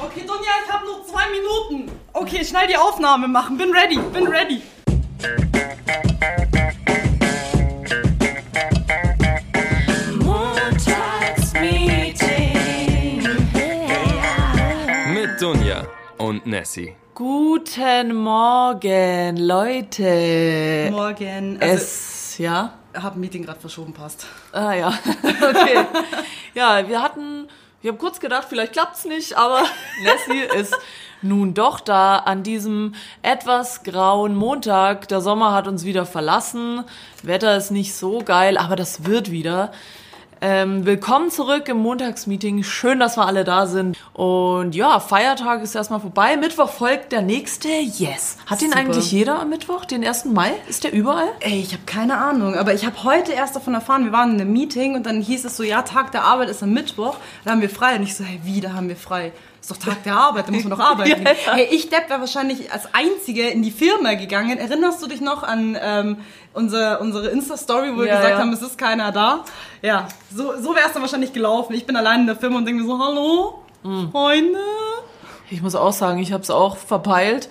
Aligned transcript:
Okay, 0.00 0.24
Donja, 0.26 0.50
ich 0.64 0.72
habe 0.72 0.84
nur 0.86 1.04
zwei 1.04 1.24
Minuten. 1.30 1.90
Okay, 2.12 2.44
schnell 2.44 2.66
die 2.68 2.76
Aufnahme 2.76 3.26
machen. 3.28 3.56
Bin 3.58 3.72
ready, 3.72 3.98
bin 4.12 4.26
ready. 4.28 4.62
Mit 15.12 15.40
Dunja 15.40 15.86
und 16.18 16.46
Nessie. 16.46 16.94
Guten 17.14 18.14
Morgen, 18.14 19.36
Leute. 19.36 20.88
Morgen. 20.90 21.58
Also, 21.60 21.74
Es, 21.74 22.38
ja? 22.38 22.74
hab 22.94 23.16
ein 23.16 23.20
Meeting 23.20 23.44
gerade 23.44 23.58
verschoben, 23.60 23.92
passt. 23.92 24.26
Ah 24.52 24.72
ja, 24.72 24.88
okay. 25.22 25.84
ja, 26.54 26.86
wir 26.88 27.02
hatten, 27.02 27.48
ich 27.80 27.88
habe 27.88 27.98
kurz 27.98 28.18
gedacht, 28.20 28.46
vielleicht 28.48 28.72
klappt's 28.72 29.04
nicht, 29.04 29.36
aber 29.36 29.62
Nessie 30.02 30.42
ist 30.58 30.76
nun 31.22 31.54
doch 31.54 31.80
da 31.80 32.16
an 32.16 32.42
diesem 32.42 32.94
etwas 33.22 33.82
grauen 33.82 34.34
Montag. 34.34 35.08
Der 35.08 35.20
Sommer 35.20 35.52
hat 35.52 35.68
uns 35.68 35.84
wieder 35.84 36.06
verlassen. 36.06 36.84
Wetter 37.22 37.56
ist 37.56 37.70
nicht 37.70 37.94
so 37.94 38.20
geil, 38.20 38.56
aber 38.56 38.76
das 38.76 39.04
wird 39.04 39.30
wieder. 39.30 39.72
Ähm, 40.40 40.86
willkommen 40.86 41.30
zurück 41.32 41.68
im 41.68 41.78
Montagsmeeting. 41.78 42.62
Schön, 42.62 43.00
dass 43.00 43.16
wir 43.16 43.26
alle 43.26 43.42
da 43.42 43.66
sind. 43.66 43.98
Und 44.12 44.74
ja, 44.74 45.00
Feiertag 45.00 45.62
ist 45.62 45.74
erstmal 45.74 45.98
vorbei. 45.98 46.36
Mittwoch 46.36 46.70
folgt 46.70 47.10
der 47.10 47.22
nächste. 47.22 47.68
Yes. 47.68 48.36
Hat 48.46 48.60
den 48.60 48.68
Super. 48.68 48.80
eigentlich 48.80 49.10
jeder 49.10 49.40
am 49.40 49.50
Mittwoch? 49.50 49.84
Den 49.84 50.04
1. 50.04 50.26
Mai? 50.26 50.52
Ist 50.68 50.84
der 50.84 50.92
überall? 50.92 51.28
Ey, 51.40 51.60
ich 51.60 51.72
habe 51.72 51.82
keine 51.86 52.18
Ahnung, 52.18 52.54
aber 52.54 52.72
ich 52.72 52.86
habe 52.86 53.02
heute 53.02 53.32
erst 53.32 53.56
davon 53.56 53.74
erfahren, 53.74 54.04
wir 54.04 54.12
waren 54.12 54.34
in 54.34 54.40
einem 54.40 54.52
Meeting 54.52 54.94
und 54.94 55.06
dann 55.06 55.20
hieß 55.20 55.44
es 55.44 55.56
so, 55.56 55.64
ja, 55.64 55.82
Tag 55.82 56.12
der 56.12 56.22
Arbeit 56.22 56.50
ist 56.50 56.62
am 56.62 56.72
Mittwoch, 56.72 57.16
da 57.44 57.50
haben 57.50 57.60
wir 57.60 57.70
frei. 57.70 57.96
Und 57.96 58.04
ich 58.04 58.14
so, 58.14 58.22
hey, 58.22 58.40
wie, 58.44 58.60
da 58.60 58.74
haben 58.74 58.88
wir 58.88 58.96
frei? 58.96 59.32
Ist 59.60 59.70
doch 59.70 59.76
Tag 59.76 60.02
der 60.04 60.14
Arbeit, 60.14 60.48
da 60.48 60.52
muss 60.52 60.64
man 60.64 60.70
doch 60.78 60.84
arbeiten. 60.90 61.22
Ja, 61.22 61.32
ja. 61.32 61.52
Hey, 61.54 61.68
ich 61.70 61.90
Depp 61.90 62.08
wäre 62.08 62.20
wahrscheinlich 62.20 62.72
als 62.72 62.84
Einzige 62.94 63.48
in 63.48 63.62
die 63.62 63.70
Firma 63.70 64.14
gegangen. 64.14 64.56
Erinnerst 64.58 65.02
du 65.02 65.06
dich 65.08 65.20
noch 65.20 65.42
an 65.42 65.76
ähm, 65.80 66.18
unsere, 66.54 66.98
unsere 67.00 67.28
Insta-Story, 67.28 67.92
wo 67.94 67.98
wir 68.00 68.06
Ja, 68.06 68.16
gesagt 68.20 68.38
haben, 68.38 68.52
es 68.52 68.62
ist 68.62 68.78
keiner 68.78 69.12
da? 69.12 69.44
Ja, 69.82 70.08
so, 70.34 70.60
so 70.60 70.74
wäre 70.74 70.86
es 70.86 70.92
dann 70.92 71.02
wahrscheinlich 71.02 71.32
gelaufen. 71.32 71.74
Ich 71.74 71.86
bin 71.86 71.96
allein 71.96 72.20
in 72.20 72.26
der 72.26 72.36
Firma 72.36 72.58
und 72.58 72.64
denke 72.66 72.82
mir 72.82 72.88
so, 72.88 72.98
hallo, 72.98 73.62
Mhm. 73.84 74.10
Freunde? 74.10 74.58
Ich 75.50 75.62
muss 75.62 75.74
auch 75.76 75.92
sagen, 75.92 76.18
ich 76.18 76.32
habe 76.32 76.42
es 76.42 76.50
auch 76.50 76.76
verpeilt, 76.76 77.48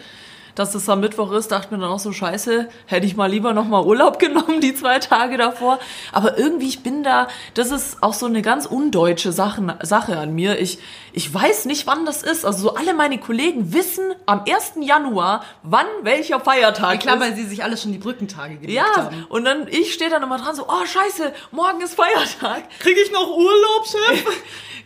dass 0.58 0.74
es 0.76 0.90
am 0.90 1.00
Mittwoch 1.00 1.32
ist. 1.32 1.52
Dachte 1.52 1.74
mir 1.74 1.82
dann 1.82 1.92
auch 1.92 2.00
so, 2.00 2.12
scheiße, 2.12 2.68
hätte 2.88 3.06
ich 3.06 3.16
mal 3.16 3.30
lieber 3.30 3.54
noch 3.54 3.66
mal 3.66 3.84
Urlaub 3.86 4.20
genommen, 4.20 4.60
die 4.60 4.74
zwei 4.76 5.00
Tage 5.00 5.38
davor. 5.38 5.80
Aber 6.12 6.38
irgendwie, 6.38 6.68
ich 6.68 6.82
bin 6.84 7.04
da, 7.04 7.28
das 7.54 7.72
ist 7.72 8.02
auch 8.02 8.14
so 8.14 8.26
eine 8.26 8.42
ganz 8.42 8.66
undeutsche 8.66 9.32
Sache, 9.32 9.78
Sache 9.84 10.18
an 10.18 10.34
mir. 10.34 10.60
Ich, 10.60 10.80
ich 11.14 11.32
weiß 11.34 11.66
nicht, 11.66 11.86
wann 11.88 12.06
das 12.06 12.24
ist. 12.24 12.46
Also 12.46 12.60
so 12.64 12.76
alle 12.76 12.94
meine 12.94 13.20
Kollegen 13.20 13.72
wissen 13.74 14.04
am 14.26 14.42
1. 14.48 14.74
Januar, 14.82 15.44
wann 15.64 15.86
welcher 16.02 16.40
Feiertag 16.40 16.94
Ja, 16.94 16.98
klar, 17.00 17.16
ist. 17.16 17.22
weil 17.22 17.36
sie 17.36 17.46
sich 17.46 17.64
alle 17.64 17.78
schon 17.78 17.92
die 17.92 17.98
Brückentage 18.00 18.56
gelegt 18.56 18.74
ja, 18.74 18.96
haben. 19.04 19.26
und 19.30 19.46
dann 19.46 19.68
ich 19.68 19.94
stehe 19.94 20.10
dann 20.10 20.24
immer 20.24 20.38
dran 20.38 20.56
so, 20.56 20.66
oh 20.68 20.86
scheiße, 20.86 21.34
morgen 21.52 21.82
ist 21.82 21.94
Feiertag. 21.96 22.64
Kriege 22.80 23.00
ich 23.00 23.12
noch 23.12 23.28
Urlaub, 23.30 23.86
Chef? 23.86 24.26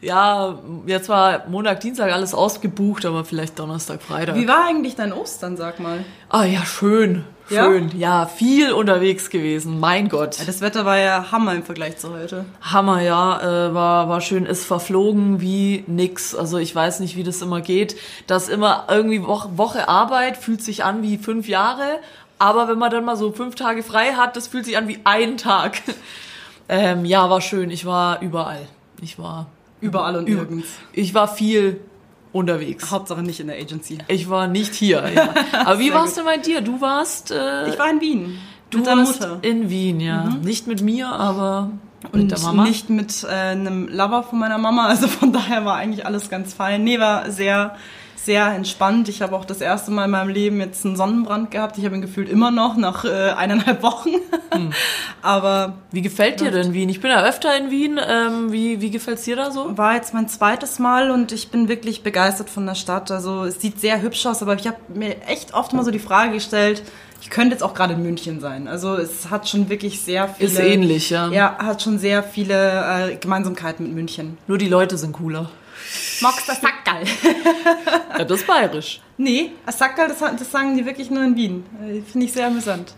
Ja, 0.01 0.57
jetzt 0.87 1.09
war 1.09 1.47
Montag, 1.47 1.81
Dienstag 1.81 2.11
alles 2.11 2.33
ausgebucht, 2.33 3.05
aber 3.05 3.23
vielleicht 3.23 3.59
Donnerstag, 3.59 4.01
Freitag. 4.01 4.35
Wie 4.35 4.47
war 4.47 4.65
eigentlich 4.65 4.95
dein 4.95 5.13
Ostern, 5.13 5.57
sag 5.61 5.79
mal? 5.79 6.03
Ah 6.27 6.43
ja, 6.43 6.65
schön. 6.65 7.23
Ja? 7.49 7.65
Schön. 7.65 7.91
Ja? 7.95 8.25
viel 8.25 8.73
unterwegs 8.73 9.29
gewesen. 9.29 9.79
Mein 9.79 10.09
Gott. 10.09 10.39
Das 10.47 10.59
Wetter 10.59 10.85
war 10.85 10.97
ja 10.97 11.31
Hammer 11.31 11.53
im 11.53 11.61
Vergleich 11.61 11.97
zu 11.97 12.11
heute. 12.11 12.45
Hammer, 12.61 12.99
ja. 13.01 13.67
Äh, 13.67 13.73
war, 13.75 14.09
war 14.09 14.21
schön. 14.21 14.47
Ist 14.47 14.65
verflogen 14.65 15.39
wie 15.39 15.83
nix. 15.85 16.33
Also 16.33 16.57
ich 16.57 16.73
weiß 16.73 16.99
nicht, 16.99 17.15
wie 17.15 17.21
das 17.21 17.43
immer 17.43 17.61
geht. 17.61 17.95
Das 18.25 18.49
immer 18.49 18.87
irgendwie 18.89 19.21
Woche, 19.21 19.55
Woche 19.55 19.87
Arbeit 19.87 20.35
fühlt 20.35 20.63
sich 20.63 20.83
an 20.83 21.03
wie 21.03 21.19
fünf 21.19 21.47
Jahre. 21.47 21.99
Aber 22.39 22.67
wenn 22.67 22.79
man 22.79 22.89
dann 22.89 23.05
mal 23.05 23.15
so 23.15 23.31
fünf 23.31 23.53
Tage 23.53 23.83
frei 23.83 24.13
hat, 24.13 24.35
das 24.35 24.47
fühlt 24.47 24.65
sich 24.65 24.77
an 24.77 24.87
wie 24.87 24.99
ein 25.03 25.37
Tag. 25.37 25.81
Ähm, 26.73 27.03
ja, 27.03 27.29
war 27.29 27.41
schön. 27.41 27.69
Ich 27.69 27.85
war 27.85 28.21
überall. 28.21 28.65
Ich 29.01 29.19
war 29.19 29.47
Überall 29.81 30.15
und 30.15 30.29
nirgends. 30.29 30.69
Ich 30.93 31.13
war 31.13 31.27
viel 31.27 31.81
unterwegs. 32.31 32.91
Hauptsache 32.91 33.21
nicht 33.21 33.39
in 33.39 33.47
der 33.47 33.57
Agency. 33.57 33.97
Ich 34.07 34.29
war 34.29 34.47
nicht 34.47 34.73
hier. 34.73 35.03
Ja. 35.13 35.33
Aber 35.65 35.79
wie 35.79 35.85
Sehr 35.89 35.93
war's 35.95 36.13
denn 36.15 36.25
bei 36.25 36.37
dir? 36.37 36.61
Du 36.61 36.79
warst 36.81 37.31
äh, 37.31 37.69
Ich 37.69 37.77
war 37.79 37.89
in 37.89 38.01
Wien. 38.01 38.39
Du 38.69 38.85
warst 38.85 39.27
in 39.41 39.69
Wien, 39.69 39.99
ja. 39.99 40.29
Nicht 40.43 40.65
mit 40.65 40.81
mir, 40.81 41.07
aber 41.09 41.71
mit 42.13 42.13
Und 42.13 42.31
der 42.31 42.39
Mama. 42.39 42.63
nicht 42.63 42.89
mit 42.89 43.25
äh, 43.25 43.27
einem 43.27 43.89
Lover 43.89 44.23
von 44.23 44.39
meiner 44.39 44.57
Mama. 44.57 44.87
Also 44.87 45.09
von 45.09 45.33
daher 45.33 45.65
war 45.65 45.75
eigentlich 45.75 46.05
alles 46.05 46.29
ganz 46.29 46.53
fein. 46.53 46.85
Nee, 46.85 46.97
war 46.97 47.29
sehr, 47.31 47.75
sehr 48.25 48.47
entspannt. 48.47 49.09
Ich 49.09 49.21
habe 49.21 49.35
auch 49.35 49.45
das 49.45 49.61
erste 49.61 49.91
Mal 49.91 50.05
in 50.05 50.11
meinem 50.11 50.29
Leben 50.29 50.59
jetzt 50.59 50.85
einen 50.85 50.95
Sonnenbrand 50.95 51.51
gehabt. 51.51 51.77
Ich 51.77 51.85
habe 51.85 51.95
ihn 51.95 52.01
gefühlt 52.01 52.29
immer 52.29 52.51
noch 52.51 52.77
nach 52.77 53.05
äh, 53.05 53.31
eineinhalb 53.31 53.81
Wochen. 53.83 54.11
Hm. 54.51 54.71
Aber 55.21 55.73
Wie 55.91 56.01
gefällt 56.01 56.39
dir 56.41 56.51
denn 56.51 56.73
Wien? 56.73 56.89
Ich 56.89 57.01
bin 57.01 57.11
ja 57.11 57.23
öfter 57.23 57.55
in 57.57 57.71
Wien. 57.71 57.99
Ähm, 58.05 58.51
wie 58.51 58.81
wie 58.81 58.91
gefällt's 58.91 59.23
dir 59.23 59.35
da 59.35 59.51
so? 59.51 59.77
war 59.77 59.95
jetzt 59.95 60.13
mein 60.13 60.27
zweites 60.27 60.79
Mal 60.79 61.11
und 61.11 61.31
ich 61.31 61.49
bin 61.49 61.67
wirklich 61.67 62.03
begeistert 62.03 62.49
von 62.49 62.65
der 62.65 62.75
Stadt. 62.75 63.11
Also 63.11 63.43
es 63.45 63.59
sieht 63.59 63.79
sehr 63.79 64.01
hübsch 64.01 64.25
aus, 64.25 64.41
aber 64.41 64.55
ich 64.55 64.67
habe 64.67 64.77
mir 64.93 65.21
echt 65.27 65.53
oft 65.53 65.73
mal 65.73 65.83
so 65.83 65.91
die 65.91 65.99
Frage 65.99 66.33
gestellt, 66.33 66.83
ich 67.21 67.29
könnte 67.29 67.53
jetzt 67.53 67.61
auch 67.61 67.75
gerade 67.75 67.93
in 67.93 68.01
München 68.01 68.39
sein. 68.39 68.67
Also 68.67 68.95
es 68.95 69.29
hat 69.29 69.47
schon 69.47 69.69
wirklich 69.69 70.01
sehr 70.01 70.27
viele... 70.27 70.49
Ist 70.49 70.59
ähnlich, 70.59 71.11
ja. 71.11 71.29
Ja, 71.29 71.55
hat 71.59 71.83
schon 71.83 71.99
sehr 71.99 72.23
viele 72.23 73.11
äh, 73.11 73.15
Gemeinsamkeiten 73.15 73.85
mit 73.85 73.95
München. 73.95 74.39
Nur 74.47 74.57
die 74.57 74.67
Leute 74.67 74.97
sind 74.97 75.13
cooler. 75.13 75.49
Magst 76.21 76.47
du 76.47 76.53
Sackerl? 76.53 77.05
Ja, 78.17 78.25
das 78.25 78.41
ist 78.41 78.47
bayerisch. 78.47 79.01
nee, 79.17 79.51
Sackerl, 79.67 80.09
das, 80.09 80.19
das 80.19 80.51
sagen 80.51 80.77
die 80.77 80.85
wirklich 80.85 81.09
nur 81.09 81.23
in 81.23 81.35
Wien. 81.35 81.65
Äh, 81.81 82.01
Finde 82.01 82.25
ich 82.27 82.33
sehr 82.33 82.47
amüsant. 82.47 82.93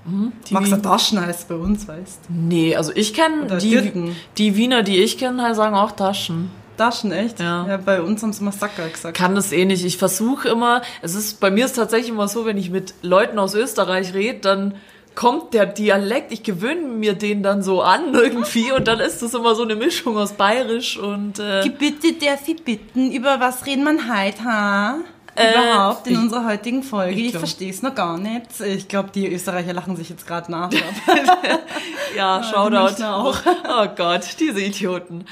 Die 0.49 0.53
Magst 0.53 0.71
du 0.71 0.77
Taschen 0.77 1.21
heißt 1.25 1.47
bei 1.47 1.55
uns, 1.55 1.87
weißt 1.87 2.21
Nee, 2.29 2.75
also 2.75 2.91
ich 2.95 3.13
kenne 3.13 3.57
die, 3.57 4.13
die 4.37 4.57
Wiener, 4.57 4.83
die 4.83 4.97
ich 5.01 5.17
kenne, 5.17 5.53
sagen 5.55 5.75
auch 5.75 5.91
Taschen. 5.91 6.51
Taschen, 6.77 7.11
echt? 7.11 7.39
Ja. 7.39 7.77
bei 7.77 8.01
uns 8.01 8.23
haben 8.23 8.33
sie 8.33 8.41
immer 8.41 8.51
Sackerl 8.51 8.89
gesagt. 8.89 9.15
Kann 9.15 9.35
das 9.35 9.51
eh 9.51 9.63
nicht. 9.65 9.85
Ich 9.85 9.97
versuche 9.97 10.49
immer, 10.49 10.81
es 11.01 11.13
ist, 11.13 11.39
bei 11.39 11.51
mir 11.51 11.65
ist 11.65 11.73
tatsächlich 11.73 12.09
immer 12.09 12.27
so, 12.27 12.45
wenn 12.45 12.57
ich 12.57 12.69
mit 12.71 12.95
Leuten 13.03 13.37
aus 13.39 13.53
Österreich 13.53 14.13
rede, 14.13 14.39
dann 14.39 14.75
kommt 15.16 15.53
der 15.53 15.66
Dialekt, 15.66 16.31
ich 16.31 16.44
gewöhne 16.44 16.81
mir 16.81 17.13
den 17.13 17.44
dann 17.44 17.62
so 17.63 17.81
an 17.81 18.13
irgendwie 18.13 18.72
und 18.72 18.88
dann 18.88 19.00
ist 19.00 19.22
das 19.22 19.34
immer 19.34 19.56
so 19.56 19.63
eine 19.63 19.75
Mischung 19.75 20.18
aus 20.18 20.34
bayerisch 20.34 20.97
und 20.97 21.40
äh, 21.40 21.69
Bitte 21.78 22.13
darf 22.13 22.47
ich 22.47 22.63
bitten, 22.63 23.12
über 23.12 23.40
was 23.40 23.66
reden 23.66 23.84
wir 23.84 23.91
heute, 24.16 24.44
ha? 24.44 24.96
Äh, 25.35 25.51
Überhaupt 25.53 26.06
in 26.07 26.13
ich- 26.13 26.19
unserer 26.19 26.46
heutigen 26.46 26.84
Folge. 26.84 27.13
ich 27.19 27.28
Ich, 27.34 27.38
verstehe 27.38 27.72
es 27.72 27.81
noch 27.81 27.96
gar 27.96 28.18
nicht. 28.19 28.59
Ich 28.63 28.88
glaube, 28.88 29.09
die 29.16 29.34
Österreicher 29.34 29.74
lachen 29.74 29.96
sich 29.96 30.09
jetzt 30.09 30.28
gerade 30.28 30.51
nach. 30.51 30.69
Ja, 32.16 32.44
Shoutout. 32.53 33.03
Auch. 33.03 33.38
Oh 33.68 33.88
Gott, 33.95 34.22
diese 34.40 34.62
Idioten. 34.62 35.25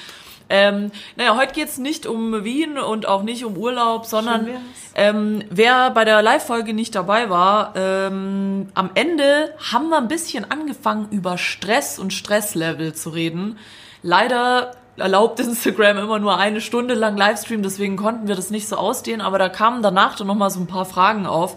Ähm, 0.53 0.91
naja, 1.16 1.38
heute 1.38 1.53
geht's 1.53 1.78
nicht 1.78 2.06
um 2.06 2.44
Wien 2.44 2.78
und 2.78 3.07
auch 3.07 3.23
nicht 3.23 3.45
um 3.45 3.56
Urlaub, 3.56 4.06
sondern 4.06 4.50
ähm, 4.95 5.45
wer 5.50 5.91
bei 5.91 6.03
der 6.03 6.22
Live-Folge 6.22 6.73
nicht 6.73 6.94
dabei 6.94 7.29
war, 7.29 7.73
ähm, 7.78 8.67
am 8.73 8.89
Ende 8.94 9.53
haben 9.72 9.88
wir 9.88 9.97
ein 9.97 10.09
bisschen 10.09 10.51
angefangen, 10.51 11.07
über 11.12 11.38
Stress 11.38 12.00
und 12.00 12.12
Stresslevel 12.12 12.94
zu 12.94 13.12
reden. 13.12 13.57
Leider 14.03 14.72
erlaubt 14.97 15.39
Instagram 15.39 15.97
immer 15.97 16.19
nur 16.19 16.38
eine 16.38 16.59
Stunde 16.59 16.95
lang 16.95 17.16
Livestream, 17.16 17.63
deswegen 17.63 17.95
konnten 17.95 18.28
wir 18.28 18.35
das 18.35 18.50
nicht 18.50 18.68
so 18.68 18.75
ausdehnen, 18.75 19.22
aber 19.22 19.39
da 19.39 19.47
kamen 19.47 19.81
danach 19.81 20.18
dann 20.18 20.28
nochmal 20.28 20.51
so 20.51 20.59
ein 20.59 20.68
paar 20.68 20.85
Fragen 20.85 21.28
auf. 21.28 21.56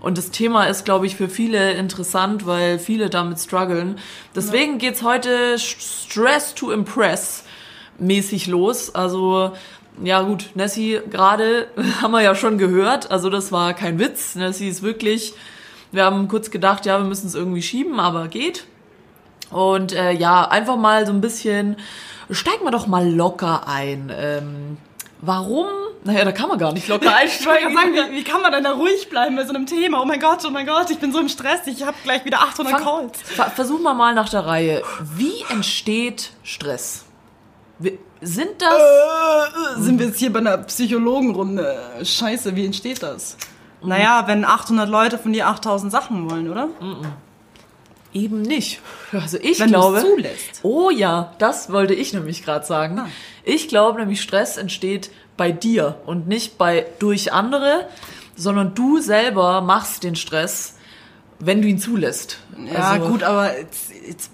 Und 0.00 0.18
das 0.18 0.30
Thema 0.30 0.66
ist, 0.66 0.84
glaube 0.84 1.06
ich, 1.06 1.16
für 1.16 1.28
viele 1.28 1.72
interessant, 1.72 2.46
weil 2.46 2.78
viele 2.78 3.10
damit 3.10 3.40
strugglen. 3.40 3.98
Deswegen 4.36 4.78
geht's 4.78 5.02
heute 5.02 5.58
Stress 5.58 6.54
to 6.54 6.70
Impress 6.70 7.42
mäßig 7.98 8.46
los. 8.46 8.94
Also, 8.94 9.52
ja 10.02 10.22
gut, 10.22 10.50
Nessie 10.54 11.00
gerade 11.10 11.68
haben 12.02 12.12
wir 12.12 12.22
ja 12.22 12.34
schon 12.34 12.58
gehört. 12.58 13.10
Also 13.10 13.30
das 13.30 13.52
war 13.52 13.74
kein 13.74 13.98
Witz. 13.98 14.34
Nessie 14.34 14.68
ist 14.68 14.82
wirklich, 14.82 15.32
wir 15.92 16.04
haben 16.04 16.28
kurz 16.28 16.50
gedacht, 16.50 16.84
ja, 16.86 16.98
wir 16.98 17.06
müssen 17.06 17.26
es 17.26 17.34
irgendwie 17.34 17.62
schieben, 17.62 17.98
aber 18.00 18.28
geht. 18.28 18.64
Und 19.50 19.92
äh, 19.92 20.10
ja, 20.12 20.48
einfach 20.48 20.76
mal 20.76 21.06
so 21.06 21.12
ein 21.12 21.20
bisschen, 21.20 21.76
steigen 22.30 22.64
wir 22.64 22.72
doch 22.72 22.86
mal 22.88 23.08
locker 23.08 23.66
ein. 23.68 24.12
Ähm, 24.14 24.76
warum? 25.20 25.66
Naja, 26.04 26.24
da 26.24 26.32
kann 26.32 26.48
man 26.48 26.58
gar 26.58 26.72
nicht 26.72 26.88
locker 26.88 27.14
einsteigen. 27.16 27.72
sagen, 27.74 27.92
wie, 27.94 28.16
wie 28.18 28.24
kann 28.24 28.42
man 28.42 28.52
denn 28.52 28.64
da 28.64 28.72
ruhig 28.72 29.08
bleiben 29.08 29.36
bei 29.36 29.44
so 29.44 29.54
einem 29.54 29.66
Thema? 29.66 30.02
Oh 30.02 30.04
mein 30.04 30.20
Gott, 30.20 30.40
oh 30.46 30.50
mein 30.50 30.66
Gott, 30.66 30.90
ich 30.90 30.98
bin 30.98 31.12
so 31.12 31.20
im 31.20 31.28
Stress, 31.28 31.60
ich 31.66 31.84
habe 31.84 31.96
gleich 32.04 32.24
wieder 32.24 32.40
800 32.42 32.74
Fang- 32.74 32.84
Calls. 32.84 33.22
ver- 33.22 33.50
Versuchen 33.50 33.82
wir 33.84 33.94
mal 33.94 34.14
nach 34.14 34.28
der 34.28 34.44
Reihe. 34.46 34.82
Wie 35.16 35.44
entsteht 35.48 36.30
Stress? 36.42 37.05
Wie- 37.78 37.98
Sind 38.22 38.60
das... 38.60 39.76
Äh, 39.78 39.80
sind 39.82 39.98
wir 39.98 40.06
jetzt 40.06 40.18
hier 40.18 40.32
bei 40.32 40.38
einer 40.40 40.58
Psychologenrunde? 40.58 41.78
Scheiße, 42.02 42.56
wie 42.56 42.64
entsteht 42.66 43.02
das? 43.02 43.36
Naja, 43.82 44.24
wenn 44.26 44.44
800 44.44 44.88
Leute 44.88 45.18
von 45.18 45.32
dir 45.32 45.46
8000 45.48 45.92
Sachen 45.92 46.30
wollen, 46.30 46.50
oder? 46.50 46.68
Eben 48.12 48.40
nicht. 48.42 48.80
Also 49.12 49.36
ich 49.38 49.60
Wenn 49.60 49.68
glaube. 49.68 50.00
zulässt. 50.00 50.60
Oh 50.62 50.90
ja, 50.90 51.34
das 51.38 51.70
wollte 51.70 51.92
ich 51.94 52.14
nämlich 52.14 52.42
gerade 52.44 52.64
sagen. 52.64 52.98
Ah. 52.98 53.08
Ich 53.44 53.68
glaube 53.68 54.00
nämlich, 54.00 54.22
Stress 54.22 54.56
entsteht 54.56 55.10
bei 55.36 55.52
dir 55.52 56.00
und 56.06 56.26
nicht 56.26 56.56
bei 56.56 56.86
durch 56.98 57.32
andere, 57.34 57.88
sondern 58.34 58.74
du 58.74 58.98
selber 59.00 59.60
machst 59.60 60.02
den 60.02 60.16
Stress, 60.16 60.75
wenn 61.38 61.62
du 61.62 61.68
ihn 61.68 61.78
zulässt. 61.78 62.38
Ja, 62.72 62.90
Also- 62.92 63.08
gut, 63.08 63.22
aber 63.22 63.58
jetzt, 63.58 63.90
jetzt, 64.08 64.30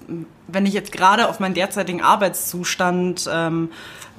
wenn 0.48 0.66
ich 0.66 0.74
jetzt 0.74 0.92
gerade 0.92 1.28
auf 1.28 1.40
meinen 1.40 1.54
derzeitigen 1.54 2.02
Arbeitszustand 2.02 3.28
ähm, 3.32 3.70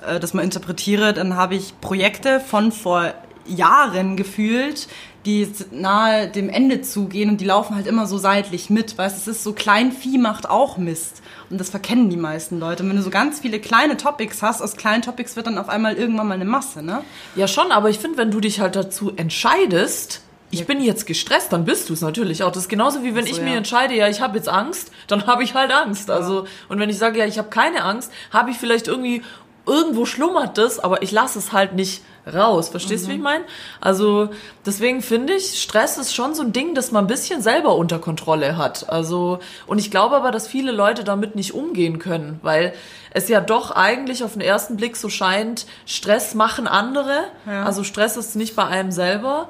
äh, 0.05 0.19
das 0.19 0.33
mal 0.33 0.41
interpretiere, 0.43 1.13
dann 1.13 1.35
habe 1.35 1.55
ich 1.55 1.79
Projekte 1.81 2.39
von 2.39 2.71
vor 2.71 3.13
Jahren 3.45 4.15
gefühlt, 4.15 4.87
die 5.25 5.47
nahe 5.71 6.27
dem 6.27 6.49
Ende 6.49 6.81
zugehen 6.81 7.29
und 7.29 7.39
die 7.39 7.45
laufen 7.45 7.75
halt 7.75 7.87
immer 7.87 8.07
so 8.07 8.17
seitlich 8.17 8.69
mit. 8.69 8.97
Weißt, 8.97 9.17
es 9.17 9.27
ist 9.27 9.43
so 9.43 9.53
Kleinvieh 9.53 10.17
macht 10.17 10.49
auch 10.49 10.77
Mist. 10.77 11.21
Und 11.49 11.59
das 11.59 11.69
verkennen 11.69 12.09
die 12.09 12.17
meisten 12.17 12.59
Leute. 12.59 12.83
Und 12.83 12.89
wenn 12.89 12.97
du 12.97 13.03
so 13.03 13.09
ganz 13.09 13.39
viele 13.39 13.59
kleine 13.59 13.95
Topics 13.95 14.41
hast, 14.41 14.61
aus 14.61 14.75
kleinen 14.75 15.01
Topics 15.01 15.35
wird 15.37 15.47
dann 15.47 15.57
auf 15.57 15.69
einmal 15.69 15.93
irgendwann 15.95 16.27
mal 16.27 16.33
eine 16.35 16.45
Masse, 16.45 16.81
ne? 16.83 17.03
Ja, 17.35 17.47
schon, 17.47 17.71
aber 17.71 17.89
ich 17.89 17.99
finde, 17.99 18.17
wenn 18.17 18.31
du 18.31 18.41
dich 18.41 18.59
halt 18.59 18.75
dazu 18.75 19.13
entscheidest, 19.15 20.21
ich 20.53 20.65
bin 20.65 20.81
jetzt 20.81 21.05
gestresst, 21.05 21.51
dann 21.51 21.65
bist 21.65 21.89
du 21.89 21.93
es 21.93 22.01
natürlich 22.01 22.43
auch. 22.43 22.51
Das 22.51 22.63
ist 22.63 22.69
genauso 22.69 23.03
wie 23.03 23.15
wenn 23.15 23.25
so, 23.25 23.31
ich 23.31 23.41
mir 23.41 23.51
ja. 23.51 23.57
entscheide, 23.57 23.95
ja, 23.95 24.07
ich 24.07 24.21
habe 24.21 24.37
jetzt 24.37 24.49
Angst, 24.49 24.91
dann 25.07 25.27
habe 25.27 25.43
ich 25.43 25.53
halt 25.53 25.71
Angst. 25.71 26.09
Also 26.09 26.45
und 26.69 26.79
wenn 26.79 26.89
ich 26.89 26.97
sage, 26.97 27.19
ja, 27.19 27.25
ich 27.25 27.37
habe 27.37 27.49
keine 27.49 27.83
Angst, 27.83 28.11
habe 28.31 28.51
ich 28.51 28.57
vielleicht 28.57 28.87
irgendwie 28.87 29.23
irgendwo 29.65 30.05
schlummert 30.05 30.57
das, 30.57 30.79
aber 30.79 31.01
ich 31.03 31.11
lasse 31.11 31.39
es 31.39 31.53
halt 31.53 31.73
nicht 31.73 32.03
raus. 32.31 32.69
Verstehst 32.69 33.05
du, 33.05 33.09
wie 33.09 33.15
ich 33.15 33.21
meine? 33.21 33.43
Also 33.81 34.29
deswegen 34.65 35.01
finde 35.01 35.33
ich, 35.33 35.61
Stress 35.61 35.97
ist 35.97 36.13
schon 36.13 36.35
so 36.35 36.43
ein 36.43 36.53
Ding, 36.53 36.75
das 36.75 36.91
man 36.91 37.05
ein 37.05 37.07
bisschen 37.07 37.41
selber 37.41 37.75
unter 37.75 37.99
Kontrolle 37.99 38.57
hat. 38.57 38.89
Also 38.89 39.39
und 39.67 39.79
ich 39.79 39.91
glaube 39.91 40.15
aber, 40.15 40.31
dass 40.31 40.47
viele 40.47 40.71
Leute 40.71 41.03
damit 41.03 41.35
nicht 41.35 41.53
umgehen 41.53 41.99
können, 41.99 42.39
weil 42.41 42.73
es 43.11 43.29
ja 43.29 43.41
doch 43.41 43.71
eigentlich 43.71 44.23
auf 44.23 44.33
den 44.33 44.41
ersten 44.41 44.77
Blick 44.77 44.97
so 44.97 45.09
scheint, 45.09 45.65
Stress 45.85 46.33
machen 46.33 46.67
andere. 46.67 47.25
Ja. 47.45 47.63
Also 47.63 47.83
Stress 47.83 48.17
ist 48.17 48.35
nicht 48.35 48.55
bei 48.55 48.65
einem 48.65 48.91
selber. 48.91 49.49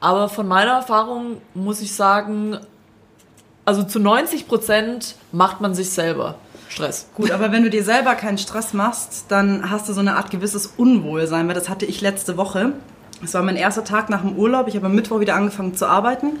Aber 0.00 0.28
von 0.28 0.48
meiner 0.48 0.72
Erfahrung 0.72 1.38
muss 1.54 1.80
ich 1.80 1.94
sagen, 1.94 2.58
also 3.64 3.82
zu 3.84 4.00
90 4.00 4.48
Prozent 4.48 5.14
macht 5.32 5.60
man 5.60 5.74
sich 5.74 5.90
selber 5.90 6.36
Stress. 6.70 7.08
Gut, 7.14 7.32
aber 7.32 7.50
wenn 7.52 7.64
du 7.64 7.70
dir 7.70 7.82
selber 7.82 8.14
keinen 8.14 8.38
Stress 8.38 8.72
machst, 8.72 9.26
dann 9.28 9.70
hast 9.70 9.88
du 9.88 9.92
so 9.92 10.00
eine 10.00 10.16
Art 10.16 10.30
gewisses 10.30 10.66
Unwohlsein, 10.76 11.48
weil 11.48 11.54
das 11.54 11.68
hatte 11.68 11.84
ich 11.84 12.00
letzte 12.00 12.36
Woche. 12.36 12.72
Es 13.22 13.34
war 13.34 13.42
mein 13.42 13.56
erster 13.56 13.84
Tag 13.84 14.08
nach 14.08 14.22
dem 14.22 14.36
Urlaub. 14.36 14.68
Ich 14.68 14.76
habe 14.76 14.86
am 14.86 14.94
Mittwoch 14.94 15.20
wieder 15.20 15.34
angefangen 15.34 15.74
zu 15.74 15.86
arbeiten. 15.86 16.38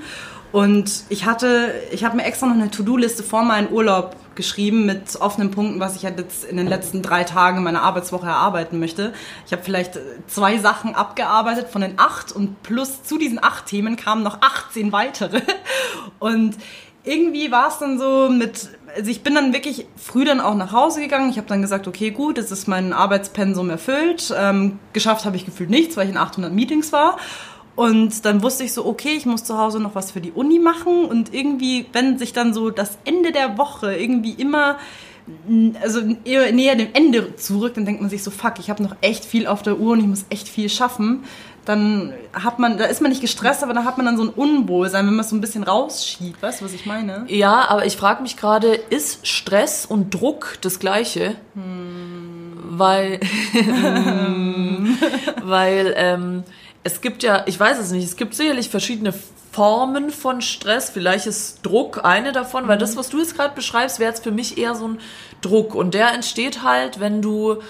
Und 0.52 1.04
ich 1.08 1.26
hatte, 1.26 1.72
ich 1.92 2.04
habe 2.04 2.16
mir 2.16 2.24
extra 2.24 2.46
noch 2.46 2.54
eine 2.54 2.70
To-Do-Liste 2.70 3.22
vor 3.22 3.44
meinen 3.44 3.70
Urlaub 3.72 4.16
geschrieben 4.34 4.86
mit 4.86 5.20
offenen 5.20 5.50
Punkten, 5.50 5.80
was 5.80 5.96
ich 5.96 6.04
halt 6.04 6.18
jetzt 6.18 6.44
in 6.44 6.56
den 6.56 6.66
letzten 6.66 7.02
drei 7.02 7.24
Tagen 7.24 7.62
meiner 7.62 7.82
Arbeitswoche 7.82 8.26
erarbeiten 8.26 8.80
möchte. 8.80 9.12
Ich 9.46 9.52
habe 9.52 9.62
vielleicht 9.62 9.96
äh, 9.96 10.00
zwei 10.26 10.58
Sachen 10.58 10.94
abgearbeitet 10.94 11.68
von 11.68 11.82
den 11.82 11.98
acht 11.98 12.32
und 12.32 12.62
plus 12.62 13.02
zu 13.02 13.18
diesen 13.18 13.42
acht 13.42 13.66
Themen 13.66 13.96
kamen 13.96 14.22
noch 14.22 14.40
18 14.40 14.92
weitere. 14.92 15.42
Und 16.18 16.56
irgendwie 17.02 17.50
war 17.50 17.68
es 17.68 17.78
dann 17.78 17.98
so 17.98 18.28
mit, 18.28 18.68
also 18.94 19.10
ich 19.10 19.22
bin 19.22 19.34
dann 19.34 19.52
wirklich 19.52 19.86
früh 19.96 20.24
dann 20.24 20.40
auch 20.40 20.54
nach 20.54 20.72
Hause 20.72 21.00
gegangen. 21.00 21.30
Ich 21.30 21.38
habe 21.38 21.48
dann 21.48 21.62
gesagt, 21.62 21.88
okay, 21.88 22.10
gut, 22.10 22.36
es 22.36 22.50
ist 22.50 22.68
mein 22.68 22.92
Arbeitspensum 22.92 23.70
erfüllt. 23.70 24.34
Ähm, 24.36 24.78
geschafft 24.92 25.24
habe 25.24 25.36
ich 25.36 25.46
gefühlt 25.46 25.70
nichts, 25.70 25.96
weil 25.96 26.04
ich 26.04 26.12
in 26.12 26.18
800 26.18 26.52
Meetings 26.52 26.92
war. 26.92 27.16
Und 27.80 28.26
dann 28.26 28.42
wusste 28.42 28.62
ich 28.64 28.74
so, 28.74 28.84
okay, 28.84 29.14
ich 29.16 29.24
muss 29.24 29.42
zu 29.42 29.56
Hause 29.56 29.80
noch 29.80 29.94
was 29.94 30.10
für 30.10 30.20
die 30.20 30.32
Uni 30.32 30.58
machen. 30.58 31.06
Und 31.06 31.32
irgendwie, 31.32 31.86
wenn 31.94 32.18
sich 32.18 32.34
dann 32.34 32.52
so 32.52 32.68
das 32.68 32.98
Ende 33.06 33.32
der 33.32 33.56
Woche 33.56 33.96
irgendwie 33.96 34.32
immer, 34.32 34.76
also 35.82 36.02
eher 36.26 36.52
näher 36.52 36.76
dem 36.76 36.88
Ende 36.92 37.36
zurück, 37.36 37.72
dann 37.76 37.86
denkt 37.86 38.02
man 38.02 38.10
sich 38.10 38.22
so, 38.22 38.30
fuck, 38.30 38.58
ich 38.58 38.68
habe 38.68 38.82
noch 38.82 38.94
echt 39.00 39.24
viel 39.24 39.46
auf 39.46 39.62
der 39.62 39.80
Uhr 39.80 39.92
und 39.92 40.00
ich 40.00 40.06
muss 40.06 40.26
echt 40.28 40.46
viel 40.46 40.68
schaffen. 40.68 41.24
Dann 41.64 42.12
hat 42.34 42.58
man, 42.58 42.76
da 42.76 42.84
ist 42.84 43.00
man 43.00 43.12
nicht 43.12 43.22
gestresst, 43.22 43.62
aber 43.62 43.72
da 43.72 43.84
hat 43.84 43.96
man 43.96 44.04
dann 44.04 44.18
so 44.18 44.24
ein 44.24 44.28
Unwohlsein, 44.28 45.06
wenn 45.06 45.14
man 45.14 45.24
es 45.24 45.30
so 45.30 45.36
ein 45.36 45.40
bisschen 45.40 45.62
rausschiebt. 45.62 46.42
Weißt 46.42 46.60
du, 46.60 46.66
was 46.66 46.74
ich 46.74 46.84
meine? 46.84 47.24
Ja, 47.28 47.66
aber 47.70 47.86
ich 47.86 47.96
frage 47.96 48.20
mich 48.20 48.36
gerade, 48.36 48.74
ist 48.74 49.26
Stress 49.26 49.86
und 49.86 50.12
Druck 50.12 50.58
das 50.60 50.80
gleiche? 50.80 51.34
Weil, 51.54 53.20
weil 55.42 55.94
ähm, 55.96 56.44
es 56.82 57.00
gibt 57.00 57.22
ja, 57.22 57.44
ich 57.46 57.58
weiß 57.58 57.78
es 57.78 57.90
nicht, 57.90 58.04
es 58.04 58.16
gibt 58.16 58.34
sicherlich 58.34 58.68
verschiedene 58.68 59.12
Formen 59.52 60.10
von 60.10 60.40
Stress. 60.40 60.90
Vielleicht 60.90 61.26
ist 61.26 61.60
Druck 61.62 62.04
eine 62.04 62.32
davon, 62.32 62.68
weil 62.68 62.78
das, 62.78 62.96
was 62.96 63.10
du 63.10 63.18
jetzt 63.18 63.36
gerade 63.36 63.54
beschreibst, 63.54 63.98
wäre 63.98 64.10
jetzt 64.10 64.22
für 64.22 64.30
mich 64.30 64.58
eher 64.58 64.74
so 64.74 64.88
ein 64.88 65.00
Druck. 65.40 65.74
Und 65.74 65.94
der 65.94 66.12
entsteht 66.12 66.62
halt, 66.62 67.00
wenn 67.00 67.20
du 67.20 67.60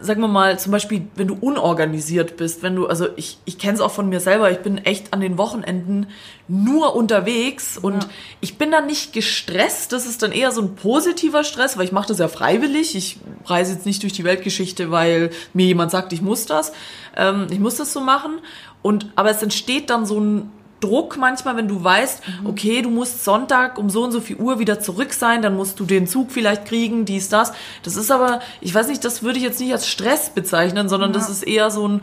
sagen 0.00 0.20
wir 0.20 0.28
mal, 0.28 0.58
zum 0.58 0.72
Beispiel, 0.72 1.06
wenn 1.14 1.28
du 1.28 1.36
unorganisiert 1.40 2.36
bist, 2.36 2.62
wenn 2.62 2.74
du, 2.74 2.86
also 2.86 3.06
ich, 3.16 3.38
ich 3.44 3.58
kenne 3.58 3.74
es 3.74 3.80
auch 3.80 3.92
von 3.92 4.08
mir 4.08 4.20
selber, 4.20 4.50
ich 4.50 4.58
bin 4.58 4.78
echt 4.78 5.12
an 5.12 5.20
den 5.20 5.38
Wochenenden 5.38 6.08
nur 6.48 6.96
unterwegs 6.96 7.78
und 7.78 8.08
ich 8.40 8.58
bin 8.58 8.70
dann 8.70 8.86
nicht 8.86 9.12
gestresst, 9.12 9.92
das 9.92 10.06
ist 10.06 10.22
dann 10.22 10.32
eher 10.32 10.50
so 10.50 10.62
ein 10.62 10.74
positiver 10.74 11.44
Stress, 11.44 11.78
weil 11.78 11.84
ich 11.84 11.92
mache 11.92 12.08
das 12.08 12.18
ja 12.18 12.28
freiwillig, 12.28 12.96
ich 12.96 13.18
reise 13.44 13.72
jetzt 13.72 13.86
nicht 13.86 14.02
durch 14.02 14.12
die 14.12 14.24
Weltgeschichte, 14.24 14.90
weil 14.90 15.30
mir 15.52 15.66
jemand 15.66 15.90
sagt, 15.90 16.12
ich 16.12 16.22
muss 16.22 16.46
das, 16.46 16.72
ähm, 17.18 17.48
ich 17.50 17.58
muss 17.58 17.76
das 17.76 17.92
so 17.92 18.00
machen 18.00 18.38
und, 18.80 19.10
aber 19.16 19.30
es 19.30 19.42
entsteht 19.42 19.90
dann 19.90 20.06
so 20.06 20.18
ein 20.18 20.50
Druck 20.80 21.16
manchmal, 21.16 21.56
wenn 21.56 21.66
du 21.66 21.82
weißt, 21.82 22.22
okay, 22.44 22.82
du 22.82 22.90
musst 22.90 23.24
Sonntag 23.24 23.78
um 23.78 23.90
so 23.90 24.04
und 24.04 24.12
so 24.12 24.20
viel 24.20 24.36
Uhr 24.36 24.60
wieder 24.60 24.78
zurück 24.78 25.12
sein, 25.12 25.42
dann 25.42 25.56
musst 25.56 25.80
du 25.80 25.84
den 25.84 26.06
Zug 26.06 26.30
vielleicht 26.30 26.66
kriegen, 26.66 27.04
dies, 27.04 27.28
das. 27.28 27.52
Das 27.82 27.96
ist 27.96 28.12
aber, 28.12 28.38
ich 28.60 28.72
weiß 28.72 28.86
nicht, 28.86 29.04
das 29.04 29.24
würde 29.24 29.38
ich 29.38 29.44
jetzt 29.44 29.58
nicht 29.58 29.72
als 29.72 29.88
Stress 29.88 30.30
bezeichnen, 30.30 30.88
sondern 30.88 31.12
das 31.12 31.28
ist 31.28 31.42
eher 31.42 31.72
so 31.72 31.88
ein 31.88 32.02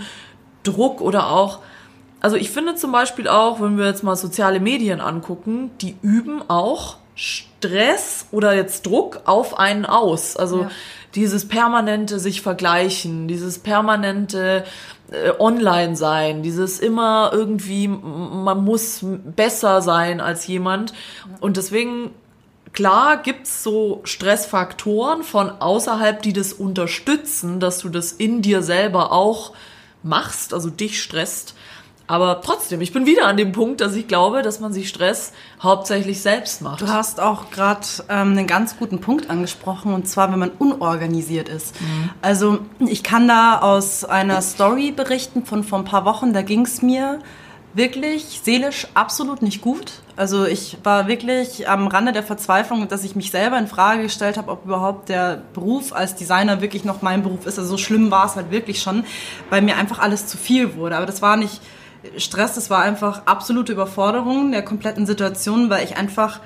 Druck 0.63 0.99
oder 0.99 1.29
auch, 1.31 1.59
also 2.19 2.35
ich 2.35 2.49
finde 2.51 2.75
zum 2.75 2.91
Beispiel 2.91 3.29
auch, 3.29 3.61
wenn 3.61 3.77
wir 3.77 3.85
jetzt 3.85 4.03
mal 4.03 4.17
soziale 4.17 4.59
Medien 4.59 4.99
angucken, 4.99 5.71
die 5.79 5.95
üben 6.01 6.41
auch 6.49 6.97
Stress 7.15 8.27
oder 8.31 8.53
jetzt 8.55 8.85
Druck 8.85 9.21
auf 9.25 9.57
einen 9.57 9.85
aus. 9.85 10.35
Also 10.35 10.63
Ja. 10.63 10.71
dieses 11.13 11.47
permanente 11.47 12.19
sich 12.19 12.41
vergleichen, 12.41 13.29
dieses 13.29 13.59
permanente 13.59 14.65
online 15.39 15.95
sein, 15.95 16.41
dieses 16.41 16.79
immer 16.79 17.29
irgendwie, 17.31 17.87
man 17.87 18.63
muss 18.63 19.01
besser 19.03 19.81
sein 19.81 20.19
als 20.19 20.47
jemand. 20.47 20.93
Und 21.39 21.57
deswegen, 21.57 22.11
klar 22.73 23.17
gibt's 23.17 23.61
so 23.63 24.01
Stressfaktoren 24.03 25.23
von 25.23 25.49
außerhalb, 25.49 26.21
die 26.21 26.33
das 26.33 26.53
unterstützen, 26.53 27.59
dass 27.59 27.79
du 27.79 27.89
das 27.89 28.11
in 28.11 28.41
dir 28.41 28.63
selber 28.63 29.11
auch 29.11 29.53
machst, 30.01 30.53
also 30.53 30.69
dich 30.69 31.01
stresst. 31.01 31.55
Aber 32.07 32.41
trotzdem, 32.41 32.81
ich 32.81 32.93
bin 32.93 33.05
wieder 33.05 33.25
an 33.25 33.37
dem 33.37 33.51
Punkt, 33.51 33.81
dass 33.81 33.95
ich 33.95 34.07
glaube, 34.07 34.43
dass 34.43 34.59
man 34.59 34.71
sich 34.71 34.89
Stress 34.89 35.33
hauptsächlich 35.61 36.21
selbst 36.21 36.61
macht. 36.61 36.81
Du 36.81 36.87
hast 36.87 37.19
auch 37.19 37.49
gerade 37.49 37.85
ähm, 38.09 38.31
einen 38.31 38.47
ganz 38.47 38.77
guten 38.77 38.99
Punkt 39.01 39.29
angesprochen, 39.29 39.93
und 39.93 40.07
zwar, 40.07 40.31
wenn 40.31 40.39
man 40.39 40.51
unorganisiert 40.51 41.49
ist. 41.49 41.75
Also 42.21 42.59
ich 42.79 43.03
kann 43.03 43.27
da 43.27 43.59
aus 43.59 44.05
einer 44.05 44.41
Story 44.41 44.91
berichten 44.91 45.45
von 45.45 45.63
vor 45.63 45.79
ein 45.79 45.85
paar 45.85 46.05
Wochen, 46.05 46.33
da 46.33 46.43
ging 46.43 46.61
es 46.61 46.81
mir 46.81 47.19
wirklich 47.73 48.39
seelisch 48.43 48.87
absolut 48.93 49.41
nicht 49.41 49.61
gut. 49.61 49.93
Also 50.15 50.45
ich 50.45 50.77
war 50.83 51.07
wirklich 51.07 51.67
am 51.67 51.87
Rande 51.87 52.13
der 52.13 52.23
Verzweiflung, 52.23 52.87
dass 52.87 53.03
ich 53.03 53.17
mich 53.17 53.31
selber 53.31 53.57
in 53.57 53.67
Frage 53.67 54.03
gestellt 54.03 54.37
habe, 54.37 54.49
ob 54.51 54.63
überhaupt 54.63 55.09
der 55.09 55.41
Beruf 55.53 55.91
als 55.91 56.15
Designer 56.15 56.61
wirklich 56.61 56.85
noch 56.85 57.01
mein 57.01 57.21
Beruf 57.21 57.45
ist. 57.45 57.59
Also 57.59 57.71
so 57.71 57.77
schlimm 57.77 58.11
war 58.11 58.25
es 58.27 58.35
halt 58.37 58.49
wirklich 58.49 58.81
schon, 58.81 59.03
weil 59.49 59.61
mir 59.61 59.75
einfach 59.75 59.99
alles 59.99 60.25
zu 60.25 60.37
viel 60.37 60.75
wurde. 60.75 60.95
Aber 60.95 61.05
das 61.05 61.21
war 61.21 61.35
nicht 61.35 61.59
Stress, 62.17 62.55
das 62.55 62.69
war 62.69 62.81
einfach 62.81 63.23
absolute 63.25 63.73
Überforderung 63.73 64.51
der 64.51 64.63
kompletten 64.63 65.05
Situation, 65.05 65.69
weil 65.69 65.83
ich 65.83 65.97
einfach 65.97 66.39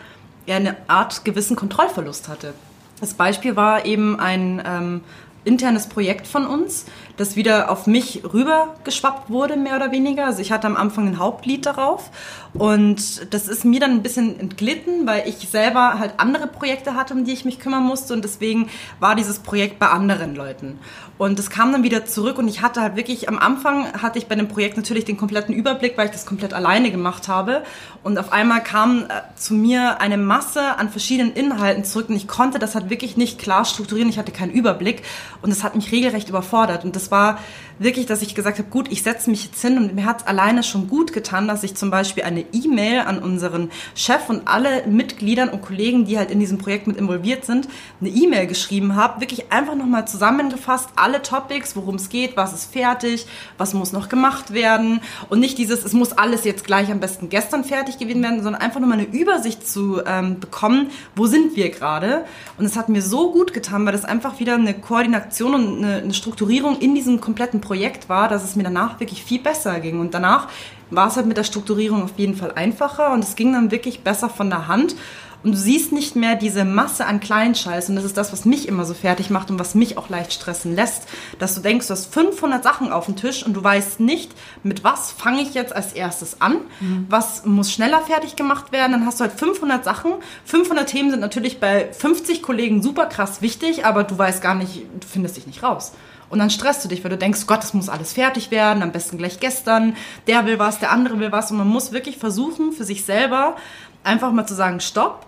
ja, 0.46 0.56
eine 0.56 0.76
Art 0.88 1.26
gewissen 1.26 1.56
Kontrollverlust 1.56 2.28
hatte. 2.28 2.54
Das 3.00 3.14
Beispiel 3.14 3.56
war 3.56 3.86
eben 3.86 4.20
ein 4.20 4.62
ähm, 4.66 5.02
internes 5.46 5.88
Projekt 5.88 6.28
von 6.28 6.46
uns, 6.46 6.86
das 7.18 7.36
wieder 7.36 7.72
auf 7.72 7.88
mich 7.88 8.24
rübergeschwappt 8.24 9.30
wurde, 9.30 9.56
mehr 9.56 9.76
oder 9.78 9.92
weniger. 9.92 10.26
Also 10.26 10.42
ich 10.42 10.52
hatte 10.52 10.68
am 10.68 10.76
Anfang 10.76 11.08
ein 11.08 11.20
Hauptlied 11.20 11.66
darauf 11.66 12.12
und 12.54 13.34
das 13.34 13.48
ist 13.48 13.64
mir 13.64 13.80
dann 13.80 13.92
ein 13.92 14.04
bisschen 14.04 14.40
entglitten, 14.40 15.08
weil 15.08 15.28
ich 15.28 15.50
selber 15.50 15.98
halt 16.00 16.14
andere 16.18 16.48
Projekte 16.48 16.96
hatte, 16.96 17.14
um 17.14 17.24
die 17.24 17.34
ich 17.34 17.46
mich 17.46 17.60
kümmern 17.60 17.84
musste 17.84 18.14
und 18.14 18.24
deswegen 18.24 18.70
war 19.00 19.16
dieses 19.16 19.40
Projekt 19.40 19.80
bei 19.80 19.88
anderen 19.88 20.36
Leuten. 20.36 20.80
Und 21.20 21.38
das 21.38 21.50
kam 21.50 21.74
dann 21.74 21.84
wieder 21.84 22.06
zurück 22.06 22.38
und 22.38 22.48
ich 22.48 22.62
hatte 22.62 22.82
halt 22.82 22.96
wirklich, 22.96 23.28
am 23.28 23.38
Anfang 23.38 23.92
hatte 24.02 24.18
ich 24.18 24.28
bei 24.28 24.36
dem 24.36 24.48
Projekt 24.48 24.78
natürlich 24.78 25.04
den 25.04 25.18
kompletten 25.18 25.54
Überblick, 25.54 25.98
weil 25.98 26.06
ich 26.06 26.14
das 26.14 26.26
komplett 26.26 26.54
alleine 26.54 26.92
gemacht 26.92 27.28
habe. 27.28 27.64
Und 28.04 28.18
auf 28.18 28.32
einmal 28.32 28.64
kam 28.64 29.02
äh, 29.02 29.06
zu 29.36 29.54
mir 29.54 30.00
eine 30.00 30.16
Masse 30.16 30.78
an 30.78 30.90
verschiedenen 30.90 31.34
Inhalten 31.34 31.84
zurück 31.84 32.08
und 32.08 32.16
ich 32.16 32.30
konnte 32.30 32.58
das 32.58 32.74
halt 32.74 32.90
wirklich 32.90 33.18
nicht 33.18 33.38
klar 33.38 33.66
strukturieren. 33.66 34.08
Ich 34.10 34.18
hatte 34.18 34.32
keinen 34.32 34.54
Überblick 34.54 35.02
und 35.42 35.50
das 35.50 35.62
hat 35.62 35.76
mich 35.76 35.92
regelrecht 35.92 36.30
überfordert. 36.30 36.86
Und 36.86 36.96
das 36.96 37.12
war 37.12 37.38
wirklich, 37.80 38.06
dass 38.06 38.22
ich 38.22 38.36
gesagt 38.36 38.60
habe, 38.60 38.70
gut, 38.70 38.90
ich 38.90 39.04
setze 39.04 39.30
mich 39.30 39.46
jetzt 39.46 39.62
hin 39.62 39.78
und 39.78 39.96
mir 39.96 40.06
hat 40.06 40.22
es 40.22 40.28
alleine 40.28 40.64
schon 40.64 40.88
gut 40.88 41.12
getan, 41.12 41.48
dass 41.50 41.64
ich 41.64 41.76
zum 41.76 41.90
Beispiel 41.90 42.24
eine 42.24 42.46
E-Mail 42.54 43.02
an 43.02 43.20
unseren 43.20 43.72
Chef 43.96 44.30
und 44.30 44.48
alle 44.48 44.86
Mitgliedern 44.88 45.50
und 45.50 45.62
Kollegen, 45.62 46.06
die 46.06 46.18
halt 46.18 46.32
in 46.32 46.40
diesem 46.40 46.58
Projekt 46.58 46.88
mit 46.88 46.98
involviert 46.98 47.46
sind, 47.46 47.68
eine 48.00 48.10
E-Mail 48.10 48.48
geschrieben 48.48 48.96
habe, 48.96 49.22
wirklich 49.22 49.52
einfach 49.52 49.76
nochmal 49.76 50.08
zusammengefasst, 50.08 50.90
alle 50.96 51.09
Topics, 51.18 51.76
worum 51.76 51.96
es 51.96 52.10
geht, 52.10 52.38
was 52.38 52.54
ist 52.54 52.72
fertig, 52.72 53.26
was 53.58 53.74
muss 53.74 53.92
noch 53.92 54.08
gemacht 54.08 54.54
werden 54.54 55.02
und 55.30 55.40
nicht 55.40 55.58
dieses, 55.58 55.84
es 55.84 55.94
muss 55.94 56.14
alles 56.14 56.44
jetzt 56.44 56.64
gleich 56.64 56.92
am 56.92 57.00
besten 57.00 57.30
gestern 57.30 57.64
fertig 57.64 57.98
gewesen 57.98 58.22
werden, 58.22 58.44
sondern 58.44 58.62
einfach 58.62 58.80
nochmal 58.80 59.00
eine 59.00 59.08
Übersicht 59.08 59.68
zu 59.68 60.02
ähm, 60.06 60.40
bekommen, 60.40 60.92
wo 61.16 61.26
sind 61.26 61.56
wir 61.56 61.70
gerade. 61.70 62.26
Und 62.58 62.66
es 62.66 62.76
hat 62.76 62.90
mir 62.90 63.02
so 63.02 63.32
gut 63.32 63.54
getan, 63.54 63.86
weil 63.86 63.94
das 63.94 64.06
einfach 64.06 64.40
wieder 64.40 64.54
eine 64.54 64.76
Koordination 64.76 65.56
und 65.56 65.78
eine, 65.78 65.98
eine 66.04 66.14
Strukturierung 66.14 66.78
in 66.80 66.94
diesem 66.94 67.20
kompletten 67.20 67.62
Projekt 67.62 68.10
war, 68.10 68.30
dass 68.30 68.44
es 68.44 68.56
mir 68.56 68.64
danach 68.64 69.00
wirklich 69.00 69.24
viel 69.24 69.40
besser 69.40 69.80
ging. 69.80 70.00
Und 70.00 70.14
danach 70.14 70.48
war 70.92 71.08
es 71.08 71.16
halt 71.16 71.26
mit 71.26 71.38
der 71.38 71.44
Strukturierung 71.44 72.04
auf 72.04 72.18
jeden 72.18 72.36
Fall 72.36 72.52
einfacher 72.54 73.12
und 73.12 73.24
es 73.24 73.36
ging 73.36 73.54
dann 73.54 73.72
wirklich 73.72 74.02
besser 74.02 74.30
von 74.30 74.50
der 74.50 74.68
Hand. 74.68 74.96
Und 75.42 75.54
du 75.54 75.58
siehst 75.58 75.92
nicht 75.92 76.16
mehr 76.16 76.36
diese 76.36 76.66
Masse 76.66 77.06
an 77.06 77.20
Kleinscheiß. 77.20 77.90
Und 77.90 77.96
das 77.96 78.04
ist 78.04 78.18
das, 78.18 78.34
was 78.34 78.44
mich 78.46 78.68
immer 78.68 78.84
so 78.86 78.94
fertig 78.94 79.30
macht 79.30 79.50
und 79.50 79.60
was 79.60 79.74
mich 79.74 79.98
auch 79.98 80.10
leicht 80.10 80.34
stressen 80.34 80.76
lässt. 80.76 81.04
Dass 81.40 81.56
du 81.56 81.62
denkst, 81.62 81.88
du 81.88 81.92
hast 81.92 82.14
500 82.14 82.64
Sachen 82.64 82.92
auf 82.92 83.06
dem 83.06 83.16
Tisch 83.16 83.46
und 83.46 83.54
du 83.54 83.64
weißt 83.64 84.02
nicht, 84.02 84.32
mit 84.64 84.84
was 84.84 85.12
fange 85.12 85.42
ich 85.42 85.54
jetzt 85.54 85.74
als 85.74 85.94
erstes 85.94 86.42
an. 86.42 86.58
Mhm. 86.82 87.06
Was 87.10 87.46
muss 87.46 87.72
schneller 87.72 88.02
fertig 88.02 88.36
gemacht 88.36 88.72
werden. 88.72 88.92
Dann 88.92 89.06
hast 89.06 89.20
du 89.20 89.24
halt 89.24 89.34
500 89.34 89.84
Sachen. 89.84 90.14
500 90.46 90.90
Themen 90.90 91.12
sind 91.12 91.22
natürlich 91.22 91.60
bei 91.60 91.92
50 91.92 92.42
Kollegen 92.42 92.82
super 92.82 93.06
krass 93.06 93.42
wichtig, 93.42 93.86
aber 93.86 94.04
du 94.04 94.18
weißt 94.18 94.42
gar 94.42 94.56
nicht, 94.56 94.84
du 95.00 95.08
findest 95.08 95.38
dich 95.38 95.48
nicht 95.48 95.64
raus. 95.64 95.94
Und 96.30 96.40
dann 96.40 96.50
stresst 96.50 96.84
du 96.86 96.90
dich, 96.90 97.04
weil 97.04 97.10
du 97.10 97.18
denkst, 97.18 97.48
Gott, 97.48 97.64
das 97.64 97.74
muss 97.74 97.90
alles 97.90 98.14
fertig 98.14 98.52
werden, 98.52 98.84
am 98.84 98.92
besten 98.92 99.18
gleich 99.18 99.40
gestern. 99.40 99.96
Der 100.28 100.46
will 100.46 100.60
was, 100.60 100.80
der 100.80 100.92
andere 100.92 101.20
will 101.20 101.32
was. 101.32 101.52
Und 101.52 101.58
man 101.58 101.68
muss 101.68 101.92
wirklich 101.92 102.18
versuchen, 102.18 102.72
für 102.72 102.84
sich 102.84 103.04
selber 103.04 103.56
einfach 104.04 104.32
mal 104.32 104.46
zu 104.46 104.56
sagen, 104.56 104.80
stopp, 104.80 105.26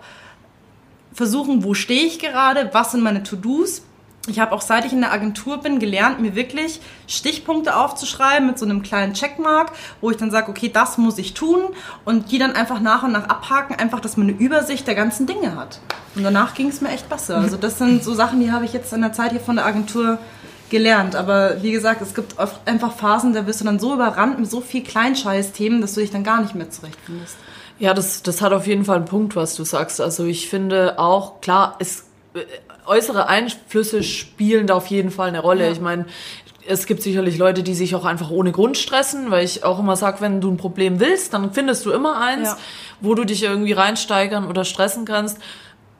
versuchen, 1.12 1.64
wo 1.64 1.74
stehe 1.74 2.06
ich 2.06 2.18
gerade, 2.18 2.70
was 2.72 2.92
sind 2.92 3.02
meine 3.02 3.22
To-Dos. 3.22 3.82
Ich 4.28 4.38
habe 4.38 4.52
auch 4.52 4.60
seit 4.60 4.84
ich 4.84 4.92
in 4.92 5.00
der 5.00 5.12
Agentur 5.12 5.58
bin 5.58 5.80
gelernt, 5.80 6.20
mir 6.20 6.36
wirklich 6.36 6.80
Stichpunkte 7.08 7.76
aufzuschreiben 7.76 8.46
mit 8.46 8.56
so 8.56 8.64
einem 8.64 8.82
kleinen 8.82 9.14
Checkmark, 9.14 9.72
wo 10.00 10.12
ich 10.12 10.16
dann 10.16 10.30
sage, 10.30 10.48
okay, 10.48 10.70
das 10.72 10.96
muss 10.96 11.18
ich 11.18 11.34
tun 11.34 11.60
und 12.04 12.30
die 12.30 12.38
dann 12.38 12.52
einfach 12.52 12.80
nach 12.80 13.02
und 13.02 13.10
nach 13.10 13.28
abhaken, 13.28 13.74
einfach, 13.74 13.98
dass 13.98 14.16
man 14.16 14.28
eine 14.28 14.38
Übersicht 14.38 14.86
der 14.86 14.94
ganzen 14.94 15.26
Dinge 15.26 15.56
hat. 15.56 15.80
Und 16.14 16.22
danach 16.22 16.54
ging 16.54 16.68
es 16.68 16.80
mir 16.80 16.90
echt 16.90 17.08
besser. 17.08 17.38
Also 17.38 17.56
das 17.56 17.78
sind 17.78 18.04
so 18.04 18.14
Sachen, 18.14 18.38
die 18.38 18.52
habe 18.52 18.64
ich 18.64 18.72
jetzt 18.72 18.92
in 18.92 19.00
der 19.00 19.12
Zeit 19.12 19.32
hier 19.32 19.40
von 19.40 19.56
der 19.56 19.66
Agentur 19.66 20.18
gelernt. 20.70 21.16
Aber 21.16 21.60
wie 21.62 21.72
gesagt, 21.72 22.00
es 22.00 22.14
gibt 22.14 22.36
einfach 22.64 22.92
Phasen, 22.92 23.32
da 23.32 23.46
wirst 23.46 23.60
du 23.60 23.64
dann 23.64 23.80
so 23.80 23.94
überrannt 23.94 24.38
mit 24.38 24.48
so 24.48 24.60
viel 24.60 24.84
Kleinscheiß-Themen, 24.84 25.80
dass 25.80 25.94
du 25.94 26.00
dich 26.00 26.12
dann 26.12 26.22
gar 26.22 26.40
nicht 26.40 26.54
mehr 26.54 26.70
zurechtfindest. 26.70 27.36
Ja, 27.82 27.94
das, 27.94 28.22
das 28.22 28.40
hat 28.40 28.52
auf 28.52 28.68
jeden 28.68 28.84
Fall 28.84 28.98
einen 28.98 29.06
Punkt, 29.06 29.34
was 29.34 29.56
du 29.56 29.64
sagst. 29.64 30.00
Also 30.00 30.24
ich 30.24 30.48
finde 30.48 31.00
auch, 31.00 31.40
klar, 31.40 31.74
es, 31.80 32.04
äh, 32.32 32.44
äußere 32.86 33.26
Einflüsse 33.26 34.04
spielen 34.04 34.68
da 34.68 34.74
auf 34.74 34.86
jeden 34.86 35.10
Fall 35.10 35.26
eine 35.26 35.40
Rolle. 35.40 35.64
Ja. 35.64 35.72
Ich 35.72 35.80
meine, 35.80 36.06
es 36.64 36.86
gibt 36.86 37.02
sicherlich 37.02 37.38
Leute, 37.38 37.64
die 37.64 37.74
sich 37.74 37.96
auch 37.96 38.04
einfach 38.04 38.30
ohne 38.30 38.52
Grund 38.52 38.78
stressen, 38.78 39.32
weil 39.32 39.44
ich 39.44 39.64
auch 39.64 39.80
immer 39.80 39.96
sage, 39.96 40.20
wenn 40.20 40.40
du 40.40 40.52
ein 40.52 40.58
Problem 40.58 41.00
willst, 41.00 41.34
dann 41.34 41.52
findest 41.52 41.84
du 41.84 41.90
immer 41.90 42.20
eins, 42.20 42.50
ja. 42.50 42.58
wo 43.00 43.16
du 43.16 43.24
dich 43.24 43.42
irgendwie 43.42 43.72
reinsteigern 43.72 44.46
oder 44.46 44.64
stressen 44.64 45.04
kannst. 45.04 45.38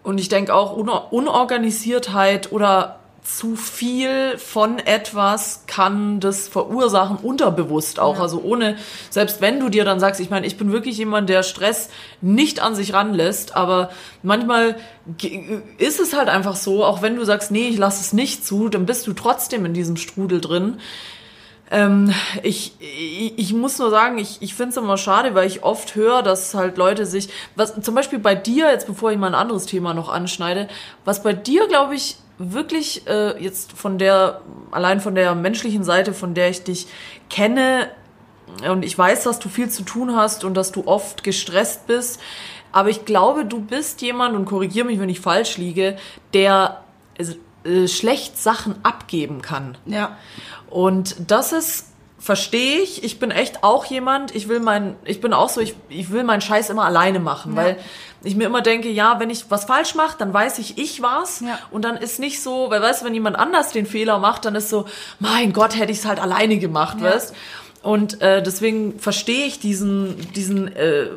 Und 0.04 0.20
ich 0.20 0.28
denke 0.28 0.54
auch 0.54 0.76
Unorganisiertheit 0.76 2.52
oder 2.52 3.00
zu 3.22 3.54
viel 3.54 4.36
von 4.36 4.80
etwas 4.80 5.62
kann 5.68 6.18
das 6.18 6.48
verursachen, 6.48 7.18
unterbewusst 7.18 8.00
auch. 8.00 8.16
Ja. 8.16 8.22
Also 8.22 8.42
ohne, 8.42 8.76
selbst 9.10 9.40
wenn 9.40 9.60
du 9.60 9.68
dir 9.68 9.84
dann 9.84 10.00
sagst, 10.00 10.20
ich 10.20 10.28
meine, 10.28 10.46
ich 10.46 10.56
bin 10.56 10.72
wirklich 10.72 10.98
jemand, 10.98 11.28
der 11.28 11.44
Stress 11.44 11.88
nicht 12.20 12.60
an 12.60 12.74
sich 12.74 12.92
ranlässt, 12.92 13.54
aber 13.54 13.90
manchmal 14.24 14.76
ist 15.78 16.00
es 16.00 16.16
halt 16.16 16.28
einfach 16.28 16.56
so, 16.56 16.84
auch 16.84 17.00
wenn 17.00 17.14
du 17.14 17.24
sagst, 17.24 17.52
nee, 17.52 17.68
ich 17.68 17.78
lasse 17.78 18.00
es 18.00 18.12
nicht 18.12 18.44
zu, 18.44 18.68
dann 18.68 18.86
bist 18.86 19.06
du 19.06 19.12
trotzdem 19.12 19.64
in 19.66 19.74
diesem 19.74 19.96
Strudel 19.96 20.40
drin. 20.40 20.78
Ähm, 21.70 22.12
ich, 22.42 22.74
ich, 22.80 23.38
ich 23.38 23.52
muss 23.54 23.78
nur 23.78 23.90
sagen, 23.90 24.18
ich, 24.18 24.42
ich 24.42 24.54
finde 24.54 24.70
es 24.70 24.76
immer 24.76 24.98
schade, 24.98 25.36
weil 25.36 25.46
ich 25.46 25.62
oft 25.62 25.94
höre, 25.94 26.22
dass 26.22 26.54
halt 26.54 26.76
Leute 26.76 27.06
sich, 27.06 27.28
was 27.54 27.80
zum 27.80 27.94
Beispiel 27.94 28.18
bei 28.18 28.34
dir, 28.34 28.70
jetzt 28.70 28.88
bevor 28.88 29.12
ich 29.12 29.18
mal 29.18 29.28
ein 29.28 29.34
anderes 29.34 29.66
Thema 29.66 29.94
noch 29.94 30.10
anschneide, 30.10 30.68
was 31.04 31.22
bei 31.22 31.32
dir, 31.32 31.68
glaube 31.68 31.94
ich, 31.94 32.16
wirklich 32.50 33.06
äh, 33.06 33.42
jetzt 33.42 33.72
von 33.72 33.98
der, 33.98 34.40
allein 34.70 35.00
von 35.00 35.14
der 35.14 35.34
menschlichen 35.34 35.84
Seite, 35.84 36.12
von 36.12 36.34
der 36.34 36.50
ich 36.50 36.64
dich 36.64 36.86
kenne, 37.30 37.88
und 38.68 38.84
ich 38.84 38.98
weiß, 38.98 39.24
dass 39.24 39.38
du 39.38 39.48
viel 39.48 39.70
zu 39.70 39.82
tun 39.82 40.14
hast 40.14 40.44
und 40.44 40.54
dass 40.54 40.72
du 40.72 40.86
oft 40.86 41.24
gestresst 41.24 41.86
bist, 41.86 42.20
aber 42.70 42.88
ich 42.88 43.04
glaube, 43.04 43.44
du 43.44 43.60
bist 43.60 44.02
jemand, 44.02 44.34
und 44.34 44.46
korrigier 44.46 44.84
mich, 44.84 44.98
wenn 44.98 45.08
ich 45.08 45.20
falsch 45.20 45.58
liege, 45.58 45.96
der 46.34 46.82
äh, 47.64 47.86
schlecht 47.86 48.38
Sachen 48.38 48.74
abgeben 48.82 49.42
kann. 49.42 49.76
Ja. 49.86 50.16
Und 50.68 51.30
das 51.30 51.52
ist 51.52 51.91
verstehe 52.22 52.78
ich. 52.78 53.02
Ich 53.02 53.18
bin 53.18 53.32
echt 53.32 53.64
auch 53.64 53.84
jemand, 53.84 54.32
ich 54.32 54.48
will 54.48 54.60
mein, 54.60 54.94
ich 55.04 55.20
bin 55.20 55.32
auch 55.32 55.48
so, 55.48 55.60
ich, 55.60 55.74
ich 55.88 56.12
will 56.12 56.22
meinen 56.22 56.40
Scheiß 56.40 56.70
immer 56.70 56.84
alleine 56.84 57.18
machen, 57.18 57.56
ja. 57.56 57.62
weil 57.62 57.78
ich 58.22 58.36
mir 58.36 58.44
immer 58.44 58.62
denke, 58.62 58.88
ja, 58.88 59.18
wenn 59.18 59.28
ich 59.28 59.50
was 59.50 59.64
falsch 59.64 59.96
mache, 59.96 60.16
dann 60.18 60.32
weiß 60.32 60.60
ich, 60.60 60.78
ich 60.78 61.02
war's. 61.02 61.40
Ja. 61.40 61.58
Und 61.72 61.84
dann 61.84 61.96
ist 61.96 62.20
nicht 62.20 62.40
so, 62.40 62.70
weil 62.70 62.80
weißt 62.80 63.02
du, 63.02 63.06
wenn 63.06 63.14
jemand 63.14 63.36
anders 63.36 63.72
den 63.72 63.86
Fehler 63.86 64.20
macht, 64.20 64.44
dann 64.44 64.54
ist 64.54 64.68
so, 64.68 64.86
mein 65.18 65.52
Gott, 65.52 65.76
hätte 65.76 65.90
ich 65.90 65.98
es 65.98 66.04
halt 66.04 66.20
alleine 66.20 66.58
gemacht, 66.58 66.98
ja. 67.00 67.06
weißt 67.12 67.34
und 67.82 68.20
äh, 68.20 68.42
deswegen 68.42 69.00
verstehe 69.00 69.44
ich 69.44 69.58
diesen, 69.58 70.16
diesen, 70.32 70.68
äh, 70.76 71.08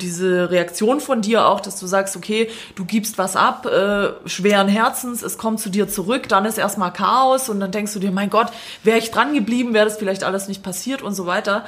diese 0.00 0.50
Reaktion 0.50 1.00
von 1.00 1.22
dir 1.22 1.46
auch, 1.46 1.60
dass 1.60 1.78
du 1.78 1.86
sagst, 1.86 2.16
okay, 2.16 2.50
du 2.74 2.84
gibst 2.84 3.18
was 3.18 3.36
ab, 3.36 3.66
äh, 3.66 4.10
schweren 4.28 4.66
Herzens, 4.66 5.22
es 5.22 5.38
kommt 5.38 5.60
zu 5.60 5.70
dir 5.70 5.88
zurück, 5.88 6.28
dann 6.28 6.44
ist 6.44 6.58
erstmal 6.58 6.92
Chaos 6.92 7.48
und 7.48 7.60
dann 7.60 7.70
denkst 7.70 7.92
du 7.92 8.00
dir, 8.00 8.10
mein 8.10 8.30
Gott, 8.30 8.48
wäre 8.82 8.98
ich 8.98 9.12
dran 9.12 9.32
geblieben, 9.32 9.74
wäre 9.74 9.84
das 9.84 9.96
vielleicht 9.96 10.24
alles 10.24 10.48
nicht 10.48 10.64
passiert 10.64 11.02
und 11.02 11.14
so 11.14 11.26
weiter. 11.26 11.64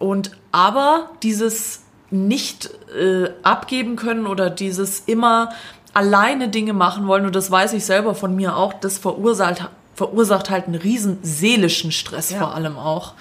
Und 0.00 0.32
aber 0.50 1.10
dieses 1.22 1.82
nicht 2.10 2.70
äh, 2.98 3.30
abgeben 3.44 3.94
können 3.94 4.26
oder 4.26 4.50
dieses 4.50 4.98
immer 5.06 5.50
alleine 5.94 6.48
Dinge 6.48 6.72
machen 6.72 7.06
wollen, 7.06 7.24
und 7.24 7.36
das 7.36 7.52
weiß 7.52 7.72
ich 7.74 7.84
selber 7.84 8.16
von 8.16 8.34
mir 8.34 8.56
auch, 8.56 8.72
das 8.72 8.98
verursacht, 8.98 9.70
verursacht 9.94 10.50
halt 10.50 10.66
einen 10.66 10.74
riesen 10.74 11.18
seelischen 11.22 11.92
Stress 11.92 12.30
ja. 12.30 12.38
vor 12.38 12.54
allem 12.54 12.76
auch. 12.76 13.14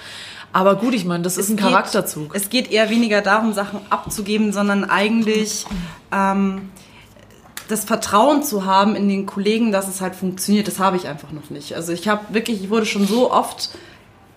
Aber 0.51 0.75
gut, 0.75 0.93
ich 0.93 1.05
meine, 1.05 1.23
das 1.23 1.33
es 1.33 1.45
ist 1.45 1.49
ein 1.51 1.57
geht, 1.57 1.65
Charakterzug. 1.65 2.35
Es 2.35 2.49
geht 2.49 2.71
eher 2.71 2.89
weniger 2.89 3.21
darum, 3.21 3.53
Sachen 3.53 3.79
abzugeben, 3.89 4.51
sondern 4.51 4.83
eigentlich 4.83 5.65
ähm, 6.11 6.69
das 7.67 7.85
Vertrauen 7.85 8.43
zu 8.43 8.65
haben 8.65 8.95
in 8.95 9.07
den 9.07 9.25
Kollegen, 9.25 9.71
dass 9.71 9.87
es 9.87 10.01
halt 10.01 10.15
funktioniert. 10.15 10.67
Das 10.67 10.79
habe 10.79 10.97
ich 10.97 11.07
einfach 11.07 11.31
noch 11.31 11.49
nicht. 11.49 11.75
Also 11.75 11.93
ich 11.93 12.07
habe 12.07 12.33
wirklich, 12.33 12.63
ich 12.63 12.69
wurde 12.69 12.85
schon 12.85 13.05
so 13.05 13.31
oft 13.31 13.69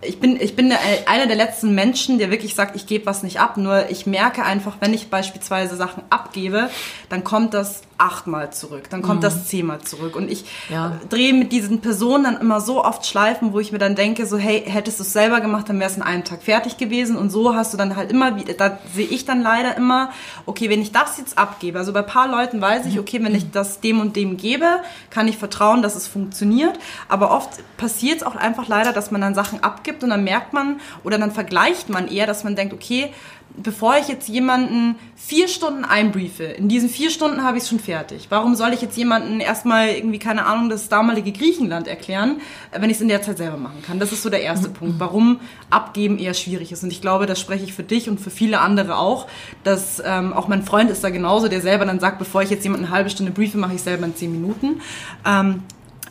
ich 0.05 0.19
bin, 0.19 0.41
ich 0.41 0.57
bin 0.57 0.73
einer 1.07 1.27
der 1.27 1.37
letzten 1.37 1.75
Menschen, 1.75 2.19
der 2.19 2.31
wirklich 2.31 2.55
sagt, 2.55 2.75
ich 2.77 2.87
gebe 2.87 3.07
was 3.07 3.23
nicht 3.23 3.41
ab. 3.41 3.57
Nur 3.57 3.89
ich 3.89 4.07
merke 4.07 4.43
einfach, 4.43 4.77
wenn 4.81 4.93
ich 4.93 5.11
beispielsweise 5.11 5.77
Sachen 5.77 6.03
abgebe, 6.11 6.71
dann 7.09 7.25
kommt 7.25 7.55
das 7.55 7.83
achtmal 7.99 8.53
zurück, 8.53 8.91
dann 8.91 9.03
kommt 9.03 9.21
mhm. 9.21 9.25
das 9.25 9.47
zehnmal 9.47 9.81
zurück. 9.81 10.17
Und 10.17 10.31
ich 10.31 10.45
ja. 10.69 10.99
drehe 11.09 11.33
mit 11.33 11.53
diesen 11.53 11.81
Personen 11.81 12.25
dann 12.25 12.41
immer 12.41 12.61
so 12.61 12.85
oft 12.85 13.07
Schleifen, 13.07 13.53
wo 13.53 13.61
ich 13.61 13.73
mir 13.73 13.79
dann 13.79 13.95
denke, 13.95 14.27
so, 14.27 14.37
hey, 14.37 14.63
hättest 14.67 14.99
du 14.99 15.03
es 15.03 15.13
selber 15.13 15.41
gemacht, 15.41 15.69
dann 15.69 15.79
wäre 15.79 15.91
es 15.91 15.97
in 15.97 16.03
einem 16.03 16.25
Tag 16.25 16.43
fertig 16.43 16.77
gewesen. 16.77 17.17
Und 17.17 17.31
so 17.31 17.55
hast 17.55 17.73
du 17.73 17.77
dann 17.77 17.97
halt 17.97 18.11
immer 18.11 18.37
wieder, 18.37 18.55
da 18.55 18.79
sehe 18.95 19.07
ich 19.07 19.25
dann 19.25 19.43
leider 19.43 19.77
immer, 19.77 20.11
okay, 20.47 20.69
wenn 20.69 20.83
ich 20.83 20.93
das 20.93 21.19
jetzt 21.19 21.39
abgebe, 21.39 21.79
also 21.79 21.93
bei 21.93 22.03
paar 22.03 22.29
Leuten 22.29 22.61
weiß 22.61 22.87
ich, 22.87 22.99
okay, 22.99 23.23
wenn 23.23 23.35
ich 23.35 23.51
das 23.51 23.81
dem 23.81 24.01
und 24.01 24.17
dem 24.17 24.37
gebe, 24.37 24.81
kann 25.11 25.29
ich 25.29 25.39
vertrauen, 25.39 25.83
dass 25.83 25.95
es 25.95 26.07
funktioniert. 26.07 26.79
Aber 27.09 27.31
oft 27.31 27.51
passiert 27.77 28.19
es 28.19 28.23
auch 28.23 28.37
einfach 28.37 28.69
leider, 28.69 28.93
dass 28.93 29.11
man 29.11 29.21
dann 29.21 29.35
Sachen 29.35 29.63
abgibt 29.63 30.03
und 30.03 30.11
dann 30.11 30.25
merkt 30.25 30.53
man 30.53 30.81
oder 31.05 31.19
dann 31.19 31.31
vergleicht 31.31 31.89
man 31.89 32.09
eher, 32.09 32.27
dass 32.27 32.45
man 32.45 32.57
denkt, 32.57 32.75
okay, 32.75 33.13
bevor 33.57 33.97
ich 33.97 34.09
jetzt 34.09 34.29
jemanden 34.29 34.97
vier 35.15 35.49
Stunden 35.49 35.85
einbriefe, 35.85 36.45
in 36.45 36.69
diesen 36.69 36.89
vier 36.89 37.11
Stunden 37.11 37.43
habe 37.45 37.57
ich 37.57 37.65
es 37.65 37.69
schon 37.69 37.79
fertig. 37.81 38.27
Warum 38.29 38.55
soll 38.55 38.73
ich 38.73 38.83
jetzt 38.83 38.97
jemanden 38.97 39.41
erstmal 39.41 39.89
irgendwie, 39.89 40.19
keine 40.19 40.47
Ahnung, 40.47 40.69
das 40.69 40.89
damalige 40.89 41.33
Griechenland 41.33 41.87
erklären, 41.87 42.41
wenn 42.73 42.91
ich 42.91 42.97
es 42.97 43.03
in 43.03 43.09
der 43.09 43.23
Zeit 43.23 43.39
selber 43.39 43.57
machen 43.57 43.83
kann? 43.87 43.99
Das 43.99 44.13
ist 44.13 44.23
so 44.23 44.31
der 44.31 44.43
erste. 44.43 44.69
Punkt, 44.69 44.99
warum 44.99 45.41
Abgeben 45.71 46.19
eher 46.19 46.35
schwierig 46.35 46.73
ist. 46.73 46.83
Und 46.83 46.91
ich 46.91 47.01
glaube, 47.01 47.27
das 47.27 47.41
spreche 47.41 47.65
ich 47.65 47.73
für 47.73 47.83
dich 47.83 48.09
und 48.09 48.21
für 48.21 48.31
viele 48.31 48.61
andere 48.61 48.97
auch, 48.97 49.27
dass 49.65 50.03
ähm, 50.05 50.33
auch 50.33 50.49
mein 50.49 50.63
Freund 50.63 50.91
ist 50.91 51.05
da 51.05 51.11
genauso, 51.11 51.49
der 51.49 51.61
selber 51.61 51.85
dann 51.85 52.01
sagt, 52.01 52.19
bevor 52.19 52.43
ich 52.43 52.51
jetzt 52.51 52.65
jemanden 52.65 52.87
eine 52.87 52.95
halbe 52.95 53.11
Stunde 53.11 53.33
briefe, 53.33 53.59
mache 53.59 53.75
ich 53.75 53.83
selber 53.83 54.07
in 54.07 54.17
zehn 54.17 54.33
Minuten. 54.33 54.81
Ähm, 55.27 55.63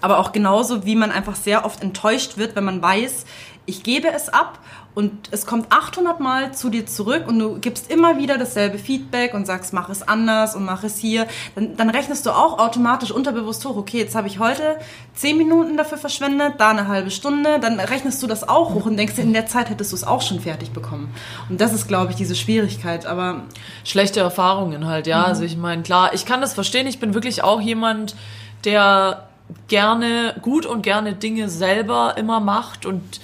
Aber 0.02 0.20
auch 0.20 0.32
genauso, 0.32 0.86
wie 0.86 0.96
man 0.96 1.12
einfach 1.12 1.36
sehr 1.36 1.64
oft 1.66 1.84
enttäuscht 1.84 2.38
wird, 2.38 2.56
wenn 2.56 2.64
man 2.64 2.82
weiß, 2.82 3.26
ich 3.68 3.84
gebe 3.84 4.08
es 4.12 4.30
ab 4.30 4.58
und 4.94 5.30
es 5.32 5.46
kommt 5.46 5.72
800 5.72 6.20
Mal 6.20 6.54
zu 6.54 6.70
dir 6.70 6.86
zurück 6.86 7.26
und 7.28 7.40
du 7.40 7.60
gibst 7.60 7.90
immer 7.92 8.18
wieder 8.18 8.38
dasselbe 8.38 8.78
Feedback 8.78 9.34
und 9.34 9.46
sagst, 9.48 9.74
mach 9.74 9.90
es 9.90 10.06
anders 10.06 10.56
und 10.56 10.66
mach 10.66 10.84
es 10.84 10.98
hier, 10.98 11.28
dann, 11.56 11.78
dann 11.78 11.90
rechnest 11.90 12.26
du 12.26 12.32
auch 12.32 12.60
automatisch 12.60 13.12
unterbewusst 13.12 13.66
hoch, 13.66 13.78
okay, 13.78 14.00
jetzt 14.00 14.16
habe 14.16 14.28
ich 14.28 14.40
heute 14.40 14.78
10 15.16 15.38
Minuten 15.38 15.78
dafür 15.78 15.98
verschwendet, 15.98 16.56
da 16.58 16.72
eine 16.72 16.88
halbe 16.88 17.12
Stunde, 17.12 17.60
dann 17.60 17.80
rechnest 17.80 18.22
du 18.22 18.28
das 18.28 18.48
auch 18.48 18.74
hoch 18.74 18.86
und 18.86 18.98
denkst, 18.98 19.18
in 19.18 19.34
der 19.34 19.46
Zeit 19.46 19.70
hättest 19.70 19.92
du 19.92 19.96
es 19.96 20.04
auch 20.04 20.22
schon 20.22 20.40
fertig 20.40 20.72
bekommen. 20.72 21.14
Und 21.50 21.62
das 21.62 21.74
ist, 21.74 21.88
glaube 21.88 22.12
ich, 22.12 22.18
diese 22.18 22.36
Schwierigkeit, 22.36 23.06
aber... 23.06 23.44
Schlechte 23.84 24.20
Erfahrungen 24.20 24.88
halt, 24.88 25.08
ja. 25.08 25.20
Mhm. 25.20 25.26
Also 25.26 25.44
ich 25.44 25.58
meine, 25.58 25.84
klar, 25.84 26.14
ich 26.14 26.26
kann 26.26 26.42
das 26.42 26.54
verstehen, 26.54 26.88
ich 26.88 27.00
bin 27.00 27.14
wirklich 27.14 27.44
auch 27.44 27.62
jemand, 27.62 28.16
der 28.64 29.28
gerne, 29.68 30.36
gut 30.42 30.66
und 30.66 30.82
gerne 30.82 31.14
Dinge 31.14 31.50
selber 31.50 32.16
immer 32.18 32.40
macht 32.40 32.86
und 32.86 33.20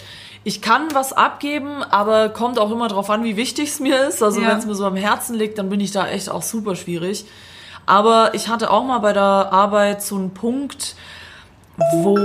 ich 0.48 0.62
kann 0.62 0.88
was 0.94 1.12
abgeben, 1.12 1.84
aber 1.84 2.30
kommt 2.30 2.58
auch 2.58 2.72
immer 2.72 2.88
drauf 2.88 3.10
an, 3.10 3.26
wie 3.26 3.36
wichtig 3.36 3.68
es 3.68 3.82
mir 3.82 4.08
ist. 4.08 4.24
Also 4.24 4.40
ja. 4.40 4.48
wenn 4.48 4.58
es 4.58 4.66
mir 4.66 4.76
so 4.76 4.86
am 4.86 4.96
Herzen 4.96 5.36
liegt, 5.36 5.58
dann 5.58 5.70
bin 5.70 5.82
ich 5.82 5.92
da 5.92 6.08
echt 6.08 6.30
auch 6.30 6.42
super 6.42 6.78
schwierig. 6.78 7.26
Aber 7.86 8.34
ich 8.34 8.48
hatte 8.48 8.72
auch 8.72 8.86
mal 8.86 9.00
bei 9.00 9.12
der 9.12 9.22
Arbeit 9.22 10.02
so 10.02 10.16
einen 10.16 10.34
Punkt, 10.34 10.96
wo 11.96 12.18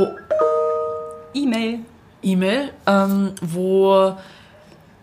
E-Mail. 1.35 1.81
E-Mail, 2.23 2.73
ähm, 2.87 3.33
wo 3.41 4.15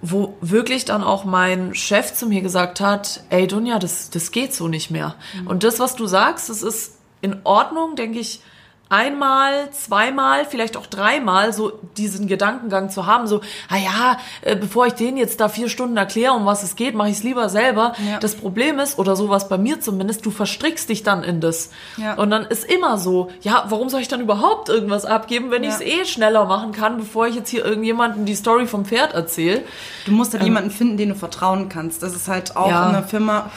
wo 0.02 0.38
wirklich 0.40 0.86
dann 0.86 1.04
auch 1.04 1.26
mein 1.26 1.76
Chef 1.76 2.14
zu 2.14 2.26
mir 2.26 2.40
gesagt 2.40 2.80
hat, 2.80 3.26
ey 3.30 3.48
Dunja, 3.48 3.80
das, 3.80 4.10
das 4.12 4.32
geht 4.32 4.54
so 4.54 4.70
nicht 4.70 4.92
mehr. 4.92 5.16
Mhm. 5.42 5.48
Und 5.48 5.66
das, 5.66 5.82
was 5.82 5.98
du 5.98 6.08
sagst, 6.08 6.48
das 6.48 6.64
ist 6.64 6.96
in 7.20 7.36
Ordnung, 7.44 7.98
denke 7.98 8.20
ich, 8.20 8.40
einmal, 8.89 9.69
zweimal, 9.72 10.46
vielleicht 10.46 10.75
auch 10.75 10.88
dreimal 10.88 11.53
so 11.53 11.72
diesen 11.96 12.27
Gedankengang 12.27 12.89
zu 12.89 13.05
haben, 13.05 13.27
so, 13.27 13.41
ah 13.69 13.77
ja, 13.77 14.17
äh, 14.41 14.55
bevor 14.55 14.88
ich 14.88 14.93
denen 14.93 15.17
jetzt 15.17 15.39
da 15.39 15.48
vier 15.48 15.69
Stunden 15.69 15.96
erkläre, 15.96 16.34
um 16.34 16.48
was 16.48 16.63
es 16.63 16.75
geht, 16.75 16.96
mache 16.96 17.10
ich 17.10 17.17
es 17.17 17.24
lieber 17.24 17.50
selber. 17.50 17.93
Ja. 18.10 18.19
Das 18.19 18.36
Problem 18.36 18.79
ist, 18.79 18.98
oder 18.98 19.15
sowas 19.15 19.48
bei 19.48 19.60
mir 19.60 19.79
zumindest, 19.79 20.25
du 20.25 20.31
verstrickst 20.31 20.89
dich 20.89 21.03
dann 21.03 21.24
in 21.24 21.39
das. 21.39 21.69
Ja. 21.98 22.15
Und 22.15 22.31
dann 22.31 22.46
ist 22.46 22.65
immer 22.65 22.98
so, 22.98 23.29
ja, 23.41 23.65
warum 23.69 23.89
soll 23.89 24.01
ich 24.01 24.08
dann 24.08 24.22
überhaupt 24.22 24.69
irgendwas 24.69 25.05
abgeben, 25.05 25.51
wenn 25.51 25.63
ja. 25.63 25.69
ich 25.69 25.75
es 25.75 25.81
eh 25.81 26.05
schneller 26.05 26.46
machen 26.46 26.72
kann, 26.72 26.98
bevor 26.98 27.27
ich 27.27 27.36
jetzt 27.36 27.50
hier 27.50 27.63
irgendjemanden 27.63 28.25
die 28.25 28.36
Story 28.36 28.65
vom 28.65 28.86
Pferd 28.86 29.13
erzähle. 29.13 29.62
Du 30.05 30.12
musst 30.12 30.34
halt 30.34 30.41
ähm, 30.41 30.48
jemanden 30.48 30.72
finden, 30.72 30.98
den 30.98 31.10
du 31.10 31.15
vertrauen 31.15 31.69
kannst. 31.69 32.01
Das 32.01 32.15
ist 32.15 32.27
halt 32.27 32.55
auch 32.58 32.88
in 32.88 32.93
der 32.93 33.03
Firma, 33.03 33.51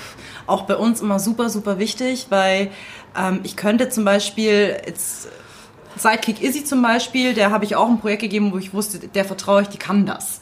auch 0.47 0.63
bei 0.63 0.77
uns 0.77 1.01
immer 1.01 1.19
super, 1.19 1.49
super 1.49 1.79
wichtig, 1.79 2.27
weil 2.29 2.71
ähm, 3.17 3.41
ich 3.43 3.57
könnte 3.57 3.89
zum 3.89 4.05
Beispiel 4.05 4.77
jetzt 4.87 5.29
Sidekick 5.97 6.43
Izzy 6.43 6.65
zum 6.65 6.83
Beispiel, 6.83 7.35
der 7.35 7.51
habe 7.51 7.65
ich 7.65 7.77
auch 7.77 7.89
ein 7.89 8.01
Projekt 8.01 8.23
gegeben, 8.23 8.53
wo 8.53 8.59
ich 8.59 8.73
wusste, 8.73 8.99
der 8.99 9.25
vertraue 9.25 9.63
ich, 9.63 9.69
die 9.69 9.79
kann 9.79 10.07
das. 10.07 10.41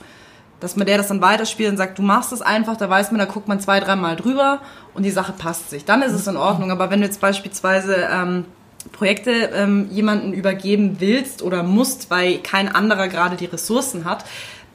Dass 0.61 0.77
man 0.77 0.87
der 0.87 0.99
das 0.99 1.09
dann 1.09 1.23
weiterspielt 1.23 1.71
und 1.71 1.77
sagt, 1.77 1.99
du 1.99 2.03
machst 2.03 2.33
es 2.33 2.43
einfach, 2.43 2.77
da 2.77 2.89
weiß 2.89 3.11
man, 3.13 3.19
da 3.19 3.25
guckt 3.25 3.49
man 3.49 3.61
zwei, 3.61 3.81
dreimal 3.81 4.17
drüber 4.17 4.61
und 4.95 5.05
die 5.05 5.11
Sache 5.11 5.33
passt 5.33 5.71
sich. 5.71 5.85
Dann 5.85 6.03
ist 6.03 6.13
es 6.13 6.27
in 6.27 6.37
Ordnung. 6.37 6.71
Aber 6.71 6.91
wenn 6.91 7.01
du 7.01 7.07
jetzt 7.07 7.21
beispielsweise 7.21 8.09
ähm, 8.13 8.45
Projekte 8.93 9.31
ähm, 9.31 9.89
jemanden 9.91 10.33
übergeben 10.33 10.97
willst 11.01 11.43
oder 11.43 11.63
musst, 11.63 12.11
weil 12.11 12.39
kein 12.39 12.69
anderer 12.69 13.09
gerade 13.09 13.37
die 13.37 13.47
Ressourcen 13.47 14.05
hat, 14.05 14.25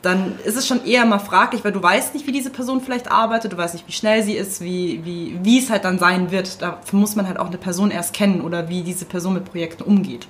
dann 0.06 0.38
ist 0.44 0.56
es 0.56 0.68
schon 0.68 0.86
eher 0.86 1.06
mal 1.06 1.20
fraglich, 1.20 1.64
weil 1.64 1.72
du 1.72 1.82
weißt 1.82 2.14
nicht, 2.14 2.28
wie 2.28 2.32
diese 2.32 2.52
Person 2.52 2.82
vielleicht 2.82 3.12
arbeitet, 3.12 3.54
du 3.54 3.58
weißt 3.58 3.74
nicht, 3.74 3.88
wie 3.88 3.92
schnell 3.92 4.24
sie 4.24 4.34
ist, 4.34 4.62
wie, 4.62 5.04
wie, 5.04 5.38
wie 5.42 5.60
es 5.60 5.70
halt 5.70 5.84
dann 5.84 5.98
sein 5.98 6.32
wird. 6.32 6.62
Dafür 6.62 7.00
muss 7.00 7.16
man 7.16 7.28
halt 7.28 7.40
auch 7.40 7.48
eine 7.48 7.58
Person 7.58 7.92
erst 7.92 8.14
kennen 8.14 8.42
oder 8.42 8.70
wie 8.70 8.84
diese 8.84 9.06
Person 9.06 9.34
mit 9.34 9.46
Projekten 9.46 9.84
umgeht. 9.84 10.28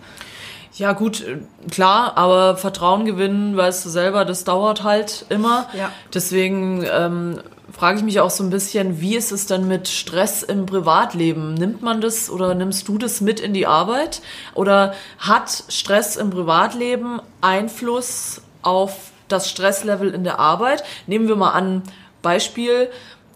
Ja, 0.75 0.93
gut, 0.93 1.21
äh, 1.21 1.37
klar, 1.69 2.17
aber 2.17 2.57
Vertrauen 2.57 3.05
gewinnen, 3.05 3.55
weißt 3.55 3.85
du 3.85 3.89
selber, 3.89 4.25
das 4.25 4.43
dauert 4.43 4.83
halt 4.83 5.25
immer. 5.29 5.67
Ja. 5.77 5.91
Deswegen 6.13 6.85
ähm, 6.89 7.39
frage 7.71 7.97
ich 7.97 8.03
mich 8.03 8.19
auch 8.19 8.29
so 8.29 8.43
ein 8.43 8.49
bisschen, 8.49 9.01
wie 9.01 9.15
ist 9.15 9.31
es 9.31 9.47
denn 9.47 9.67
mit 9.67 9.87
Stress 9.87 10.43
im 10.43 10.65
Privatleben? 10.65 11.53
Nimmt 11.53 11.81
man 11.81 12.01
das 12.01 12.29
oder 12.29 12.55
nimmst 12.55 12.87
du 12.87 12.97
das 12.97 13.21
mit 13.21 13.39
in 13.39 13.53
die 13.53 13.67
Arbeit? 13.67 14.21
Oder 14.53 14.93
hat 15.17 15.63
Stress 15.69 16.15
im 16.15 16.29
Privatleben 16.29 17.21
Einfluss 17.41 18.41
auf 18.61 19.11
das 19.27 19.49
Stresslevel 19.49 20.13
in 20.13 20.23
der 20.23 20.39
Arbeit. 20.39 20.83
Nehmen 21.07 21.27
wir 21.27 21.35
mal 21.35 21.51
an, 21.51 21.83
Beispiel, 22.21 22.89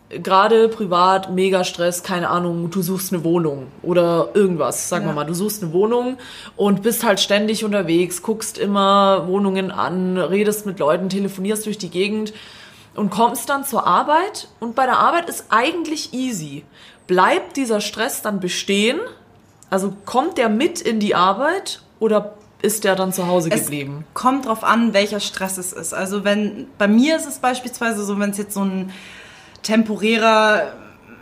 gerade 0.09 0.67
privat, 0.69 1.31
mega 1.31 1.63
Stress, 1.63 2.01
keine 2.03 2.29
Ahnung, 2.29 2.71
du 2.71 2.81
suchst 2.81 3.13
eine 3.13 3.23
Wohnung 3.23 3.67
oder 3.83 4.29
irgendwas, 4.33 4.89
sagen 4.89 5.05
ja. 5.05 5.11
wir 5.11 5.15
mal, 5.15 5.25
du 5.25 5.35
suchst 5.35 5.61
eine 5.61 5.71
Wohnung 5.73 6.17
und 6.55 6.81
bist 6.81 7.03
halt 7.03 7.19
ständig 7.19 7.63
unterwegs, 7.63 8.23
guckst 8.23 8.57
immer 8.57 9.27
Wohnungen 9.27 9.71
an, 9.71 10.17
redest 10.17 10.65
mit 10.65 10.79
Leuten, 10.79 11.09
telefonierst 11.09 11.65
durch 11.65 11.77
die 11.77 11.89
Gegend 11.89 12.33
und 12.95 13.11
kommst 13.11 13.49
dann 13.49 13.63
zur 13.63 13.85
Arbeit 13.85 14.47
und 14.59 14.75
bei 14.75 14.85
der 14.85 14.97
Arbeit 14.97 15.29
ist 15.29 15.45
eigentlich 15.49 16.13
easy. 16.13 16.63
Bleibt 17.05 17.57
dieser 17.57 17.81
Stress 17.81 18.21
dann 18.21 18.39
bestehen? 18.39 18.99
Also 19.69 19.93
kommt 20.05 20.39
der 20.39 20.49
mit 20.49 20.81
in 20.81 20.99
die 20.99 21.13
Arbeit 21.13 21.81
oder 21.99 22.33
ist 22.61 22.83
der 22.83 22.95
dann 22.95 23.13
zu 23.13 23.27
Hause 23.27 23.49
geblieben? 23.49 24.05
Es 24.07 24.13
kommt 24.21 24.45
drauf 24.45 24.63
an, 24.63 24.93
welcher 24.93 25.19
Stress 25.19 25.57
es 25.57 25.73
ist. 25.73 25.93
Also 25.93 26.23
wenn 26.23 26.67
bei 26.77 26.87
mir 26.87 27.15
ist 27.15 27.27
es 27.27 27.39
beispielsweise 27.39 28.03
so, 28.03 28.19
wenn 28.19 28.31
es 28.31 28.37
jetzt 28.37 28.53
so 28.53 28.63
ein 28.63 28.91
temporärer 29.63 30.73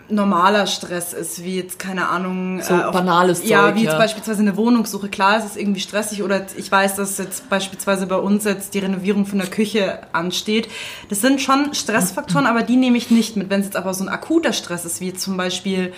normaler 0.09 0.67
Stress 0.67 1.13
ist, 1.13 1.43
wie 1.43 1.57
jetzt, 1.57 1.79
keine 1.79 2.07
Ahnung. 2.07 2.61
So 2.61 2.73
äh, 2.73 2.83
auf, 2.83 2.93
banales 2.93 3.39
Zeug, 3.41 3.49
Ja, 3.49 3.75
wie 3.75 3.83
jetzt 3.83 3.93
ja. 3.93 3.97
beispielsweise 3.97 4.41
eine 4.41 4.55
Wohnungssuche. 4.55 5.09
Klar, 5.09 5.37
es 5.37 5.45
ist 5.45 5.57
irgendwie 5.57 5.79
stressig 5.79 6.23
oder 6.23 6.45
ich 6.55 6.71
weiß, 6.71 6.95
dass 6.95 7.17
jetzt 7.17 7.49
beispielsweise 7.49 8.07
bei 8.07 8.15
uns 8.15 8.45
jetzt 8.45 8.73
die 8.73 8.79
Renovierung 8.79 9.25
von 9.25 9.39
der 9.39 9.49
Küche 9.49 9.99
ansteht. 10.13 10.69
Das 11.09 11.21
sind 11.21 11.41
schon 11.41 11.73
Stressfaktoren, 11.73 12.45
aber 12.45 12.63
die 12.63 12.77
nehme 12.77 12.97
ich 12.97 13.11
nicht 13.11 13.35
mit. 13.35 13.49
Wenn 13.49 13.61
es 13.61 13.67
jetzt 13.67 13.75
aber 13.75 13.93
so 13.93 14.03
ein 14.03 14.09
akuter 14.09 14.53
Stress 14.53 14.85
ist, 14.85 15.01
wie 15.01 15.13
zum 15.13 15.37
Beispiel 15.37 15.93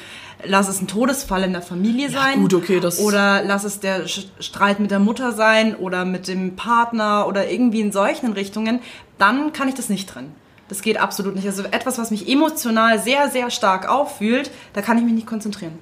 lass 0.46 0.68
es 0.68 0.82
ein 0.82 0.88
Todesfall 0.88 1.44
in 1.44 1.54
der 1.54 1.62
Familie 1.62 2.10
sein. 2.10 2.36
Ja, 2.36 2.42
gut, 2.42 2.54
okay, 2.54 2.80
das 2.80 3.00
oder 3.00 3.44
lass 3.44 3.64
es 3.64 3.80
der 3.80 4.08
Streit 4.08 4.80
mit 4.80 4.92
der 4.92 5.00
Mutter 5.00 5.32
sein 5.32 5.76
oder 5.76 6.06
mit 6.06 6.28
dem 6.28 6.56
Partner 6.56 7.28
oder 7.28 7.50
irgendwie 7.50 7.82
in 7.82 7.92
solchen 7.92 8.34
Richtungen, 8.34 8.80
dann 9.18 9.54
kann 9.54 9.68
ich 9.68 9.76
das 9.76 9.90
nicht 9.90 10.10
trennen. 10.10 10.34
Das 10.70 10.82
geht 10.82 10.98
absolut 10.98 11.36
nicht. 11.36 11.48
Also 11.48 11.64
etwas, 11.64 11.98
was 11.98 12.12
mich 12.12 12.30
emotional 12.30 13.00
sehr, 13.00 13.30
sehr 13.30 13.50
stark 13.50 13.90
auffühlt, 13.90 14.52
da 14.74 14.82
kann 14.82 14.98
ich 14.98 15.04
mich 15.04 15.14
nicht 15.14 15.28
konzentrieren. 15.28 15.80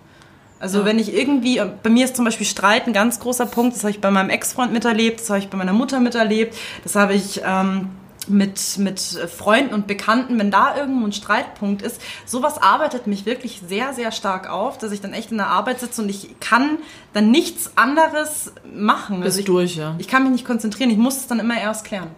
Also 0.60 0.80
ja. 0.80 0.86
wenn 0.86 0.98
ich 0.98 1.14
irgendwie, 1.14 1.62
bei 1.84 1.90
mir 1.90 2.06
ist 2.06 2.16
zum 2.16 2.26
Beispiel 2.26 2.48
Streit 2.48 2.88
ein 2.88 2.94
ganz 2.94 3.20
großer 3.20 3.46
Punkt, 3.46 3.76
das 3.76 3.84
habe 3.84 3.92
ich 3.92 4.02
bei 4.02 4.10
meinem 4.10 4.30
Ex-Freund 4.30 4.74
miterlebt, 4.74 5.20
das 5.20 5.30
habe 5.30 5.40
ich 5.40 5.50
bei 5.50 5.58
meiner 5.58 5.74
Mutter 5.74 6.00
miterlebt, 6.00 6.56
das 6.84 6.96
habe 6.96 7.14
ich 7.14 7.42
ähm, 7.46 7.90
mit, 8.30 8.78
mit 8.78 9.00
Freunden 9.00 9.74
und 9.74 9.88
Bekannten, 9.88 10.38
wenn 10.40 10.52
da 10.52 10.76
irgendwo 10.78 11.06
ein 11.06 11.14
Streitpunkt 11.14 11.82
ist, 11.82 12.02
sowas 12.26 12.62
arbeitet 12.62 13.08
mich 13.08 13.26
wirklich 13.26 13.62
sehr, 13.68 13.94
sehr 13.94 14.12
stark 14.12 14.50
auf, 14.50 14.78
dass 14.78 14.92
ich 14.92 15.02
dann 15.02 15.14
echt 15.14 15.32
in 15.32 15.38
der 15.38 15.48
Arbeit 15.48 15.80
sitze 15.80 16.02
und 16.02 16.10
ich 16.10 16.40
kann 16.40 16.78
dann 17.14 17.32
nichts 17.32 17.72
anderes 17.76 18.54
machen. 18.74 19.18
Bist 19.18 19.26
also 19.26 19.40
ich, 19.40 19.46
durch, 19.46 19.76
ja. 19.76 19.96
Ich 19.98 20.08
kann 20.08 20.24
mich 20.24 20.32
nicht 20.32 20.46
konzentrieren, 20.46 20.90
ich 20.90 20.98
muss 20.98 21.18
es 21.18 21.28
dann 21.28 21.40
immer 21.40 21.60
erst 21.60 21.86
klären. 21.86 22.10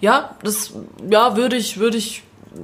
Ja, 0.00 0.36
das, 0.42 0.72
ja, 1.08 1.36
würde 1.36 1.56
ich, 1.56 1.78
würde 1.78 1.96
ich 1.96 2.22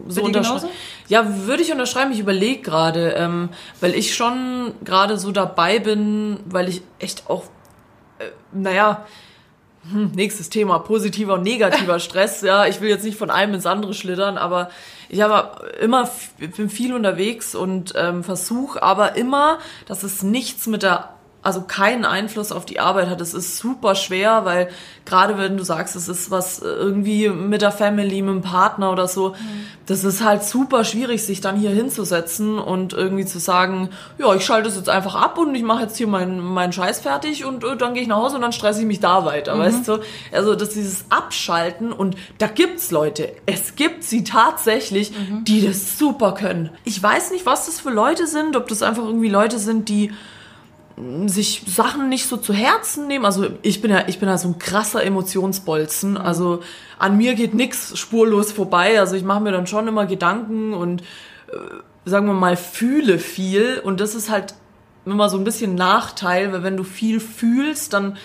so 0.08 0.22
unterschreiben. 0.22 0.68
Ja, 1.08 1.46
würde 1.46 1.62
ich 1.62 1.72
unterschreiben. 1.72 2.12
Ich 2.12 2.18
überlege 2.18 2.62
gerade, 2.62 3.10
ähm, 3.10 3.50
weil 3.80 3.94
ich 3.94 4.14
schon 4.14 4.74
gerade 4.84 5.18
so 5.18 5.32
dabei 5.32 5.78
bin, 5.78 6.40
weil 6.44 6.68
ich 6.68 6.82
echt 6.98 7.28
auch, 7.28 7.44
äh, 8.18 8.30
naja, 8.52 9.04
hm, 9.90 10.12
nächstes 10.14 10.48
Thema, 10.48 10.78
positiver 10.78 11.34
und 11.34 11.42
negativer 11.42 11.98
Stress. 12.00 12.42
Ja, 12.42 12.66
ich 12.66 12.80
will 12.80 12.88
jetzt 12.88 13.04
nicht 13.04 13.18
von 13.18 13.30
einem 13.30 13.54
ins 13.54 13.66
andere 13.66 13.94
schlittern, 13.94 14.38
aber 14.38 14.70
ich 15.08 15.20
habe 15.20 15.72
immer 15.80 16.08
bin 16.38 16.70
viel 16.70 16.94
unterwegs 16.94 17.54
und 17.54 17.92
ähm, 17.96 18.22
versuche 18.24 18.82
aber 18.82 19.16
immer, 19.16 19.58
dass 19.86 20.02
es 20.02 20.22
nichts 20.22 20.66
mit 20.66 20.82
der 20.82 21.10
also 21.42 21.62
keinen 21.62 22.04
Einfluss 22.04 22.52
auf 22.52 22.64
die 22.64 22.78
Arbeit 22.78 23.08
hat. 23.08 23.20
Es 23.20 23.34
ist 23.34 23.58
super 23.58 23.96
schwer, 23.96 24.44
weil 24.44 24.68
gerade 25.04 25.36
wenn 25.36 25.56
du 25.56 25.64
sagst, 25.64 25.96
es 25.96 26.08
ist 26.08 26.30
was 26.30 26.60
äh, 26.60 26.66
irgendwie 26.66 27.28
mit 27.28 27.62
der 27.62 27.72
Family, 27.72 28.22
mit 28.22 28.34
dem 28.34 28.42
Partner 28.42 28.92
oder 28.92 29.08
so, 29.08 29.30
mhm. 29.30 29.34
das 29.86 30.04
ist 30.04 30.22
halt 30.22 30.44
super 30.44 30.84
schwierig, 30.84 31.24
sich 31.24 31.40
dann 31.40 31.56
hier 31.56 31.70
hinzusetzen 31.70 32.60
und 32.60 32.92
irgendwie 32.92 33.26
zu 33.26 33.40
sagen, 33.40 33.90
ja, 34.18 34.32
ich 34.34 34.44
schalte 34.44 34.68
es 34.68 34.76
jetzt 34.76 34.88
einfach 34.88 35.16
ab 35.16 35.36
und 35.36 35.52
ich 35.56 35.64
mache 35.64 35.82
jetzt 35.82 35.96
hier 35.96 36.06
meinen 36.06 36.38
mein 36.38 36.72
Scheiß 36.72 37.00
fertig 37.00 37.44
und 37.44 37.64
äh, 37.64 37.76
dann 37.76 37.94
gehe 37.94 38.04
ich 38.04 38.08
nach 38.08 38.18
Hause 38.18 38.36
und 38.36 38.42
dann 38.42 38.52
stresse 38.52 38.80
ich 38.80 38.86
mich 38.86 39.00
da 39.00 39.24
weiter, 39.24 39.56
mhm. 39.56 39.60
weißt 39.60 39.88
du? 39.88 39.98
Also, 40.30 40.54
dass 40.54 40.70
dieses 40.70 41.06
Abschalten 41.10 41.92
und 41.92 42.16
da 42.38 42.46
gibt's 42.46 42.92
Leute, 42.92 43.32
es 43.46 43.74
gibt 43.74 44.04
sie 44.04 44.22
tatsächlich, 44.22 45.10
mhm. 45.10 45.44
die 45.44 45.66
das 45.66 45.98
super 45.98 46.34
können. 46.34 46.70
Ich 46.84 47.02
weiß 47.02 47.32
nicht, 47.32 47.46
was 47.46 47.66
das 47.66 47.80
für 47.80 47.90
Leute 47.90 48.28
sind, 48.28 48.54
ob 48.54 48.68
das 48.68 48.82
einfach 48.82 49.04
irgendwie 49.04 49.28
Leute 49.28 49.58
sind, 49.58 49.88
die 49.88 50.12
sich 51.26 51.64
Sachen 51.66 52.08
nicht 52.08 52.26
so 52.26 52.36
zu 52.36 52.52
Herzen 52.52 53.06
nehmen. 53.06 53.24
Also 53.24 53.46
ich 53.62 53.80
bin 53.80 53.90
ja, 53.90 54.04
ich 54.08 54.18
bin 54.18 54.28
ja 54.28 54.38
so 54.38 54.48
ein 54.48 54.58
krasser 54.58 55.02
Emotionsbolzen. 55.02 56.16
Also 56.16 56.62
an 56.98 57.16
mir 57.16 57.34
geht 57.34 57.54
nix 57.54 57.98
spurlos 57.98 58.52
vorbei. 58.52 59.00
Also 59.00 59.16
ich 59.16 59.24
mache 59.24 59.40
mir 59.40 59.52
dann 59.52 59.66
schon 59.66 59.88
immer 59.88 60.06
Gedanken 60.06 60.74
und 60.74 61.02
äh, 61.48 61.56
sagen 62.04 62.26
wir 62.26 62.34
mal 62.34 62.56
fühle 62.56 63.18
viel. 63.18 63.80
Und 63.82 64.00
das 64.00 64.14
ist 64.14 64.30
halt 64.30 64.54
immer 65.04 65.28
so 65.28 65.38
ein 65.38 65.44
bisschen 65.44 65.74
Nachteil, 65.74 66.52
weil 66.52 66.62
wenn 66.62 66.76
du 66.76 66.84
viel 66.84 67.20
fühlst, 67.20 67.92
dann 67.92 68.16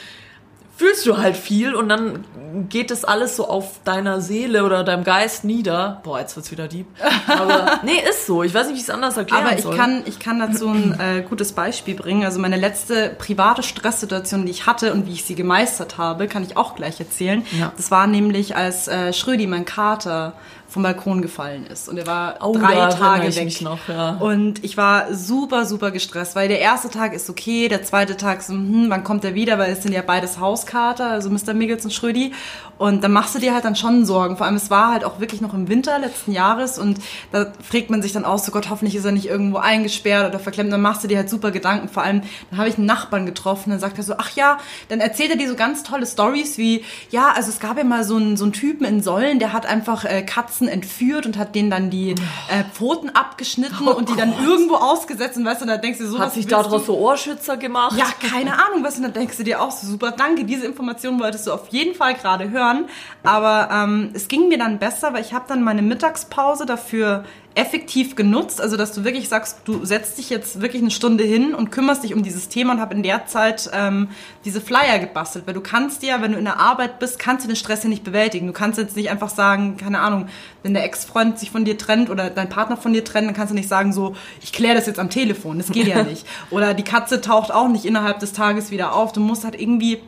fühlst 0.77 1.07
du 1.07 1.17
halt 1.17 1.35
viel 1.35 1.73
und 1.73 1.89
dann 1.89 2.23
geht 2.69 2.91
das 2.91 3.03
alles 3.03 3.35
so 3.35 3.47
auf 3.47 3.79
deiner 3.83 4.21
Seele 4.21 4.63
oder 4.63 4.83
deinem 4.83 5.03
Geist 5.03 5.43
nieder. 5.43 6.01
Boah, 6.03 6.19
jetzt 6.19 6.35
wird's 6.35 6.51
wieder 6.51 6.67
deep. 6.67 6.85
Aber 7.27 7.79
nee, 7.83 7.99
ist 8.07 8.27
so. 8.27 8.43
Ich 8.43 8.53
weiß 8.53 8.67
nicht, 8.67 8.75
wie 8.75 8.79
ich 8.79 8.83
es 8.83 8.89
anders 8.91 9.17
erklären 9.17 9.45
Aber 9.45 9.55
ich 9.55 9.63
soll. 9.63 9.75
kann, 9.75 10.03
ich 10.05 10.19
kann 10.19 10.39
dazu 10.39 10.69
ein 10.69 10.99
äh, 10.99 11.23
gutes 11.27 11.53
Beispiel 11.53 11.95
bringen. 11.95 12.23
Also 12.23 12.39
meine 12.39 12.57
letzte 12.57 13.09
private 13.17 13.63
Stresssituation, 13.63 14.45
die 14.45 14.51
ich 14.51 14.67
hatte 14.67 14.93
und 14.93 15.07
wie 15.07 15.13
ich 15.13 15.23
sie 15.23 15.33
gemeistert 15.35 15.97
habe, 15.97 16.27
kann 16.27 16.43
ich 16.43 16.57
auch 16.57 16.75
gleich 16.75 16.99
erzählen. 16.99 17.43
Ja. 17.59 17.73
Das 17.75 17.89
war 17.89 18.05
nämlich, 18.05 18.55
als 18.55 18.87
äh, 18.87 19.13
Schrödi, 19.13 19.47
mein 19.47 19.65
Kater, 19.65 20.33
vom 20.77 20.83
Balkon 20.83 21.23
gefallen 21.23 21.65
ist. 21.65 21.89
Und 21.89 21.97
er 21.97 22.05
war 22.05 22.35
Oh, 22.41 22.53
drei 22.53 22.75
da 22.75 22.89
Tage 22.89 23.35
weg. 23.35 23.61
noch, 23.61 23.79
ja. 23.87 24.11
Und 24.19 24.63
ich 24.63 24.77
war 24.77 25.11
super, 25.11 25.65
super 25.65 25.89
gestresst, 25.89 26.35
weil 26.35 26.47
der 26.49 26.59
erste 26.59 26.91
Tag 26.91 27.13
ist 27.13 27.31
okay, 27.31 27.67
der 27.67 27.81
zweite 27.81 28.15
Tag 28.15 28.43
so, 28.43 28.53
hm, 28.53 28.85
wann 28.89 29.03
kommt 29.03 29.25
er 29.25 29.33
wieder, 29.33 29.57
weil 29.57 29.71
es 29.71 29.81
sind 29.81 29.91
ja 29.93 30.03
beides 30.03 30.39
Hauskater, 30.39 31.09
also 31.09 31.31
Mr. 31.31 31.55
Miggles 31.55 31.83
und 31.83 31.91
Schrödi. 31.93 32.31
Und 32.77 33.03
dann 33.03 33.11
machst 33.11 33.33
du 33.33 33.39
dir 33.39 33.55
halt 33.55 33.65
dann 33.65 33.75
schon 33.75 34.05
Sorgen. 34.05 34.37
Vor 34.37 34.45
allem, 34.45 34.55
es 34.55 34.69
war 34.69 34.91
halt 34.91 35.03
auch 35.03 35.19
wirklich 35.19 35.41
noch 35.41 35.55
im 35.55 35.67
Winter 35.67 35.97
letzten 35.97 36.31
Jahres 36.31 36.77
und 36.77 36.99
da 37.31 37.51
fragt 37.67 37.89
man 37.89 38.03
sich 38.03 38.13
dann 38.13 38.23
aus, 38.23 38.45
so 38.45 38.51
Gott, 38.51 38.69
hoffentlich 38.69 38.95
ist 38.95 39.03
er 39.05 39.11
nicht 39.11 39.25
irgendwo 39.25 39.57
eingesperrt 39.57 40.29
oder 40.29 40.37
verklemmt. 40.37 40.71
Dann 40.71 40.81
machst 40.81 41.03
du 41.03 41.07
dir 41.07 41.17
halt 41.17 41.27
super 41.29 41.49
Gedanken. 41.49 41.89
Vor 41.89 42.03
allem, 42.03 42.21
dann 42.51 42.59
habe 42.59 42.69
ich 42.69 42.77
einen 42.77 42.85
Nachbarn 42.85 43.25
getroffen, 43.25 43.71
dann 43.71 43.79
sagt 43.79 43.97
er 43.97 44.03
so, 44.03 44.13
ach 44.19 44.35
ja, 44.35 44.59
dann 44.89 44.99
erzählt 44.99 45.31
er 45.31 45.37
dir 45.37 45.49
so 45.49 45.55
ganz 45.55 45.81
tolle 45.81 46.05
Stories 46.05 46.59
wie, 46.59 46.83
ja, 47.09 47.31
also 47.35 47.49
es 47.49 47.59
gab 47.59 47.79
ja 47.79 47.83
mal 47.83 48.03
so 48.03 48.15
einen, 48.17 48.37
so 48.37 48.43
einen 48.43 48.53
Typen 48.53 48.85
in 48.85 49.01
Sollen, 49.01 49.39
der 49.39 49.53
hat 49.53 49.65
einfach 49.65 50.05
äh, 50.05 50.21
Katzen 50.21 50.66
entführt 50.67 51.25
und 51.25 51.37
hat 51.37 51.55
denen 51.55 51.69
dann 51.69 51.89
die 51.89 52.11
äh, 52.11 52.63
Pfoten 52.73 53.09
abgeschnitten 53.09 53.87
und 53.87 54.09
die 54.09 54.15
dann 54.15 54.33
irgendwo 54.43 54.75
ausgesetzt 54.75 55.37
und 55.37 55.45
weißt 55.45 55.61
du, 55.61 55.65
da 55.65 55.77
denkst 55.77 55.99
du 55.99 56.07
so, 56.07 56.19
Hat 56.19 56.33
sich 56.33 56.47
daraus 56.47 56.85
so 56.85 56.97
Ohrschützer 56.97 57.57
gemacht? 57.57 57.97
ja, 57.97 58.05
keine 58.29 58.53
Ahnung, 58.53 58.83
was. 58.83 58.97
Und 58.97 59.03
dann 59.03 59.13
denkst 59.13 59.37
du 59.37 59.43
dir 59.43 59.61
auch 59.61 59.71
so, 59.71 59.87
super, 59.87 60.11
danke, 60.11 60.45
diese 60.45 60.65
Information 60.65 61.19
wolltest 61.19 61.47
du 61.47 61.51
auf 61.51 61.67
jeden 61.69 61.95
Fall 61.95 62.13
gerade 62.15 62.49
hören. 62.49 62.85
Aber 63.23 63.69
ähm, 63.71 64.11
es 64.13 64.27
ging 64.27 64.47
mir 64.47 64.57
dann 64.57 64.79
besser, 64.79 65.13
weil 65.13 65.21
ich 65.21 65.33
habe 65.33 65.45
dann 65.47 65.63
meine 65.63 65.81
Mittagspause 65.81 66.65
dafür 66.65 67.25
effektiv 67.57 68.15
genutzt. 68.15 68.61
Also, 68.61 68.77
dass 68.77 68.93
du 68.93 69.03
wirklich 69.03 69.27
sagst, 69.27 69.61
du 69.65 69.83
setzt 69.83 70.17
dich 70.19 70.29
jetzt 70.29 70.61
wirklich 70.61 70.81
eine 70.81 70.91
Stunde 70.91 71.23
hin 71.23 71.55
und 71.55 71.71
kümmerst 71.71 72.03
dich 72.03 72.13
um 72.13 72.21
dieses 72.21 72.49
Thema 72.49 72.73
und 72.73 72.79
habe 72.79 72.93
in 72.93 73.01
der 73.01 73.25
Zeit 73.25 73.69
ähm, 73.73 74.09
diese 74.45 74.61
Flyer 74.61 74.99
gebastelt. 74.99 75.47
Weil 75.47 75.55
du 75.55 75.61
kannst 75.61 76.03
ja, 76.03 76.21
wenn 76.21 76.33
du 76.33 76.37
in 76.37 76.45
der 76.45 76.59
Arbeit 76.59 76.99
bist, 76.99 77.17
kannst 77.17 77.43
du 77.43 77.47
den 77.47 77.55
Stress 77.55 77.83
ja 77.83 77.89
nicht 77.89 78.03
bewältigen. 78.03 78.45
Du 78.45 78.53
kannst 78.53 78.77
jetzt 78.77 78.95
nicht 78.95 79.09
einfach 79.09 79.29
sagen, 79.29 79.75
keine 79.75 79.99
Ahnung, 79.99 80.27
wenn 80.61 80.75
der 80.75 80.83
Ex-Freund 80.83 81.39
sich 81.39 81.49
von 81.49 81.65
dir 81.65 81.77
trennt 81.79 82.11
oder 82.11 82.29
dein 82.29 82.47
Partner 82.47 82.77
von 82.77 82.93
dir 82.93 83.03
trennt, 83.03 83.27
dann 83.27 83.35
kannst 83.35 83.51
du 83.51 83.55
nicht 83.55 83.69
sagen 83.69 83.91
so, 83.91 84.15
ich 84.41 84.53
kläre 84.53 84.75
das 84.75 84.85
jetzt 84.85 84.99
am 84.99 85.09
Telefon. 85.09 85.57
Das 85.57 85.71
geht 85.71 85.87
ja 85.87 86.03
nicht. 86.03 86.27
Oder 86.51 86.75
die 86.75 86.83
Katze 86.83 87.21
taucht 87.21 87.51
auch 87.51 87.69
nicht 87.69 87.85
innerhalb 87.85 88.19
des 88.19 88.33
Tages 88.33 88.69
wieder 88.69 88.93
auf. 88.93 89.13
Du 89.13 89.19
musst 89.19 89.43
halt 89.43 89.59
irgendwie 89.59 89.99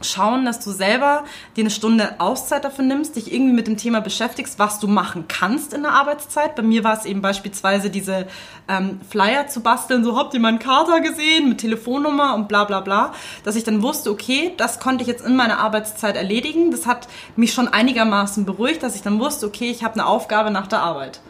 schauen, 0.00 0.44
dass 0.44 0.60
du 0.60 0.70
selber 0.70 1.24
dir 1.56 1.62
eine 1.62 1.70
Stunde 1.70 2.20
Auszeit 2.20 2.64
dafür 2.64 2.84
nimmst, 2.84 3.16
dich 3.16 3.32
irgendwie 3.32 3.54
mit 3.54 3.66
dem 3.66 3.76
Thema 3.76 4.00
beschäftigst, 4.00 4.58
was 4.58 4.78
du 4.78 4.88
machen 4.88 5.26
kannst 5.28 5.72
in 5.72 5.82
der 5.82 5.92
Arbeitszeit. 5.92 6.54
Bei 6.54 6.62
mir 6.62 6.84
war 6.84 6.96
es 6.98 7.04
eben 7.04 7.20
beispielsweise 7.20 7.90
diese 7.90 8.26
ähm, 8.68 9.00
Flyer 9.08 9.48
zu 9.48 9.60
basteln, 9.60 10.04
so 10.04 10.16
habt 10.16 10.34
ihr 10.34 10.40
meinen 10.40 10.58
Kater 10.58 11.00
gesehen 11.00 11.48
mit 11.48 11.58
Telefonnummer 11.58 12.34
und 12.34 12.48
bla 12.48 12.64
bla 12.64 12.80
bla, 12.80 13.12
dass 13.44 13.56
ich 13.56 13.64
dann 13.64 13.82
wusste, 13.82 14.10
okay, 14.10 14.52
das 14.56 14.80
konnte 14.80 15.02
ich 15.02 15.08
jetzt 15.08 15.24
in 15.24 15.36
meiner 15.36 15.58
Arbeitszeit 15.58 16.16
erledigen. 16.16 16.70
Das 16.70 16.86
hat 16.86 17.08
mich 17.36 17.52
schon 17.52 17.68
einigermaßen 17.68 18.44
beruhigt, 18.44 18.82
dass 18.82 18.94
ich 18.94 19.02
dann 19.02 19.18
wusste, 19.20 19.46
okay, 19.46 19.70
ich 19.70 19.84
habe 19.84 19.94
eine 19.94 20.06
Aufgabe 20.06 20.50
nach 20.50 20.66
der 20.66 20.80
Arbeit. 20.80 21.20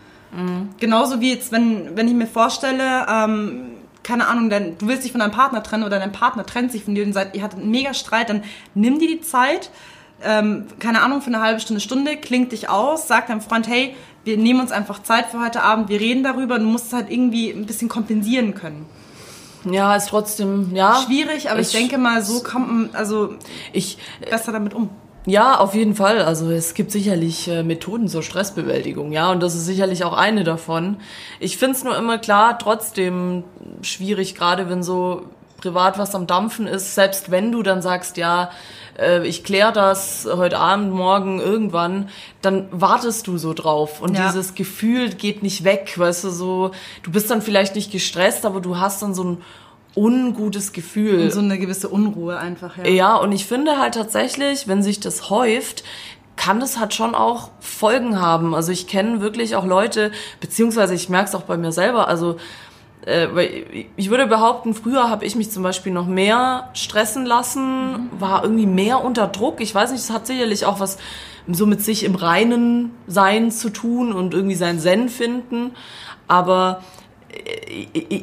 Genauso 0.79 1.21
wie 1.21 1.33
jetzt, 1.33 1.53
wenn, 1.53 1.97
wenn 1.97 2.07
ich 2.07 2.15
mir 2.15 2.27
vorstelle, 2.27 3.07
ähm, 3.09 3.71
keine 4.09 4.27
Ahnung, 4.27 4.49
dann, 4.49 4.79
du 4.79 4.89
willst 4.89 5.05
dich 5.05 5.13
von 5.13 5.21
deinem 5.21 5.33
Partner 5.33 5.63
trennen 5.63 5.85
oder 5.85 5.99
dein 5.99 6.13
Partner 6.13 6.47
trennt 6.47 6.73
sich 6.73 6.83
von 6.83 6.95
dir 6.95 7.05
und 7.05 7.13
seid, 7.13 7.37
ihr 7.37 7.43
hattet 7.43 7.61
einen 7.61 7.71
mega 7.71 7.93
Streit, 7.93 8.31
dann 8.31 8.43
nimm 8.75 8.99
dir 8.99 9.07
die 9.07 9.21
Zeit, 9.21 9.71
ähm, 10.25 10.65
keine 10.79 11.03
Ahnung, 11.03 11.21
für 11.21 11.27
eine 11.27 11.41
halbe 11.41 11.61
Stunde, 11.61 11.83
Stunde, 11.83 12.17
klingt 12.17 12.53
dich 12.53 12.71
aus, 12.71 13.07
sag 13.07 13.27
deinem 13.27 13.43
Freund, 13.43 13.69
hey, 13.69 13.95
wir 14.25 14.39
nehmen 14.39 14.61
uns 14.61 14.73
einfach 14.73 15.03
Zeit 15.03 15.27
für 15.27 15.45
heute 15.45 15.63
Abend, 15.63 15.91
wir 15.91 16.01
reden 16.01 16.25
darüber, 16.25 16.59
du 16.59 16.65
musst 16.65 16.87
es 16.87 16.93
halt 16.95 17.11
irgendwie 17.11 17.51
ein 17.51 17.67
bisschen 17.67 17.91
kompensieren 17.91 18.55
können. 18.55 18.87
Ja, 19.71 19.95
ist 19.95 20.09
trotzdem, 20.09 20.75
ja. 20.75 21.03
Schwierig, 21.05 21.51
aber 21.51 21.61
ich 21.61 21.73
denke 21.73 21.99
mal, 21.99 22.23
so 22.23 22.43
kommt 22.43 22.69
man 22.69 22.91
also 22.95 23.35
Ich, 23.75 23.99
besser 24.31 24.53
damit 24.53 24.73
um. 24.73 24.89
Ja, 25.27 25.59
auf 25.59 25.75
jeden 25.75 25.95
Fall. 25.95 26.23
Also 26.23 26.51
es 26.51 26.75
gibt 26.75 26.91
sicherlich 26.91 27.49
äh, 27.49 27.63
Methoden 27.63 28.09
zur 28.09 28.23
Stressbewältigung, 28.23 29.13
ja, 29.13 29.31
und 29.31 29.43
das 29.43 29.55
ist 29.55 29.67
sicherlich 29.67 30.05
auch 30.05 30.15
eine 30.17 30.43
davon. 30.45 30.97
Ich 31.41 31.59
find's 31.59 31.85
nur 31.85 31.97
immer 31.97 32.19
klar, 32.19 32.59
trotzdem 32.59 33.45
schwierig, 33.83 34.35
gerade 34.35 34.71
wenn 34.71 34.83
so 34.83 35.23
privat 35.61 35.99
was 35.99 36.15
am 36.15 36.27
Dampfen 36.27 36.67
ist, 36.67 36.95
selbst 36.95 37.31
wenn 37.31 37.51
du 37.53 37.63
dann 37.63 37.83
sagst, 37.83 38.17
ja, 38.17 38.51
äh, 38.99 39.27
ich 39.27 39.43
klär 39.45 39.73
das 39.73 40.27
heute 40.33 40.59
Abend, 40.59 40.95
morgen, 40.95 41.41
irgendwann, 41.41 42.09
dann 42.41 42.69
wartest 42.71 43.27
du 43.27 43.37
so 43.39 43.53
drauf 43.53 44.01
und 44.01 44.17
Ja. 44.17 44.29
dieses 44.29 44.55
Gefühl 44.55 45.11
geht 45.11 45.43
nicht 45.43 45.65
weg, 45.65 45.93
weißt 45.99 46.25
du, 46.25 46.31
so, 46.31 46.71
du 47.03 47.11
bist 47.11 47.29
dann 47.31 47.43
vielleicht 47.43 47.75
nicht 47.75 47.91
gestresst, 47.91 48.47
aber 48.47 48.61
du 48.61 48.79
hast 48.79 49.03
dann 49.03 49.15
so 49.15 49.25
ein 49.25 49.43
ungutes 49.99 50.73
Gefühl. 50.73 51.23
Und 51.23 51.33
so 51.33 51.41
eine 51.41 51.59
gewisse 51.59 51.89
Unruhe 51.89 52.39
einfach, 52.39 52.77
ja. 52.79 52.87
Ja, 52.87 53.17
und 53.17 53.33
ich 53.33 53.47
finde 53.47 53.79
halt 53.79 53.95
tatsächlich, 53.95 54.69
wenn 54.69 54.83
sich 54.83 55.01
das 55.01 55.31
häuft, 55.31 55.85
kann 56.37 56.61
das 56.61 56.79
halt 56.79 56.95
schon 56.95 57.15
auch 57.15 57.51
Folgen 57.61 58.21
haben. 58.21 58.55
Also 58.55 58.71
ich 58.71 58.87
kenne 58.87 59.21
wirklich 59.21 59.57
auch 59.57 59.67
Leute, 59.67 60.13
beziehungsweise 60.41 60.95
ich 60.95 61.09
merke 61.09 61.29
es 61.29 61.35
auch 61.35 61.43
bei 61.43 61.57
mir 61.57 61.73
selber, 61.73 62.07
also 62.07 62.37
äh, 63.07 63.85
ich 63.97 64.11
würde 64.11 64.27
behaupten, 64.27 64.75
früher 64.75 65.11
habe 65.11 65.25
ich 65.25 65.35
mich 65.35 65.51
zum 65.51 65.63
Beispiel 65.63 65.93
noch 65.93 66.07
mehr 66.07 66.71
stressen 66.75 67.27
lassen, 67.27 68.09
war 68.19 68.45
irgendwie 68.45 68.67
mehr 68.67 69.05
unter 69.05 69.27
Druck. 69.27 69.61
Ich 69.61 69.75
weiß 69.75 69.91
nicht, 69.91 70.09
das 70.09 70.15
hat 70.15 70.27
sicherlich 70.27 70.65
auch 70.65 70.81
was 70.81 70.99
so 71.51 71.67
mit 71.67 71.83
sich 71.83 72.05
im 72.05 72.15
Reinen 72.15 72.91
sein 73.07 73.51
zu 73.51 73.71
tun 73.71 74.13
und 74.13 74.35
irgendwie 74.35 74.55
seinen 74.55 74.79
Zen 74.79 75.09
finden. 75.09 75.73
Aber 76.29 76.83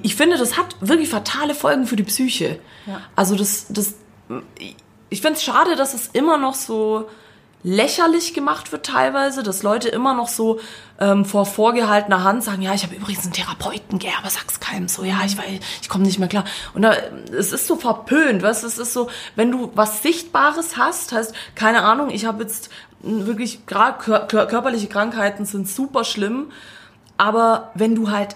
ich, 0.03 0.15
finde, 0.15 0.37
das 0.37 0.57
hat 0.57 0.75
wirklich 0.81 1.09
fatale 1.09 1.55
Folgen 1.55 1.85
für 1.85 1.95
die 1.95 2.03
Psyche. 2.03 2.59
Ja. 2.85 3.01
Also 3.15 3.35
das, 3.35 3.67
das, 3.69 3.95
ich 5.09 5.21
finde 5.21 5.37
es 5.37 5.43
schade, 5.43 5.75
dass 5.75 5.93
es 5.93 6.07
immer 6.07 6.37
noch 6.37 6.55
so 6.55 7.07
lächerlich 7.65 8.35
gemacht 8.35 8.71
wird 8.71 8.85
teilweise, 8.85 9.41
dass 9.41 9.63
Leute 9.63 9.89
immer 9.89 10.13
noch 10.13 10.27
so 10.27 10.59
ähm, 10.99 11.25
vor 11.25 11.47
vorgehaltener 11.47 12.23
Hand 12.23 12.43
sagen, 12.43 12.61
ja, 12.61 12.75
ich 12.75 12.83
habe 12.83 12.93
übrigens 12.93 13.23
einen 13.23 13.33
Therapeuten, 13.33 13.97
gell, 13.97 14.11
aber 14.19 14.29
sag's 14.29 14.59
keinem 14.59 14.87
so, 14.87 15.03
ja, 15.03 15.17
ich 15.25 15.35
weiß, 15.35 15.45
ich 15.81 15.89
komme 15.89 16.03
nicht 16.03 16.19
mehr 16.19 16.27
klar. 16.27 16.45
Und 16.75 16.83
da, 16.83 16.93
es 17.35 17.51
ist 17.51 17.65
so 17.65 17.75
verpönt, 17.75 18.43
du, 18.43 18.47
es 18.47 18.63
ist 18.63 18.93
so, 18.93 19.09
wenn 19.35 19.51
du 19.51 19.71
was 19.73 20.03
Sichtbares 20.03 20.77
hast, 20.77 21.11
heißt, 21.11 21.33
keine 21.55 21.81
Ahnung, 21.81 22.11
ich 22.11 22.25
habe 22.25 22.43
jetzt 22.43 22.69
wirklich, 23.01 23.65
gerade 23.65 23.97
kör 23.97 24.27
kör 24.27 24.45
körperliche 24.45 24.87
Krankheiten 24.87 25.45
sind 25.45 25.67
super 25.67 26.03
schlimm, 26.03 26.51
aber 27.17 27.71
wenn 27.73 27.95
du 27.95 28.11
halt 28.11 28.35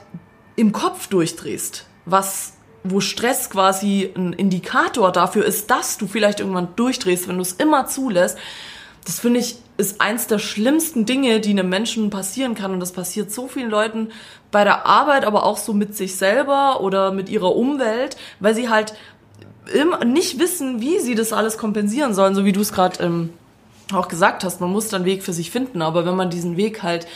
im 0.59 0.71
Kopf 0.71 1.07
durchdrehst, 1.07 1.85
was 2.05 2.53
wo 2.83 3.01
Stress 3.01 3.49
quasi 3.49 4.09
ein 4.15 4.31
Indikator 4.31 5.11
dafür 5.11 5.45
ist, 5.45 5.69
dass 5.69 5.97
du 5.97 6.07
vielleicht 6.07 6.39
irgendwann 6.39 6.69
durchdrehst, 6.77 7.27
wenn 7.27 7.35
du 7.35 7.41
es 7.41 7.51
immer 7.53 7.87
zulässt, 7.87 8.37
das 9.05 9.19
finde 9.19 9.41
ich 9.41 9.57
ist 9.77 10.01
eins 10.01 10.27
der 10.27 10.39
schlimmsten 10.39 11.05
Dinge, 11.05 11.39
die 11.39 11.51
einem 11.51 11.69
Menschen 11.69 12.09
passieren 12.09 12.53
kann. 12.53 12.73
Und 12.73 12.81
das 12.81 12.91
passiert 12.91 13.31
so 13.31 13.47
vielen 13.47 13.69
Leuten 13.69 14.09
bei 14.51 14.65
der 14.65 14.85
Arbeit, 14.85 15.23
aber 15.23 15.45
auch 15.45 15.57
so 15.57 15.73
mit 15.73 15.95
sich 15.95 16.17
selber 16.17 16.81
oder 16.81 17.11
mit 17.11 17.29
ihrer 17.29 17.55
Umwelt, 17.55 18.17
weil 18.41 18.53
sie 18.53 18.67
halt 18.67 18.93
nicht 20.05 20.37
wissen, 20.37 20.81
wie 20.81 20.99
sie 20.99 21.15
das 21.15 21.31
alles 21.31 21.57
kompensieren 21.57 22.13
sollen, 22.13 22.35
so 22.35 22.43
wie 22.43 22.51
du 22.51 22.59
es 22.59 22.73
gerade 22.73 23.01
ähm, 23.01 23.29
auch 23.93 24.09
gesagt 24.09 24.43
hast, 24.43 24.59
man 24.59 24.69
muss 24.69 24.89
dann 24.89 25.05
Weg 25.05 25.23
für 25.23 25.33
sich 25.33 25.49
finden, 25.49 25.81
aber 25.81 26.05
wenn 26.05 26.15
man 26.15 26.29
diesen 26.29 26.57
Weg 26.57 26.83
halt 26.83 27.07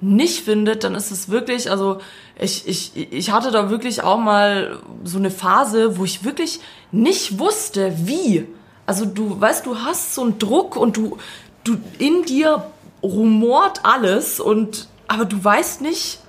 nicht 0.00 0.44
findet, 0.44 0.84
dann 0.84 0.94
ist 0.94 1.10
es 1.10 1.28
wirklich, 1.28 1.70
also 1.70 1.98
ich, 2.38 2.68
ich, 2.68 2.92
ich 3.12 3.32
hatte 3.32 3.50
da 3.50 3.70
wirklich 3.70 4.02
auch 4.02 4.18
mal 4.18 4.78
so 5.04 5.18
eine 5.18 5.30
Phase, 5.30 5.98
wo 5.98 6.04
ich 6.04 6.24
wirklich 6.24 6.60
nicht 6.92 7.38
wusste, 7.38 7.92
wie. 8.04 8.46
Also 8.86 9.04
du 9.04 9.40
weißt, 9.40 9.66
du 9.66 9.78
hast 9.78 10.14
so 10.14 10.22
einen 10.22 10.38
Druck 10.38 10.76
und 10.76 10.96
du, 10.96 11.18
du 11.64 11.76
in 11.98 12.22
dir 12.22 12.64
rumort 13.02 13.80
alles 13.84 14.40
und 14.40 14.88
aber 15.08 15.24
du 15.24 15.42
weißt 15.42 15.80
nicht, 15.80 16.20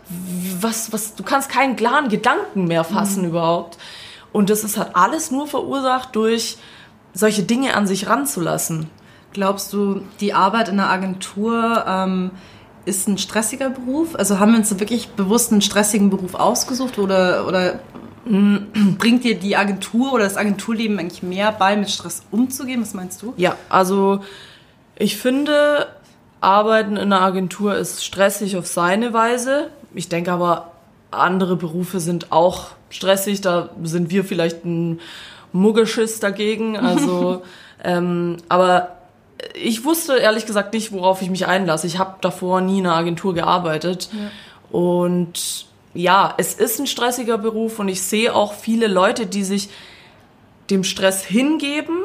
was, 0.59 0.91
was, 0.91 1.15
du 1.15 1.23
kannst 1.23 1.49
keinen 1.49 1.75
klaren 1.75 2.09
Gedanken 2.09 2.65
mehr 2.65 2.83
fassen 2.83 3.25
überhaupt. 3.25 3.77
Und 4.31 4.49
das 4.49 4.63
ist 4.63 4.77
halt 4.77 4.95
alles 4.95 5.31
nur 5.31 5.47
verursacht 5.47 6.15
durch 6.15 6.57
solche 7.13 7.43
Dinge 7.43 7.75
an 7.75 7.87
sich 7.87 8.07
ranzulassen. 8.07 8.89
Glaubst 9.33 9.73
du, 9.73 10.01
die 10.19 10.33
Arbeit 10.33 10.69
in 10.69 10.79
einer 10.79 10.89
Agentur 10.89 11.83
ähm, 11.87 12.31
ist 12.89 13.07
ein 13.07 13.17
stressiger 13.17 13.69
Beruf? 13.69 14.15
Also 14.15 14.39
haben 14.39 14.51
wir 14.51 14.59
uns 14.59 14.77
wirklich 14.79 15.09
bewusst 15.09 15.51
einen 15.51 15.61
stressigen 15.61 16.09
Beruf 16.09 16.35
ausgesucht 16.35 16.97
oder, 16.99 17.47
oder 17.47 17.79
bringt 18.97 19.23
dir 19.23 19.39
die 19.39 19.55
Agentur 19.55 20.13
oder 20.13 20.23
das 20.23 20.37
Agenturleben 20.37 20.99
eigentlich 20.99 21.23
mehr 21.23 21.51
bei, 21.51 21.77
mit 21.77 21.89
Stress 21.89 22.23
umzugehen? 22.31 22.81
Was 22.81 22.93
meinst 22.93 23.21
du? 23.21 23.33
Ja, 23.37 23.55
also 23.69 24.21
ich 24.97 25.17
finde, 25.17 25.87
Arbeiten 26.41 26.97
in 26.97 27.13
einer 27.13 27.21
Agentur 27.21 27.75
ist 27.75 28.03
stressig 28.03 28.57
auf 28.57 28.67
seine 28.67 29.13
Weise. 29.13 29.69
Ich 29.93 30.09
denke 30.09 30.31
aber, 30.31 30.71
andere 31.11 31.55
Berufe 31.55 31.99
sind 31.99 32.31
auch 32.31 32.71
stressig. 32.89 33.41
Da 33.41 33.69
sind 33.83 34.09
wir 34.09 34.23
vielleicht 34.23 34.65
ein 34.65 34.99
Muggeschiss 35.51 36.19
dagegen. 36.19 36.77
Also, 36.77 37.43
ähm, 37.83 38.37
aber 38.49 38.98
ich 39.53 39.85
wusste 39.85 40.17
ehrlich 40.17 40.45
gesagt 40.45 40.73
nicht, 40.73 40.91
worauf 40.91 41.21
ich 41.21 41.29
mich 41.29 41.47
einlasse. 41.47 41.87
Ich 41.87 41.99
habe 41.99 42.15
davor 42.21 42.61
nie 42.61 42.79
in 42.79 42.85
einer 42.85 42.95
Agentur 42.95 43.33
gearbeitet. 43.33 44.09
Ja. 44.11 44.77
Und 44.77 45.65
ja, 45.93 46.33
es 46.37 46.53
ist 46.53 46.79
ein 46.79 46.87
stressiger 46.87 47.37
Beruf 47.37 47.79
und 47.79 47.87
ich 47.87 48.01
sehe 48.01 48.33
auch 48.33 48.53
viele 48.53 48.87
Leute, 48.87 49.25
die 49.25 49.43
sich 49.43 49.69
dem 50.69 50.83
Stress 50.83 51.23
hingeben, 51.23 51.97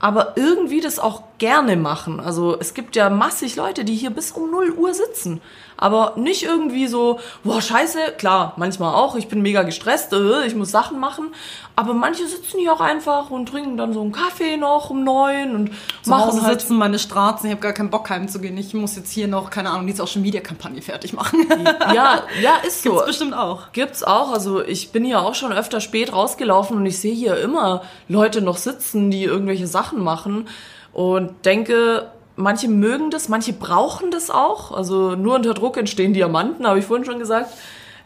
aber 0.00 0.32
irgendwie 0.36 0.80
das 0.80 0.98
auch 0.98 1.22
gerne 1.38 1.76
machen. 1.76 2.20
Also 2.20 2.56
es 2.58 2.74
gibt 2.74 2.96
ja 2.96 3.10
massig 3.10 3.56
Leute, 3.56 3.84
die 3.84 3.94
hier 3.94 4.10
bis 4.10 4.32
um 4.32 4.50
0 4.50 4.72
Uhr 4.72 4.94
sitzen 4.94 5.40
aber 5.78 6.14
nicht 6.16 6.42
irgendwie 6.42 6.88
so, 6.88 7.20
boah, 7.44 7.62
scheiße, 7.62 7.98
klar, 8.18 8.52
manchmal 8.56 8.94
auch, 8.94 9.14
ich 9.14 9.28
bin 9.28 9.40
mega 9.40 9.62
gestresst, 9.62 10.12
äh, 10.12 10.44
ich 10.44 10.56
muss 10.56 10.72
Sachen 10.72 10.98
machen, 10.98 11.32
aber 11.76 11.94
manche 11.94 12.26
sitzen 12.26 12.58
hier 12.58 12.72
auch 12.72 12.80
einfach 12.80 13.30
und 13.30 13.48
trinken 13.48 13.76
dann 13.76 13.92
so 13.92 14.02
einen 14.02 14.10
Kaffee 14.10 14.56
noch 14.56 14.90
um 14.90 15.04
neun 15.04 15.54
und 15.54 15.70
Zu 16.02 16.10
machen 16.10 16.26
Hause 16.26 16.42
halt 16.42 16.60
sitzen 16.60 16.76
meine 16.76 16.98
Straßen, 16.98 17.46
ich 17.46 17.52
habe 17.52 17.62
gar 17.62 17.72
keinen 17.72 17.90
Bock 17.90 18.10
heimzugehen, 18.10 18.58
ich 18.58 18.74
muss 18.74 18.96
jetzt 18.96 19.12
hier 19.12 19.28
noch, 19.28 19.50
keine 19.50 19.70
Ahnung, 19.70 19.86
die 19.86 19.92
Social 19.92 20.20
Media 20.20 20.40
Kampagne 20.40 20.82
fertig 20.82 21.12
machen. 21.12 21.46
ja, 21.94 22.24
ja, 22.42 22.56
ist 22.66 22.82
so. 22.82 22.90
Gibt's 22.90 23.06
bestimmt 23.06 23.34
auch. 23.34 23.70
Gibt's 23.72 24.02
auch, 24.02 24.32
also 24.32 24.62
ich 24.62 24.90
bin 24.90 25.04
hier 25.04 25.20
auch 25.20 25.36
schon 25.36 25.52
öfter 25.52 25.80
spät 25.80 26.12
rausgelaufen 26.12 26.76
und 26.76 26.86
ich 26.86 26.98
sehe 26.98 27.14
hier 27.14 27.36
immer 27.36 27.82
Leute 28.08 28.42
noch 28.42 28.56
sitzen, 28.56 29.12
die 29.12 29.22
irgendwelche 29.22 29.68
Sachen 29.68 30.02
machen 30.02 30.48
und 30.92 31.44
denke, 31.46 32.10
manche 32.38 32.68
mögen 32.68 33.10
das, 33.10 33.28
manche 33.28 33.52
brauchen 33.52 34.10
das 34.10 34.30
auch. 34.30 34.72
Also 34.72 35.14
nur 35.16 35.34
unter 35.34 35.54
Druck 35.54 35.76
entstehen 35.76 36.14
Diamanten, 36.14 36.66
habe 36.66 36.78
ich 36.78 36.86
vorhin 36.86 37.04
schon 37.04 37.18
gesagt. 37.18 37.52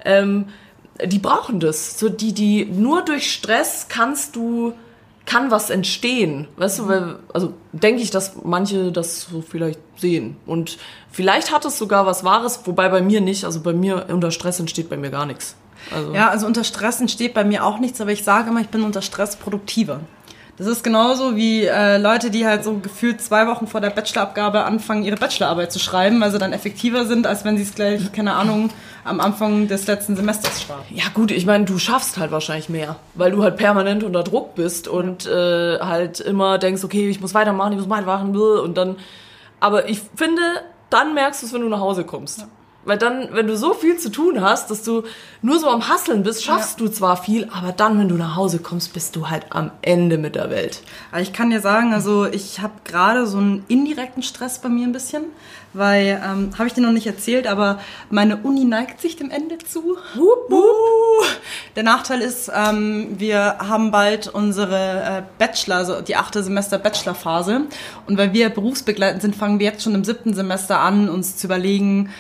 Ähm, 0.05 0.47
die 1.05 1.19
brauchen 1.19 1.61
das. 1.61 1.99
So 1.99 2.09
die, 2.09 2.33
die 2.33 2.65
nur 2.65 3.03
durch 3.03 3.33
Stress 3.33 3.87
kannst 3.89 4.35
du 4.37 4.75
kann 5.25 5.53
was 5.53 5.71
entstehen, 5.71 6.49
weißt 6.57 6.81
du, 6.81 6.89
weil, 6.89 7.17
also 7.33 7.55
denke 7.73 8.03
ich, 8.03 8.11
dass 8.11 8.43
manche 8.43 8.91
das 8.91 9.23
so 9.23 9.41
vielleicht 9.41 9.79
sehen 9.97 10.37
und 10.47 10.79
vielleicht 11.13 11.53
hat 11.53 11.65
es 11.65 11.79
sogar 11.79 12.07
was 12.07 12.25
Wahres, 12.25 12.61
wobei 12.65 12.89
bei 12.89 13.01
mir 13.03 13.21
nicht, 13.21 13.45
also 13.45 13.61
bei 13.61 13.73
mir 13.73 14.07
unter 14.09 14.33
Stress 14.33 14.59
entsteht 14.59 14.91
bei 14.91 14.97
mir 14.97 15.11
gar 15.11 15.25
nichts. 15.27 15.55
Also. 15.95 16.13
Ja, 16.13 16.29
also 16.29 16.47
unter 16.47 16.65
Stress 16.65 17.01
entsteht 17.01 17.35
bei 17.35 17.45
mir 17.45 17.65
auch 17.65 17.79
nichts, 17.79 18.01
aber 18.01 18.11
ich 18.11 18.25
sage 18.25 18.51
immer, 18.51 18.61
ich 18.61 18.69
bin 18.69 18.83
unter 18.83 19.01
Stress 19.01 19.37
produktiver. 19.37 20.01
Das 20.63 20.71
ist 20.71 20.85
genauso 20.85 21.35
wie 21.35 21.65
äh, 21.65 21.99
Leute, 21.99 22.31
die 22.31 22.47
halt 22.47 22.63
so 22.63 22.75
gefühlt 22.75 23.21
zwei 23.21 23.49
Wochen 23.49 23.67
vor 23.67 23.81
der 23.81 23.91
Bachelorabgabe 23.91 24.63
anfangen, 24.63 25.03
ihre 25.03 25.17
Bachelorarbeit 25.17 25.73
zu 25.73 25.81
schreiben, 25.81 26.21
weil 26.21 26.31
sie 26.31 26.39
dann 26.39 26.53
effektiver 26.53 27.05
sind, 27.05 27.27
als 27.27 27.45
wenn 27.45 27.57
sie 27.57 27.65
es 27.65 27.75
gleich, 27.75 28.13
keine 28.13 28.35
Ahnung, 28.35 28.71
am 29.03 29.19
Anfang 29.19 29.67
des 29.67 29.89
letzten 29.89 30.15
Semesters 30.15 30.63
starten. 30.63 30.95
Ja 30.95 31.07
gut, 31.13 31.33
ich 31.33 31.47
meine, 31.47 31.65
du 31.65 31.79
schaffst 31.79 32.17
halt 32.17 32.31
wahrscheinlich 32.31 32.69
mehr, 32.69 32.95
weil 33.15 33.33
du 33.33 33.43
halt 33.43 33.57
permanent 33.57 34.05
unter 34.05 34.23
Druck 34.23 34.55
bist 34.55 34.87
und 34.87 35.27
äh, 35.27 35.81
halt 35.81 36.21
immer 36.21 36.59
denkst, 36.59 36.85
okay, 36.85 37.09
ich 37.09 37.21
muss 37.21 37.35
weitermachen, 37.35 37.73
ich 37.73 37.79
muss 37.81 37.91
weitermachen, 37.91 38.37
und 38.37 38.77
dann. 38.77 38.99
Aber 39.59 39.89
ich 39.89 40.01
finde, 40.15 40.43
dann 40.91 41.13
merkst 41.13 41.43
du 41.43 41.47
es, 41.47 41.53
wenn 41.53 41.63
du 41.63 41.71
nach 41.71 41.81
Hause 41.81 42.05
kommst. 42.05 42.39
Ja. 42.39 42.47
Weil 42.85 42.99
dann, 42.99 43.29
wenn 43.33 43.47
du 43.47 43.57
so 43.57 43.75
viel 43.75 43.97
zu 43.97 44.11
tun 44.11 44.41
hast, 44.41 44.71
dass 44.71 44.83
du 44.83 45.05
nur 45.41 45.59
so 45.59 45.69
am 45.69 45.89
Hasseln 45.89 46.25
bist, 46.25 46.45
schaffst 46.45 46.81
ja. 46.81 46.87
du 46.87 46.93
zwar 46.93 47.17
viel, 47.17 47.49
aber 47.53 47.73
dann, 47.73 47.99
wenn 47.99 48.09
du 48.09 48.17
nach 48.17 48.35
Hause 48.35 48.59
kommst, 48.59 48.93
bist 48.93 49.15
du 49.15 49.31
halt 49.31 49.47
am 49.51 49.71
Ende 49.83 50.19
mit 50.19 50.35
der 50.35 50.51
Welt. 50.51 50.83
Ich 51.21 51.33
kann 51.33 51.51
dir 51.51 51.61
sagen, 51.61 51.93
also 51.93 52.27
ich 52.27 52.61
habe 52.61 52.73
gerade 52.85 53.27
so 53.27 53.39
einen 53.39 53.65
indirekten 53.69 54.23
Stress 54.23 54.59
bei 54.59 54.69
mir 54.69 54.87
ein 54.87 54.93
bisschen, 54.93 55.25
weil, 55.75 56.21
ähm, 56.25 56.51
habe 56.59 56.67
ich 56.67 56.75
dir 56.75 56.81
noch 56.81 56.93
nicht 56.93 57.07
erzählt, 57.07 57.47
aber 57.47 57.79
meine 58.11 58.39
Uni 58.39 58.65
neigt 58.65 59.01
sich 59.01 59.17
dem 59.17 59.31
Ende 59.31 59.59
zu. 59.59 59.97
Wup, 60.15 60.51
wup. 60.51 61.25
Der 61.77 61.85
Nachteil 61.85 62.21
ist, 62.21 62.51
ähm, 62.55 63.15
wir 63.19 63.59
haben 63.59 63.91
bald 63.91 64.29
unsere 64.29 65.03
äh, 65.03 65.23
Bachelor, 65.39 65.77
also 65.77 66.01
die 66.01 66.17
achte 66.17 66.43
Semester 66.43 66.79
Bachelorphase. 66.79 67.63
Und 68.07 68.19
weil 68.19 68.33
wir 68.33 68.51
berufsbegleitend 68.51 69.23
sind, 69.23 69.37
fangen 69.37 69.61
wir 69.61 69.67
jetzt 69.67 69.85
schon 69.85 69.95
im 69.95 70.05
siebten 70.05 70.35
Semester 70.35 70.81
an, 70.81 71.09
uns 71.09 71.37
zu 71.37 71.47
überlegen, 71.47 72.11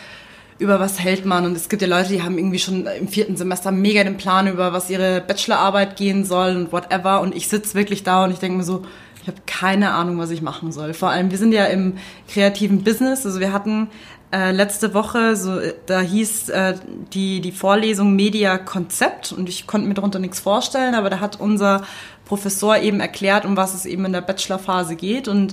über 0.62 0.80
was 0.80 0.98
hält 0.98 1.26
man. 1.26 1.44
Und 1.44 1.56
es 1.56 1.68
gibt 1.68 1.82
ja 1.82 1.88
Leute, 1.88 2.10
die 2.10 2.22
haben 2.22 2.38
irgendwie 2.38 2.58
schon 2.58 2.86
im 2.86 3.08
vierten 3.08 3.36
Semester 3.36 3.70
mega 3.72 4.02
den 4.04 4.16
Plan, 4.16 4.46
über 4.46 4.72
was 4.72 4.88
ihre 4.88 5.20
Bachelorarbeit 5.20 5.96
gehen 5.96 6.24
soll 6.24 6.56
und 6.56 6.72
whatever. 6.72 7.20
Und 7.20 7.34
ich 7.34 7.48
sitze 7.48 7.74
wirklich 7.74 8.04
da 8.04 8.24
und 8.24 8.30
ich 8.30 8.38
denke 8.38 8.58
mir 8.58 8.64
so, 8.64 8.82
ich 9.20 9.28
habe 9.28 9.38
keine 9.46 9.92
Ahnung, 9.92 10.18
was 10.18 10.30
ich 10.30 10.42
machen 10.42 10.72
soll. 10.72 10.94
Vor 10.94 11.10
allem, 11.10 11.30
wir 11.30 11.38
sind 11.38 11.52
ja 11.52 11.66
im 11.66 11.94
kreativen 12.28 12.82
Business. 12.82 13.24
Also 13.26 13.38
wir 13.38 13.52
hatten 13.52 13.88
äh, 14.32 14.50
letzte 14.50 14.94
Woche, 14.94 15.36
so 15.36 15.60
da 15.86 16.00
hieß 16.00 16.48
äh, 16.48 16.74
die, 17.12 17.40
die 17.40 17.52
Vorlesung 17.52 18.16
Media 18.16 18.56
Konzept 18.56 19.30
und 19.30 19.48
ich 19.48 19.66
konnte 19.66 19.86
mir 19.86 19.94
darunter 19.94 20.18
nichts 20.18 20.40
vorstellen, 20.40 20.94
aber 20.94 21.10
da 21.10 21.20
hat 21.20 21.38
unser 21.38 21.82
Professor 22.32 22.78
eben 22.78 22.98
erklärt, 23.00 23.44
um 23.44 23.58
was 23.58 23.74
es 23.74 23.84
eben 23.84 24.06
in 24.06 24.14
der 24.14 24.22
Bachelorphase 24.22 24.96
geht. 24.96 25.28
Und 25.28 25.52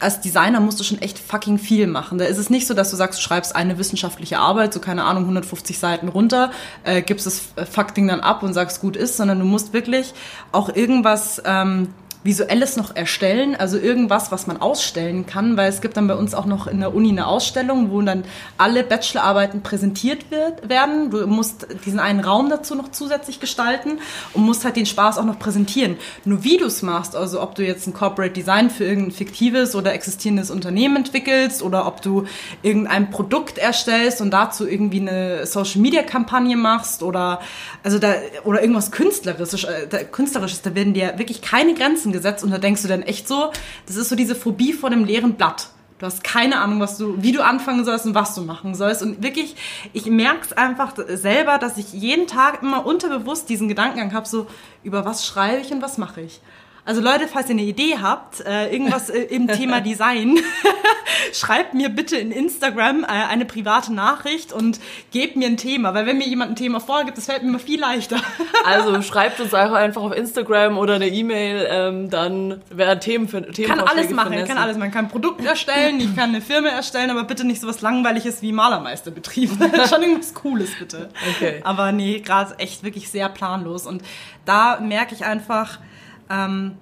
als 0.00 0.20
Designer 0.20 0.58
musst 0.58 0.80
du 0.80 0.82
schon 0.82 1.00
echt 1.00 1.16
fucking 1.16 1.58
viel 1.58 1.86
machen. 1.86 2.18
Da 2.18 2.24
ist 2.24 2.38
es 2.38 2.50
nicht 2.50 2.66
so, 2.66 2.74
dass 2.74 2.90
du 2.90 2.96
sagst, 2.96 3.20
du 3.20 3.22
schreibst 3.22 3.54
eine 3.54 3.78
wissenschaftliche 3.78 4.40
Arbeit, 4.40 4.74
so 4.74 4.80
keine 4.80 5.04
Ahnung, 5.04 5.22
150 5.22 5.78
Seiten 5.78 6.08
runter, 6.08 6.50
äh, 6.82 7.02
gibst 7.02 7.26
das 7.26 7.40
Fuck-Ding 7.70 8.08
dann 8.08 8.18
ab 8.18 8.42
und 8.42 8.52
sagst, 8.52 8.80
gut 8.80 8.96
ist, 8.96 9.16
sondern 9.16 9.38
du 9.38 9.44
musst 9.44 9.72
wirklich 9.72 10.12
auch 10.50 10.74
irgendwas 10.74 11.40
ähm, 11.44 11.94
Visuelles 12.24 12.76
noch 12.76 12.96
erstellen, 12.96 13.54
also 13.54 13.78
irgendwas, 13.78 14.32
was 14.32 14.46
man 14.46 14.56
ausstellen 14.56 15.26
kann, 15.26 15.56
weil 15.56 15.68
es 15.68 15.80
gibt 15.80 15.96
dann 15.96 16.08
bei 16.08 16.16
uns 16.16 16.34
auch 16.34 16.46
noch 16.46 16.66
in 16.66 16.80
der 16.80 16.94
Uni 16.94 17.10
eine 17.10 17.26
Ausstellung, 17.26 17.92
wo 17.92 18.02
dann 18.02 18.24
alle 18.56 18.82
Bachelorarbeiten 18.82 19.62
präsentiert 19.62 20.30
wird, 20.30 20.68
werden. 20.68 21.10
Du 21.10 21.26
musst 21.26 21.66
diesen 21.86 22.00
einen 22.00 22.20
Raum 22.20 22.50
dazu 22.50 22.74
noch 22.74 22.90
zusätzlich 22.90 23.38
gestalten 23.38 24.00
und 24.34 24.42
musst 24.42 24.64
halt 24.64 24.76
den 24.76 24.86
Spaß 24.86 25.18
auch 25.18 25.24
noch 25.24 25.38
präsentieren. 25.38 25.96
Nur 26.24 26.42
wie 26.42 26.56
du 26.56 26.66
es 26.66 26.82
machst, 26.82 27.14
also 27.14 27.40
ob 27.40 27.54
du 27.54 27.64
jetzt 27.64 27.86
ein 27.86 27.94
Corporate 27.94 28.32
Design 28.32 28.70
für 28.70 28.84
irgendein 28.84 29.12
fiktives 29.12 29.76
oder 29.76 29.92
existierendes 29.94 30.50
Unternehmen 30.50 30.96
entwickelst 30.96 31.62
oder 31.62 31.86
ob 31.86 32.02
du 32.02 32.24
irgendein 32.62 33.10
Produkt 33.10 33.58
erstellst 33.58 34.20
und 34.20 34.32
dazu 34.32 34.66
irgendwie 34.66 35.00
eine 35.00 35.46
Social 35.46 35.80
Media 35.80 36.02
Kampagne 36.02 36.56
machst 36.56 37.02
oder 37.02 37.40
also 37.84 37.98
da 37.98 38.14
oder 38.44 38.60
irgendwas 38.60 38.90
künstlerisch, 38.90 39.64
äh, 39.64 40.04
künstlerisches, 40.10 40.62
da 40.62 40.74
werden 40.74 40.94
dir 40.94 41.14
wirklich 41.16 41.42
keine 41.42 41.74
Grenzen 41.74 42.07
Grenzen 42.08 42.12
gesetzt 42.12 42.44
und 42.44 42.50
da 42.50 42.58
denkst 42.58 42.82
du 42.82 42.88
dann 42.88 43.02
echt 43.02 43.28
so, 43.28 43.52
das 43.86 43.96
ist 43.96 44.08
so 44.08 44.16
diese 44.16 44.34
Phobie 44.34 44.72
vor 44.72 44.90
dem 44.90 45.04
leeren 45.04 45.34
Blatt. 45.34 45.70
Du 45.98 46.06
hast 46.06 46.22
keine 46.22 46.60
Ahnung, 46.60 46.80
was 46.80 46.96
du, 46.96 47.20
wie 47.20 47.32
du 47.32 47.42
anfangen 47.42 47.84
sollst 47.84 48.06
und 48.06 48.14
was 48.14 48.32
du 48.34 48.42
machen 48.42 48.76
sollst. 48.76 49.02
Und 49.02 49.20
wirklich, 49.20 49.56
ich 49.92 50.06
merke 50.06 50.42
es 50.42 50.52
einfach 50.52 50.94
selber, 51.08 51.58
dass 51.58 51.76
ich 51.76 51.92
jeden 51.92 52.28
Tag 52.28 52.62
immer 52.62 52.86
unterbewusst 52.86 53.48
diesen 53.48 53.66
Gedankengang 53.66 54.12
habe, 54.12 54.28
so 54.28 54.46
über 54.84 55.04
was 55.04 55.26
schreibe 55.26 55.60
ich 55.60 55.72
und 55.72 55.82
was 55.82 55.98
mache 55.98 56.20
ich. 56.20 56.40
Also 56.88 57.02
Leute, 57.02 57.28
falls 57.28 57.50
ihr 57.50 57.54
eine 57.54 57.64
Idee 57.64 57.98
habt, 58.00 58.40
äh, 58.40 58.72
irgendwas 58.72 59.10
äh, 59.10 59.18
im 59.18 59.46
Thema 59.46 59.80
Design, 59.82 60.38
schreibt 61.34 61.74
mir 61.74 61.90
bitte 61.90 62.16
in 62.16 62.32
Instagram 62.32 63.04
äh, 63.04 63.08
eine 63.08 63.44
private 63.44 63.92
Nachricht 63.92 64.54
und 64.54 64.80
gebt 65.10 65.36
mir 65.36 65.48
ein 65.48 65.58
Thema, 65.58 65.92
weil 65.92 66.06
wenn 66.06 66.16
mir 66.16 66.26
jemand 66.26 66.52
ein 66.52 66.56
Thema 66.56 66.80
vorgibt, 66.80 67.18
das 67.18 67.26
fällt 67.26 67.42
mir 67.42 67.50
immer 67.50 67.58
viel 67.58 67.78
leichter. 67.78 68.16
also 68.64 69.02
schreibt 69.02 69.38
uns 69.38 69.52
einfach 69.52 70.00
auf 70.00 70.16
Instagram 70.16 70.78
oder 70.78 70.94
eine 70.94 71.08
E-Mail, 71.08 71.68
ähm, 71.70 72.08
dann 72.08 72.62
wäre 72.70 72.98
Themen 72.98 73.28
für 73.28 73.42
Themen 73.42 73.68
Kann 73.68 73.80
alles 73.80 74.08
machen, 74.08 74.32
kann 74.46 74.56
alles 74.56 74.78
machen. 74.78 74.90
Kann 74.90 75.04
ein 75.04 75.10
Produkt 75.10 75.44
erstellen, 75.44 76.00
ich 76.00 76.16
kann 76.16 76.30
eine 76.30 76.40
Firma 76.40 76.68
erstellen, 76.68 77.10
aber 77.10 77.24
bitte 77.24 77.46
nicht 77.46 77.60
so 77.60 77.68
was 77.68 77.82
langweiliges 77.82 78.40
wie 78.40 78.52
Malermeisterbetrieb. 78.52 79.50
Schon 79.90 80.02
irgendwas 80.02 80.32
Cooles 80.32 80.70
bitte. 80.78 81.10
Okay. 81.36 81.60
Aber 81.64 81.92
nee, 81.92 82.20
gerade 82.20 82.58
echt 82.58 82.82
wirklich 82.82 83.10
sehr 83.10 83.28
planlos 83.28 83.86
und 83.86 84.02
da 84.46 84.80
merke 84.80 85.14
ich 85.14 85.26
einfach, 85.26 85.80
ähm, 86.30 86.76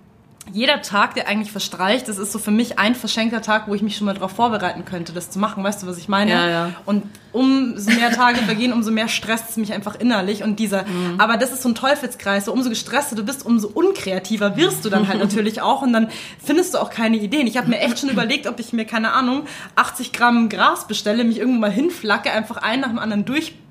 jeder 0.53 0.81
Tag, 0.81 1.15
der 1.15 1.27
eigentlich 1.27 1.51
verstreicht, 1.51 2.09
das 2.09 2.19
ist 2.19 2.31
so 2.31 2.39
für 2.39 2.53
mich 2.53 2.79
ein 2.79 2.95
verschenkter 2.95 3.43
Tag, 3.43 3.67
wo 3.67 3.75
ich 3.75 3.83
mich 3.83 3.97
schon 3.97 4.05
mal 4.05 4.15
darauf 4.15 4.31
vorbereiten 4.31 4.85
könnte, 4.85 5.13
das 5.13 5.31
zu 5.31 5.41
machen. 5.41 5.65
Weißt 5.65 5.83
du, 5.83 5.87
was 5.89 5.99
ich 5.99 6.09
meine? 6.09 6.31
Ja, 6.31 6.49
ja. 6.49 6.73
Und 6.85 7.03
umso 7.33 7.91
mehr 7.91 8.13
Tage 8.13 8.39
vergehen, 8.39 8.73
umso 8.73 8.93
mehr 8.93 9.09
stresst 9.09 9.51
es 9.51 9.57
mich 9.57 9.73
einfach 9.73 9.97
innerlich. 9.97 10.45
Und 10.45 10.61
dieser, 10.61 10.85
mhm. 10.85 11.17
aber 11.19 11.37
das 11.37 11.53
ist 11.53 11.63
so 11.63 11.69
ein 11.69 11.75
Teufelskreis. 11.75 12.45
So 12.45 12.53
umso 12.53 12.69
gestresster 12.69 13.17
du 13.17 13.25
bist, 13.25 13.45
umso 13.45 13.69
unkreativer 13.69 14.57
wirst 14.57 14.85
du 14.85 14.89
dann 14.89 15.09
halt 15.09 15.19
natürlich 15.21 15.63
auch. 15.63 15.83
Und 15.83 15.93
dann 15.93 16.09
findest 16.43 16.75
du 16.75 16.79
auch 16.79 16.91
keine 16.91 17.17
Ideen. 17.17 17.49
Ich 17.49 17.57
habe 17.57 17.69
mir 17.69 17.81
echt 17.81 17.99
schon 17.99 18.09
überlegt, 18.09 18.47
ob 18.47 18.61
ich 18.61 18.73
mir, 18.73 18.85
keine 18.85 19.13
Ahnung, 19.13 19.47
80 19.75 20.13
Gramm 20.13 20.49
Gras 20.49 20.87
bestelle, 20.87 21.25
mich 21.25 21.39
irgendwo 21.39 21.59
mal 21.59 21.73
hinflacke, 21.73 22.31
einfach 22.31 22.59
einen 22.59 22.83
nach 22.83 22.89
dem 22.89 22.99
anderen 23.01 23.25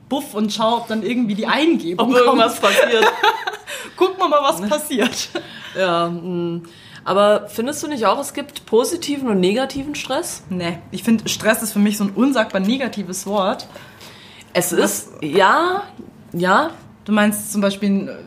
durchbuff 0.10 0.34
und 0.34 0.52
schaue, 0.52 0.82
ob 0.82 0.88
dann 0.88 1.04
irgendwie 1.04 1.36
die 1.36 1.48
Eingebung 1.48 2.10
ob 2.10 2.16
irgendwas 2.16 2.60
kommt. 2.62 2.74
passiert. 2.74 3.06
Gucken 3.98 4.18
wir 4.18 4.28
mal, 4.30 4.42
was 4.42 4.62
passiert. 4.62 5.30
Ja, 5.78 6.08
mh. 6.08 6.22
Hm. 6.22 6.64
aber 7.04 7.50
findest 7.50 7.84
du 7.84 7.90
nicht 7.90 8.06
auch, 8.06 8.18
es 8.18 8.34
gibt 8.34 8.66
positiven 8.66 9.28
und 9.28 9.42
negativen 9.42 9.94
Stress? 9.94 10.42
Nee, 10.48 10.80
ich 10.92 11.04
finde, 11.04 11.28
Stress 11.28 11.62
ist 11.62 11.74
für 11.74 11.80
mich 11.80 11.98
so 11.98 12.06
ein 12.06 12.12
unsagbar 12.12 12.62
negatives 12.62 13.28
Wort. 13.28 13.68
Es 14.54 14.72
ist, 14.72 15.10
ja, 15.22 15.84
ja. 16.32 16.70
Du 17.04 17.12
meinst 17.12 17.52
zum 17.52 17.60
Beispiel, 17.60 18.18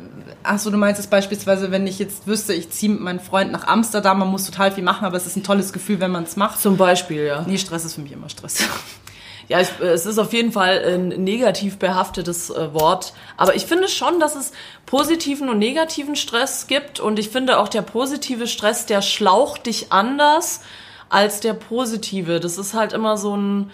achso, 0.43 0.69
du 0.69 0.77
meinst 0.77 1.01
es 1.01 1.07
beispielsweise, 1.07 1.71
wenn 1.71 1.87
ich 1.87 1.99
jetzt 1.99 2.27
wüsste, 2.27 2.53
ich 2.53 2.69
ziehe 2.69 2.93
mit 2.93 3.01
meinem 3.01 3.21
Freund 3.21 3.51
nach 3.51 3.67
Amsterdam, 3.67 4.19
man 4.19 4.29
muss 4.29 4.45
total 4.45 4.71
viel 4.71 4.85
machen, 4.85 5.07
aber 5.07 5.17
es 5.17 5.27
ist 5.27 5.37
ein 5.37 5.43
tolles 5.43 5.73
Gefühl, 5.73 6.01
wenn 6.01 6.11
man 6.11 6.25
es 6.25 6.37
macht. 6.37 6.61
Zum 6.61 6.77
Beispiel, 6.77 7.25
ja. 7.25 7.47
Nee, 7.47 7.57
Stress 7.57 7.87
ist 7.87 7.95
für 7.95 8.03
mich 8.03 8.12
immer 8.12 8.29
Stress. 8.29 8.59
Ja, 9.48 9.61
ich, 9.61 9.68
es 9.80 10.04
ist 10.04 10.18
auf 10.18 10.34
jeden 10.34 10.52
Fall 10.52 10.84
ein 10.84 11.08
negativ 11.08 11.78
behaftetes 11.78 12.50
äh, 12.50 12.74
Wort. 12.74 13.14
Aber 13.38 13.56
ich 13.56 13.64
finde 13.64 13.88
schon, 13.88 14.20
dass 14.20 14.37
es 14.37 14.52
positiven 14.84 15.48
und 15.48 15.58
negativen 15.58 16.16
Stress 16.16 16.66
gibt. 16.66 17.00
Und 17.00 17.18
ich 17.18 17.30
finde 17.30 17.58
auch 17.58 17.68
der 17.68 17.82
positive 17.82 18.46
Stress, 18.46 18.84
der 18.84 19.00
schlaucht 19.00 19.66
dich 19.66 19.90
anders 19.90 20.61
als 21.08 21.40
der 21.40 21.54
positive. 21.54 22.40
Das 22.40 22.58
ist 22.58 22.74
halt 22.74 22.92
immer 22.92 23.16
so 23.16 23.34
ein, 23.37 23.70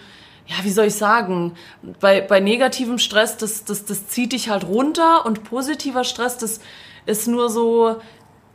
ja, 0.47 0.55
wie 0.63 0.71
soll 0.71 0.85
ich 0.85 0.95
sagen, 0.95 1.55
bei, 1.99 2.21
bei 2.21 2.39
negativem 2.39 2.97
Stress, 2.97 3.35
das, 3.35 3.65
das, 3.65 3.83
das 3.83 4.07
zieht 4.07 4.31
dich 4.31 4.49
halt 4.49 4.63
runter 4.65 5.25
und 5.25 5.43
positiver 5.43 6.05
Stress, 6.05 6.37
das 6.37 6.61
ist 7.05 7.27
nur 7.27 7.49
so, 7.49 7.97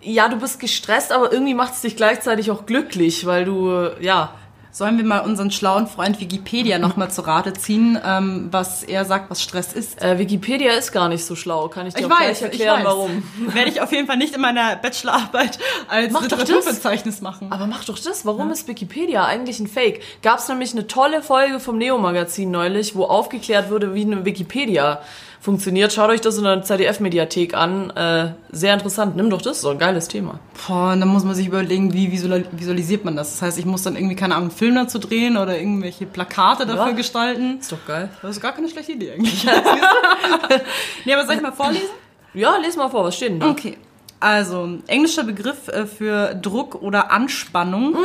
ja, 0.01 0.29
du 0.29 0.37
bist 0.37 0.61
gestresst, 0.61 1.13
aber 1.13 1.33
irgendwie 1.33 1.55
macht 1.55 1.75
es 1.75 1.83
dich 1.83 1.97
gleichzeitig 1.97 2.51
auch 2.51 2.65
glücklich, 2.65 3.27
weil 3.27 3.45
du, 3.45 3.91
ja, 4.01 4.35
Sollen 4.73 4.97
wir 4.99 5.05
mal 5.05 5.19
unseren 5.21 5.51
schlauen 5.51 5.87
Freund 5.89 6.21
Wikipedia 6.21 6.79
nochmal 6.79 7.11
zu 7.11 7.23
Rate 7.23 7.53
ziehen, 7.55 7.99
ähm, 8.05 8.49
was 8.53 8.83
er 8.85 9.05
sagt, 9.05 9.29
was 9.31 9.43
Stress 9.43 9.73
ist? 9.73 10.01
Äh, 10.01 10.19
Wikipedia 10.19 10.73
ist 10.73 10.93
gar 10.93 11.09
nicht 11.09 11.25
so 11.25 11.35
schlau. 11.35 11.69
Kann 11.69 11.87
ich 11.87 11.95
dir 11.95 12.01
Ich 12.01 12.07
auch 12.07 12.11
weiß, 12.11 12.39
gleich 12.39 12.43
erklären, 12.43 12.79
ich 12.81 12.85
weiß. 12.87 12.93
warum. 12.93 13.23
Werde 13.55 13.71
ich 13.71 13.81
auf 13.81 13.91
jeden 13.93 14.07
Fall 14.07 14.17
nicht 14.17 14.35
in 14.35 14.41
meiner 14.41 14.77
Bachelorarbeit 14.77 15.59
als 15.89 16.13
Mach. 16.13 16.23
Literaturverzeichnis 16.23 17.21
machen. 17.21 17.49
Aber 17.51 17.67
mach 17.67 17.85
doch 17.85 17.99
das. 17.99 18.25
Warum 18.25 18.51
ist 18.53 18.69
Wikipedia 18.69 19.25
eigentlich 19.25 19.59
ein 19.59 19.67
Fake? 19.67 20.03
Gab 20.23 20.39
es 20.39 20.49
nämlich 20.49 20.73
eine 20.73 20.87
tolle 20.87 21.23
Folge 21.23 21.59
vom 21.59 21.77
Neo-Magazin 21.77 22.51
neulich, 22.51 22.95
wo 22.95 23.05
aufgeklärt 23.05 23.71
wurde, 23.71 23.95
wie 23.95 24.03
eine 24.03 24.25
Wikipedia 24.25 25.01
funktioniert. 25.41 25.93
Schaut 25.93 26.11
euch 26.11 26.21
das 26.21 26.37
in 26.37 26.45
der 26.45 26.63
ZDF-Mediathek 26.63 27.55
an. 27.55 27.91
Äh, 27.91 28.33
sehr 28.53 28.75
interessant. 28.75 29.17
Nimm 29.17 29.31
doch 29.31 29.41
das, 29.41 29.63
so 29.63 29.71
ein 29.71 29.79
geiles 29.79 30.07
Thema. 30.09 30.39
Boah, 30.67 30.93
und 30.93 31.01
dann 31.01 31.09
muss 31.09 31.25
man 31.25 31.35
sich 31.35 31.47
überlegen, 31.47 31.93
wie 31.95 32.13
visual 32.13 32.45
visualisiert 32.53 33.05
man 33.05 33.17
das. 33.17 33.33
Das 33.33 33.43
heißt, 33.43 33.59
ich 33.59 33.65
muss 33.65 33.83
dann 33.83 33.97
irgendwie, 33.97 34.17
keine 34.17 34.35
Ahnung, 34.35 34.51
einen 34.51 34.57
Film 34.59 34.75
dazu 34.75 34.99
drehen 34.99 35.37
oder 35.39 35.59
irgendwelche 35.59 36.05
Plakate 36.07 36.67
dafür 36.67 36.89
Ja. 36.89 36.93
gestalten. 36.93 37.59
Ist 37.61 37.73
doch 37.73 37.85
geil. 37.87 38.11
Das 38.23 38.33
ist 38.33 38.43
gar 38.43 38.53
keine 38.53 38.69
schlechte 38.69 38.93
Idee 38.93 39.13
eigentlich. 39.13 39.45
nee, 41.05 41.15
aber 41.15 41.25
soll 41.27 41.37
ich 41.37 41.43
mal 41.43 41.53
vorlesen? 41.53 41.89
Ja, 42.35 42.57
les 42.59 42.77
mal 42.77 42.89
vor, 42.89 43.05
was 43.05 43.17
steht 43.17 43.31
denn 43.31 43.41
da? 43.41 43.49
Okay. 43.51 43.77
Also, 44.21 44.69
englischer 44.87 45.25
Begriff 45.25 45.69
äh, 45.69 45.87
für 45.87 46.35
Druck 46.35 46.75
oder 46.83 47.11
Anspannung. 47.11 47.97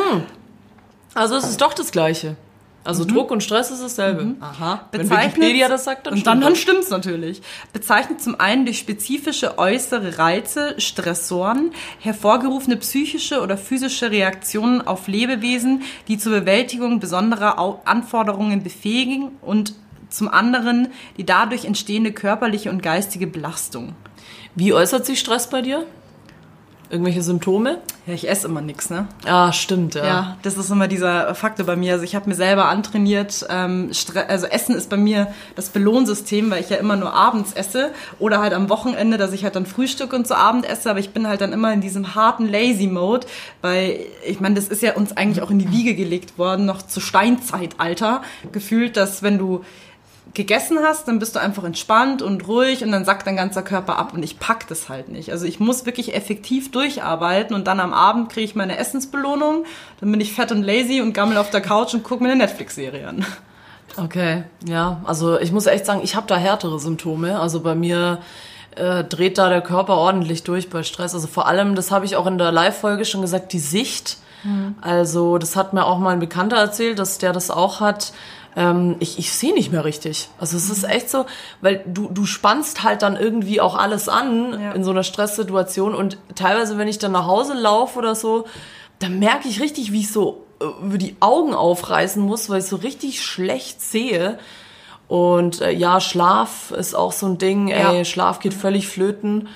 Also 1.13 1.35
es 1.35 1.43
ist 1.43 1.61
doch 1.61 1.73
das 1.73 1.91
Gleiche. 1.91 2.35
Also 2.85 3.03
Druck 3.03 3.31
und 3.31 3.41
Stress 3.41 3.71
ist 3.71 3.81
dasselbe. 3.83 4.35
Aha. 4.39 4.87
Wenn 4.91 5.01
Bezeichnet- 5.01 5.35
Wikipedia 5.37 5.67
das 5.67 5.83
sagt, 5.83 6.05
dann 6.07 6.13
und 6.13 6.25
dann, 6.27 6.37
stimmt 6.37 6.45
dann 6.45 6.55
stimmt's 6.55 6.89
natürlich. 6.89 7.41
Bezeichnet 7.73 8.21
zum 8.21 8.39
einen 8.39 8.65
durch 8.65 8.77
spezifische 8.79 9.57
äußere 9.57 10.17
Reize, 10.19 10.75
Stressoren, 10.79 11.71
hervorgerufene 11.99 12.77
psychische 12.77 13.41
oder 13.41 13.57
physische 13.57 14.11
Reaktionen 14.11 14.81
auf 14.85 15.07
Lebewesen, 15.07 15.81
die 16.07 16.17
zur 16.17 16.31
Bewältigung 16.31 16.99
besonderer 16.99 17.81
Anforderungen 17.85 18.63
befähigen 18.63 19.31
und 19.41 19.73
zum 20.09 20.27
anderen 20.29 20.89
die 21.17 21.25
dadurch 21.25 21.65
entstehende 21.65 22.11
körperliche 22.13 22.69
und 22.69 22.83
geistige 22.83 23.27
Belastung. 23.27 23.95
Wie 24.53 24.73
äußert 24.73 25.05
sich 25.05 25.19
Stress 25.19 25.49
bei 25.49 25.61
dir? 25.61 25.85
Irgendwelche 26.95 27.23
Symptome? 27.23 27.79
Ja, 28.07 28.13
ich 28.13 28.29
esse 28.29 28.47
immer 28.47 28.61
nix, 28.61 28.89
ne? 28.89 29.09
Ah, 29.25 29.51
stimmt, 29.51 29.95
ja. 29.95 30.05
Ja, 30.05 30.37
das 30.43 30.55
ist 30.55 30.69
immer 30.69 30.87
dieser 30.87 31.35
Faktor 31.35 31.65
bei 31.65 31.75
mir. 31.75 31.91
Also 31.91 32.05
ich 32.05 32.15
habe 32.15 32.29
mir 32.29 32.35
selber 32.35 32.69
antrainiert, 32.69 33.45
ähm, 33.49 33.91
also 34.29 34.45
Essen 34.45 34.75
ist 34.77 34.89
bei 34.89 34.95
mir 34.95 35.27
das 35.57 35.71
Belohnsystem, 35.71 36.49
weil 36.49 36.61
ich 36.61 36.69
ja 36.69 36.77
immer 36.77 36.95
nur 36.95 37.13
abends 37.13 37.51
esse 37.51 37.91
oder 38.17 38.39
halt 38.39 38.53
am 38.53 38.69
Wochenende, 38.69 39.17
dass 39.17 39.33
ich 39.33 39.43
halt 39.43 39.57
dann 39.57 39.65
Frühstück 39.65 40.13
und 40.13 40.25
zu 40.25 40.37
Abend 40.37 40.69
esse, 40.69 40.89
aber 40.89 40.99
ich 40.99 41.09
bin 41.09 41.27
halt 41.27 41.41
dann 41.41 41.51
immer 41.51 41.73
in 41.73 41.81
diesem 41.81 42.15
harten 42.15 42.47
Lazy-Mode, 42.47 43.27
weil 43.61 43.99
ich 44.25 44.39
meine, 44.39 44.55
das 44.55 44.69
ist 44.69 44.81
ja 44.81 44.93
uns 44.93 45.17
eigentlich 45.17 45.43
auch 45.43 45.51
in 45.51 45.59
die 45.59 45.69
Wiege 45.69 45.95
gelegt 45.95 46.37
worden, 46.37 46.65
noch 46.65 46.81
zu 46.81 47.01
Steinzeitalter, 47.01 48.21
gefühlt, 48.53 48.95
dass 48.95 49.21
wenn 49.21 49.37
du 49.37 49.65
gegessen 50.35 50.79
hast, 50.83 51.07
dann 51.07 51.19
bist 51.19 51.35
du 51.35 51.39
einfach 51.39 51.63
entspannt 51.63 52.21
und 52.21 52.47
ruhig 52.47 52.83
und 52.83 52.91
dann 52.91 53.05
sackt 53.05 53.25
dein 53.25 53.35
ganzer 53.35 53.63
Körper 53.63 53.97
ab 53.97 54.13
und 54.13 54.23
ich 54.23 54.39
pack 54.39 54.67
das 54.67 54.89
halt 54.89 55.09
nicht. 55.09 55.31
Also 55.31 55.45
ich 55.45 55.59
muss 55.59 55.85
wirklich 55.85 56.13
effektiv 56.13 56.71
durcharbeiten 56.71 57.55
und 57.55 57.65
dann 57.65 57.79
am 57.79 57.93
Abend 57.93 58.29
kriege 58.29 58.45
ich 58.45 58.55
meine 58.55 58.77
Essensbelohnung, 58.77 59.65
dann 59.99 60.11
bin 60.11 60.21
ich 60.21 60.33
fett 60.33 60.51
und 60.51 60.63
lazy 60.63 61.01
und 61.01 61.13
gammel 61.13 61.37
auf 61.37 61.49
der 61.49 61.61
Couch 61.61 61.93
und 61.93 62.03
gucke 62.03 62.23
mir 62.23 62.31
eine 62.31 62.43
Netflix-Serie 62.43 63.07
an. 63.07 63.25
Okay, 63.97 64.43
ja. 64.67 65.01
Also 65.05 65.39
ich 65.39 65.51
muss 65.51 65.67
echt 65.67 65.85
sagen, 65.85 66.01
ich 66.03 66.15
habe 66.15 66.27
da 66.27 66.35
härtere 66.35 66.79
Symptome. 66.79 67.39
Also 67.39 67.61
bei 67.61 67.75
mir 67.75 68.19
äh, 68.75 69.03
dreht 69.05 69.37
da 69.37 69.47
der 69.49 69.61
Körper 69.61 69.95
ordentlich 69.95 70.43
durch 70.43 70.69
bei 70.69 70.83
Stress. 70.83 71.13
Also 71.13 71.27
vor 71.27 71.47
allem, 71.47 71.75
das 71.75 71.91
habe 71.91 72.05
ich 72.05 72.17
auch 72.17 72.27
in 72.27 72.37
der 72.37 72.51
Live-Folge 72.51 73.05
schon 73.05 73.21
gesagt, 73.21 73.53
die 73.53 73.59
Sicht. 73.59 74.17
Also 74.81 75.39
das 75.39 75.55
hat 75.55 75.73
mir 75.73 75.85
auch 75.85 75.97
mal 75.97 76.11
ein 76.11 76.19
Bekannter 76.19 76.57
erzählt, 76.57 76.99
dass 76.99 77.17
der 77.17 77.33
das 77.33 77.49
auch 77.49 77.79
hat. 77.79 78.13
Ähm, 78.55 78.95
ich 78.99 79.19
ich 79.19 79.31
sehe 79.33 79.53
nicht 79.53 79.71
mehr 79.71 79.83
richtig. 79.83 80.29
Also 80.39 80.55
es 80.55 80.69
ist 80.69 80.83
echt 80.85 81.09
so, 81.09 81.25
weil 81.61 81.83
du, 81.85 82.09
du 82.09 82.25
spannst 82.25 82.83
halt 82.83 83.01
dann 83.01 83.17
irgendwie 83.17 83.59
auch 83.59 83.75
alles 83.75 84.07
an 84.07 84.57
Ja. 84.61 84.71
in 84.71 84.83
so 84.83 84.91
einer 84.91 85.03
Stresssituation 85.03 85.93
und 85.93 86.17
teilweise, 86.35 86.77
wenn 86.77 86.87
ich 86.87 86.97
dann 86.97 87.11
nach 87.11 87.25
Hause 87.27 87.53
laufe 87.53 87.99
oder 87.99 88.15
so, 88.15 88.45
dann 88.99 89.19
merke 89.19 89.47
ich 89.49 89.59
richtig, 89.61 89.91
wie 89.91 89.99
ich 90.01 90.11
so 90.11 90.45
äh, 90.61 90.65
über 90.85 90.97
die 90.97 91.17
Augen 91.19 91.53
aufreißen 91.53 92.21
muss, 92.23 92.49
weil 92.49 92.59
ich 92.59 92.65
so 92.65 92.77
richtig 92.77 93.21
schlecht 93.23 93.81
sehe. 93.81 94.39
Und 95.07 95.61
äh, 95.61 95.71
ja, 95.71 95.99
Schlaf 95.99 96.71
ist 96.71 96.95
auch 96.95 97.11
so 97.11 97.25
ein 97.27 97.37
Ding. 97.37 97.67
Ja. 97.67 97.91
Ey, 97.91 98.05
Schlaf 98.05 98.39
geht 98.39 98.53
völlig 98.53 98.87
flöten. 98.87 99.49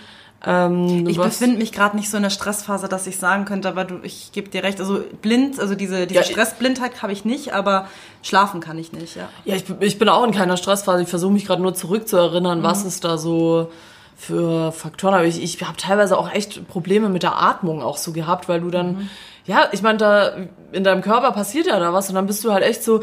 Ähm, 0.46 1.06
Ich 1.08 1.18
befinde 1.18 1.58
mich 1.58 1.72
gerade 1.72 1.98
nicht 1.98 2.10
so 2.10 2.18
in 2.18 2.24
der 2.24 2.30
Stressphase, 2.30 2.88
dass 2.88 3.08
ich 3.08 3.18
sagen 3.18 3.46
könnte, 3.46 3.68
aber 3.68 3.84
du, 3.84 4.00
ich 4.04 4.32
gebe 4.32 4.50
dir 4.50 4.64
recht, 4.64 4.80
also 4.80 5.02
blind, 5.22 5.60
also 5.60 5.76
diese, 5.76 6.08
diese 6.08 6.22
Ja, 6.22 6.26
Stressblindheit 6.26 7.02
habe 7.02 7.12
ich 7.12 7.26
nicht, 7.26 7.54
aber 7.54 7.88
schlafen 8.24 8.62
kann 8.62 8.78
ich 8.78 8.94
nicht, 8.94 9.18
ja. 9.18 9.28
Ja, 9.44 9.56
ich, 9.56 9.66
ich 9.82 10.00
bin 10.00 10.08
auch 10.08 10.24
in 10.24 10.32
keiner 10.32 10.56
Stressphase. 10.56 11.04
Ich 11.04 11.10
versuche 11.10 11.34
mich 11.34 11.46
gerade 11.46 11.62
nur 11.62 11.74
zurückzuerinnern, 11.74 12.64
was 12.64 12.86
es 12.86 13.02
da 13.02 13.18
so 13.18 13.70
für 14.16 14.72
Faktoren 14.72 15.14
habe. 15.16 15.28
Ich, 15.28 15.44
ich 15.44 15.62
habe 15.62 15.78
teilweise 15.78 16.18
auch 16.18 16.32
echt 16.32 16.68
Probleme 16.68 17.10
mit 17.10 17.24
der 17.24 17.42
Atmung 17.42 17.82
auch 17.82 17.98
so 17.98 18.14
gehabt, 18.14 18.48
weil 18.48 18.62
du 18.62 18.70
dann, 18.70 19.10
ja, 19.46 19.68
ich 19.74 19.82
meine, 19.82 19.98
da 19.98 20.32
in 20.72 20.86
deinem 20.86 21.02
Körper 21.02 21.32
passiert 21.34 21.68
ja 21.68 21.80
da 21.80 21.92
was 21.94 22.08
und 22.08 22.16
dann 22.16 22.28
bist 22.28 22.46
du 22.46 22.54
halt 22.54 22.64
echt 22.64 22.84
so 22.84 23.02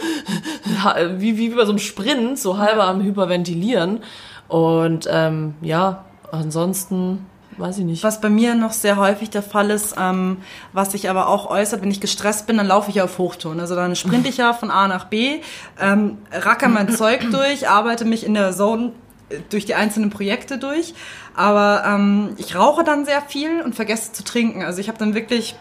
wie, 1.18 1.36
wie 1.36 1.50
bei 1.50 1.64
so 1.66 1.72
einem 1.72 1.80
Sprint, 1.80 2.38
so 2.38 2.56
halber 2.56 2.84
am 2.84 3.02
Hyperventilieren. 3.02 4.00
Und 4.48 5.06
ähm, 5.10 5.54
ja, 5.60 6.05
ansonsten 6.30 7.26
weiß 7.58 7.78
ich 7.78 7.84
nicht. 7.84 8.02
Was 8.02 8.20
bei 8.20 8.28
mir 8.28 8.54
noch 8.54 8.72
sehr 8.72 8.96
häufig 8.96 9.30
der 9.30 9.42
Fall 9.42 9.70
ist, 9.70 9.94
ähm, 9.98 10.38
was 10.72 10.92
sich 10.92 11.08
aber 11.08 11.28
auch 11.28 11.48
äußert, 11.48 11.82
wenn 11.82 11.90
ich 11.90 12.00
gestresst 12.00 12.46
bin, 12.46 12.56
dann 12.56 12.66
laufe 12.66 12.90
ich 12.90 12.96
ja 12.96 13.04
auf 13.04 13.18
Hochton. 13.18 13.60
Also 13.60 13.74
dann 13.74 13.96
sprinte 13.96 14.28
ich 14.28 14.36
ja 14.36 14.52
von 14.52 14.70
A 14.70 14.88
nach 14.88 15.06
B, 15.06 15.40
ähm, 15.80 16.18
racker 16.32 16.68
mein 16.68 16.88
Zeug 16.96 17.30
durch, 17.30 17.68
arbeite 17.68 18.04
mich 18.04 18.26
in 18.26 18.34
der 18.34 18.52
Zone 18.52 18.92
äh, 19.30 19.38
durch 19.50 19.64
die 19.64 19.74
einzelnen 19.74 20.10
Projekte 20.10 20.58
durch. 20.58 20.94
Aber 21.34 21.84
ähm, 21.86 22.34
ich 22.36 22.56
rauche 22.56 22.84
dann 22.84 23.04
sehr 23.04 23.22
viel 23.22 23.62
und 23.62 23.74
vergesse 23.74 24.12
zu 24.12 24.24
trinken. 24.24 24.62
Also 24.62 24.80
ich 24.80 24.88
habe 24.88 24.98
dann 24.98 25.14
wirklich 25.14 25.56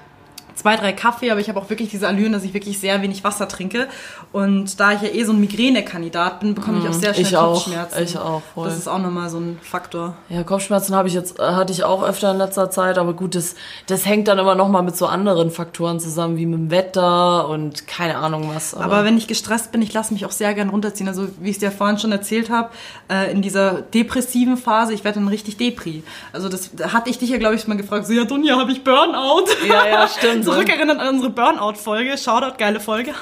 zwei, 0.56 0.76
drei 0.76 0.94
Kaffee, 0.94 1.32
aber 1.32 1.40
ich 1.40 1.50
habe 1.50 1.60
auch 1.60 1.70
wirklich 1.70 1.90
diese 1.90 2.08
Allüren, 2.08 2.34
dass 2.34 2.44
ich 2.44 2.54
wirklich 2.54 2.80
sehr 2.80 3.02
wenig 3.02 3.24
Wasser 3.24 3.48
trinke. 3.48 3.88
Und 4.32 4.80
da 4.80 4.94
ich 4.94 5.02
ja 5.02 5.10
eh 5.10 5.24
so 5.24 5.34
ein 5.34 5.40
Migräne-Kandidat 5.40 6.40
bin, 6.40 6.56
bekomme 6.56 6.80
ich 6.80 6.88
auch 6.88 6.94
sehr 6.94 7.14
schnell 7.14 7.28
ich 7.28 7.38
auch, 7.38 7.54
Kopfschmerzen. 7.54 8.04
ich 8.04 8.18
auch, 8.18 8.42
voll. 8.54 8.68
Das 8.68 8.78
ist 8.78 8.88
auch 8.88 9.00
nochmal 9.00 9.30
so 9.30 9.40
ein 9.40 9.60
Faktor. 9.62 10.16
Ja, 10.30 10.44
Kopfschmerzen 10.44 10.96
habe 10.96 11.08
ich 11.08 11.14
jetzt, 11.14 11.40
äh, 11.40 11.44
hatte 11.44 11.74
ich 11.74 11.84
auch 11.84 12.04
öfter 12.04 12.32
in 12.32 12.38
letzter 12.38 12.70
Zeit, 12.70 12.98
aber 12.98 13.14
gut, 13.14 13.36
das, 13.36 13.56
das 13.88 14.06
hängt 14.06 14.28
dann 14.28 14.40
immer 14.40 14.56
noch 14.56 14.70
mal 14.70 14.82
mit 14.82 14.96
so 14.96 15.08
anderen 15.08 15.52
Faktoren 15.52 16.00
zusammen, 16.00 16.38
wie 16.38 16.46
mit 16.46 16.60
dem 16.60 16.72
Wetter 16.72 17.48
und 17.50 17.88
keine 17.88 18.18
Ahnung 18.18 18.52
was. 18.54 18.74
Aber 18.74 19.04
wenn 19.04 19.18
ich 19.18 19.28
gestresst 19.28 19.72
bin, 19.72 19.82
ich 19.82 19.94
lasse 19.94 20.14
mich 20.14 20.26
auch 20.26 20.32
sehr 20.32 20.54
gern 20.54 20.70
runterziehen. 20.70 21.08
Also 21.08 21.28
wie 21.40 21.50
ich 21.50 21.56
es 21.56 21.60
dir 21.60 21.72
vorhin 21.72 21.98
schon 21.98 22.12
erzählt 22.12 22.50
habe, 22.50 22.70
äh, 23.10 23.32
in 23.32 23.42
dieser 23.42 23.82
depressiven 23.82 24.58
Phase, 24.58 24.94
ich 24.94 25.04
werde 25.04 25.20
dann 25.20 25.28
richtig 25.28 25.58
Depri. 25.58 26.04
Also 26.34 26.50
das 26.50 26.70
da 26.76 26.94
hatte 26.94 27.10
ich 27.10 27.20
dich 27.20 27.30
ja, 27.30 27.38
glaube 27.38 27.56
ich, 27.56 27.68
mal 27.68 27.78
gefragt, 27.78 28.08
so 28.08 28.14
ja, 28.14 28.26
Dunja, 28.26 28.58
habe 28.58 28.72
ich 28.72 28.84
Burnout? 28.84 29.46
Ja, 29.68 29.88
ja, 29.88 30.08
stimmt. 30.08 30.45
Zurückerinnern 30.46 31.00
an 31.00 31.16
unsere 31.16 31.30
Burnout-Folge. 31.30 32.18
Shoutout, 32.18 32.58
geile 32.58 32.80
Folge. 32.80 33.14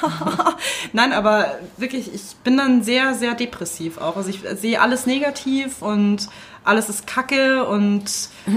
Nein, 0.94 1.14
aber 1.14 1.58
wirklich, 1.78 2.14
ich 2.14 2.36
bin 2.44 2.58
dann 2.58 2.84
sehr, 2.84 3.14
sehr 3.14 3.34
depressiv 3.34 3.98
auch. 3.98 4.16
Also 4.16 4.30
ich 4.30 4.40
sehe 4.56 4.80
alles 4.80 5.06
negativ 5.06 5.82
und 5.82 6.28
alles 6.64 6.90
ist 6.90 7.08
kacke 7.08 7.66
und 7.66 8.06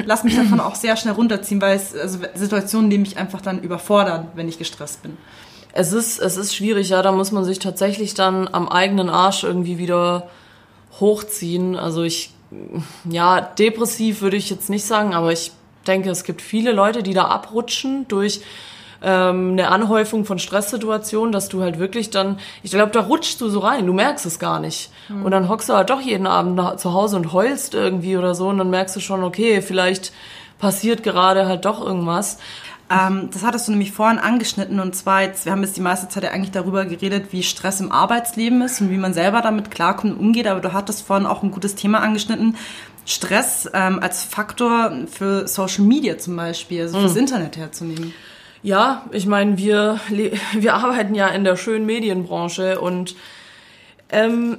lass 0.05 0.24
mich 0.24 0.37
davon 0.37 0.61
auch 0.61 0.74
sehr 0.74 0.96
schnell 0.96 1.14
runterziehen, 1.14 1.61
weil 1.61 1.76
es 1.76 1.94
also 1.94 2.18
Situationen, 2.35 2.90
die 2.90 2.98
mich 2.98 3.16
einfach 3.16 3.40
dann 3.40 3.61
überfordern, 3.61 4.29
wenn 4.35 4.48
ich 4.48 4.59
gestresst 4.59 5.02
bin. 5.02 5.16
es 5.72 5.92
ist, 5.92 6.18
es 6.18 6.37
ist 6.37 6.55
schwierig, 6.55 6.90
ja, 6.90 7.02
da 7.02 7.12
muss 7.12 7.33
man 7.33 7.44
sich 7.44 7.59
tatsächlich 7.59 8.14
dann 8.14 8.48
am 8.48 8.68
eigenen 8.68 9.11
Arsch 9.11 9.44
irgendwie 9.44 9.79
wieder 9.79 10.29
hochziehen. 11.00 11.76
Also 11.76 12.02
ich, 12.02 12.33
ja, 13.09 13.40
depressiv 13.40 14.22
würde 14.22 14.37
ich 14.37 14.50
jetzt 14.50 14.70
nicht 14.70 14.85
sagen, 14.85 15.14
aber 15.14 15.33
ich 15.33 15.52
denke, 15.87 16.11
es 16.11 16.25
gibt 16.25 16.42
viele 16.42 16.72
Leute, 16.72 17.03
die 17.03 17.14
da 17.14 17.27
abrutschen 17.27 18.07
durch 18.09 18.42
ähm, 19.03 19.53
eine 19.53 19.68
Anhäufung 19.68 20.25
von 20.25 20.38
Stresssituationen, 20.38 21.33
dass 21.33 21.49
du 21.49 21.62
halt 21.62 21.79
wirklich 21.79 22.11
dann, 22.11 22.38
ich 22.62 22.70
glaube, 22.70 22.92
da 22.92 23.01
rutschst 23.01 23.40
du 23.40 23.49
so 23.49 23.61
rein, 23.61 23.87
du 23.87 23.92
merkst 23.92 24.27
es 24.27 24.38
gar 24.38 24.61
nicht. 24.61 24.90
Und 25.22 25.31
dann 25.31 25.49
hockst 25.49 25.68
du 25.68 25.75
halt 25.75 25.90
doch 25.90 26.01
jeden 26.01 26.27
Abend 26.27 26.57
nach, 26.57 26.77
zu 26.77 26.92
Hause 26.92 27.16
und 27.16 27.33
heulst 27.33 27.75
irgendwie 27.75 28.16
oder 28.16 28.35
so 28.35 28.49
und 28.49 28.59
dann 28.59 28.70
merkst 28.70 28.96
du 28.96 29.01
schon, 29.01 29.22
okay, 29.22 29.62
vielleicht 29.62 30.12
passiert 30.59 31.03
gerade 31.03 31.46
halt 31.46 31.64
doch 31.64 31.85
irgendwas. 31.85 32.38
Ähm, 32.90 33.31
das 33.33 33.44
hattest 33.44 33.67
du 33.67 33.73
nämlich 33.73 33.92
vorhin 33.92 34.19
angeschnitten 34.19 34.81
und 34.81 34.94
zwar 34.94 35.23
jetzt, 35.23 35.44
wir 35.44 35.52
haben 35.52 35.63
jetzt 35.63 35.77
die 35.77 35.81
meiste 35.81 36.08
Zeit 36.08 36.23
ja 36.23 36.31
eigentlich 36.31 36.52
darüber 36.52 36.85
geredet, 36.85 37.33
wie 37.33 37.42
Stress 37.42 37.81
im 37.81 37.90
Arbeitsleben 37.90 38.63
ist 38.63 38.81
und 38.81 38.90
wie 38.90 38.96
man 38.96 39.13
selber 39.13 39.40
damit 39.42 39.71
klarkommt 39.71 40.15
und 40.15 40.21
umgeht, 40.21 40.46
aber 40.46 40.61
du 40.61 40.73
hattest 40.73 41.06
vorhin 41.06 41.27
auch 41.27 41.42
ein 41.42 41.50
gutes 41.50 41.75
Thema 41.75 42.00
angeschnitten. 42.00 42.56
Stress 43.07 43.71
ähm, 43.73 44.00
als 44.00 44.25
Faktor 44.25 44.92
für 45.11 45.48
Social 45.48 45.85
Media 45.85 46.19
zum 46.19 46.37
Beispiel, 46.37 46.83
also 46.83 46.98
fürs 46.98 47.17
Internet 47.17 47.57
herzunehmen. 47.57 48.13
Ja, 48.63 49.07
ich 49.13 49.27
meine, 49.27 49.57
wir, 49.57 50.00
wir 50.52 50.75
arbeiten 50.75 51.15
ja 51.15 51.29
in 51.29 51.44
der 51.44 51.57
schönen 51.57 51.87
Medienbranche 51.87 52.81
und 52.81 53.15
ähm, 54.11 54.57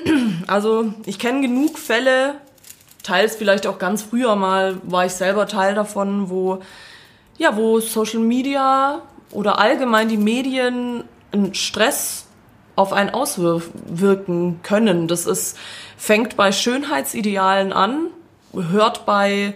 also 0.46 0.92
ich 1.06 1.18
kenne 1.18 1.40
genug 1.40 1.78
Fälle, 1.78 2.34
teils 3.02 3.36
vielleicht 3.36 3.66
auch 3.66 3.78
ganz 3.78 4.02
früher 4.02 4.36
mal 4.36 4.78
war 4.82 5.06
ich 5.06 5.12
selber 5.12 5.46
Teil 5.46 5.74
davon, 5.74 6.28
wo 6.28 6.60
ja, 7.38 7.56
wo 7.56 7.80
Social 7.80 8.20
Media 8.20 9.02
oder 9.30 9.58
allgemein 9.58 10.08
die 10.08 10.16
Medien 10.16 11.04
einen 11.32 11.54
Stress 11.54 12.25
auf 12.76 12.92
einen 12.92 13.10
auswirken 13.10 14.60
können. 14.62 15.08
Das 15.08 15.26
ist, 15.26 15.58
fängt 15.96 16.36
bei 16.36 16.52
Schönheitsidealen 16.52 17.72
an, 17.72 18.08
hört 18.52 19.06
bei 19.06 19.54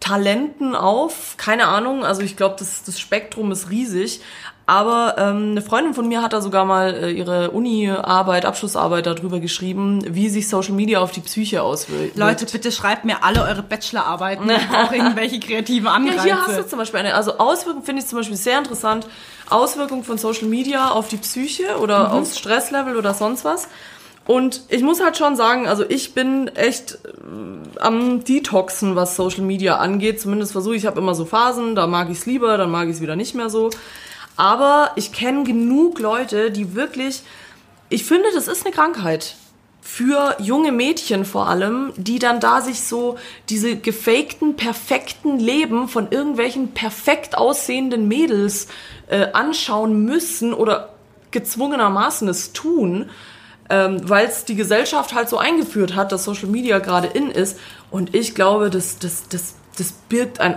Talenten 0.00 0.74
auf, 0.74 1.36
keine 1.36 1.66
Ahnung, 1.66 2.04
also 2.04 2.20
ich 2.22 2.36
glaube, 2.36 2.56
das, 2.58 2.82
das 2.84 2.98
Spektrum 3.00 3.52
ist 3.52 3.70
riesig. 3.70 4.20
Aber 4.66 5.16
ähm, 5.18 5.50
eine 5.50 5.62
Freundin 5.62 5.92
von 5.92 6.08
mir 6.08 6.22
hat 6.22 6.32
da 6.32 6.40
sogar 6.40 6.64
mal 6.64 6.94
äh, 6.94 7.10
ihre 7.10 7.50
Uni-Arbeit, 7.50 8.46
Abschlussarbeit 8.46 9.04
darüber 9.04 9.38
geschrieben, 9.38 10.02
wie 10.08 10.30
sich 10.30 10.48
Social 10.48 10.72
Media 10.72 11.00
auf 11.00 11.10
die 11.10 11.20
Psyche 11.20 11.62
auswirkt. 11.62 12.16
Leute, 12.16 12.46
bitte 12.46 12.72
schreibt 12.72 13.04
mir 13.04 13.22
alle 13.22 13.42
eure 13.42 13.62
Bachelorarbeiten, 13.62 14.50
auch 14.72 14.90
irgendwelche 14.90 15.38
kreativen 15.38 15.88
Anreize. 15.88 16.16
Ja, 16.16 16.24
hier 16.24 16.46
hast 16.46 16.58
du 16.58 16.66
zum 16.66 16.78
Beispiel 16.78 17.00
eine. 17.00 17.14
Also 17.14 17.36
Auswirkungen 17.36 17.84
finde 17.84 18.00
ich 18.00 18.08
zum 18.08 18.18
Beispiel 18.18 18.38
sehr 18.38 18.58
interessant. 18.58 19.06
Auswirkungen 19.50 20.02
von 20.02 20.16
Social 20.16 20.48
Media 20.48 20.90
auf 20.90 21.08
die 21.08 21.18
Psyche 21.18 21.78
oder 21.78 22.14
aufs 22.14 22.38
Stresslevel 22.38 22.96
oder 22.96 23.12
sonst 23.12 23.44
was. 23.44 23.68
Und 24.26 24.62
ich 24.70 24.82
muss 24.82 25.02
halt 25.02 25.18
schon 25.18 25.36
sagen, 25.36 25.68
also 25.68 25.84
ich 25.86 26.14
bin 26.14 26.48
echt 26.48 26.94
äh, 27.04 27.78
am 27.80 28.24
Detoxen, 28.24 28.96
was 28.96 29.16
Social 29.16 29.42
Media 29.42 29.76
angeht. 29.76 30.22
Zumindest 30.22 30.52
versuche 30.52 30.76
ich, 30.76 30.84
ich 30.84 30.86
habe 30.86 30.98
immer 30.98 31.14
so 31.14 31.26
Phasen, 31.26 31.74
da 31.74 31.86
mag 31.86 32.08
ich 32.08 32.18
es 32.18 32.26
lieber, 32.26 32.56
dann 32.56 32.70
mag 32.70 32.88
ich 32.88 32.94
es 32.94 33.00
wieder 33.02 33.16
nicht 33.16 33.34
mehr 33.34 33.50
so. 33.50 33.68
Aber 34.36 34.90
ich 34.96 35.12
kenne 35.12 35.44
genug 35.44 35.98
Leute, 35.98 36.50
die 36.50 36.74
wirklich, 36.74 37.22
ich 37.88 38.04
finde, 38.04 38.28
das 38.34 38.48
ist 38.48 38.64
eine 38.64 38.74
Krankheit 38.74 39.36
für 39.84 40.34
junge 40.40 40.72
Mädchen 40.72 41.26
vor 41.26 41.46
allem, 41.46 41.92
die 41.96 42.18
dann 42.18 42.40
da 42.40 42.62
sich 42.62 42.80
so 42.80 43.18
diese 43.50 43.76
gefakten, 43.76 44.56
perfekten 44.56 45.38
Leben 45.38 45.88
von 45.88 46.10
irgendwelchen 46.10 46.72
perfekt 46.72 47.36
aussehenden 47.36 48.08
Mädels 48.08 48.66
äh, 49.08 49.26
anschauen 49.32 50.04
müssen 50.04 50.54
oder 50.54 50.94
gezwungenermaßen 51.32 52.26
es 52.28 52.54
tun, 52.54 53.10
ähm, 53.68 54.08
weil 54.08 54.26
es 54.26 54.46
die 54.46 54.54
Gesellschaft 54.54 55.14
halt 55.14 55.28
so 55.28 55.36
eingeführt 55.36 55.94
hat, 55.94 56.12
dass 56.12 56.24
Social 56.24 56.48
Media 56.48 56.78
gerade 56.78 57.08
in 57.08 57.30
ist. 57.30 57.58
Und 57.90 58.14
ich 58.14 58.34
glaube, 58.34 58.70
das, 58.70 58.98
das, 58.98 59.28
das, 59.28 59.54
das 59.76 59.92
birgt 59.92 60.40
ein 60.40 60.56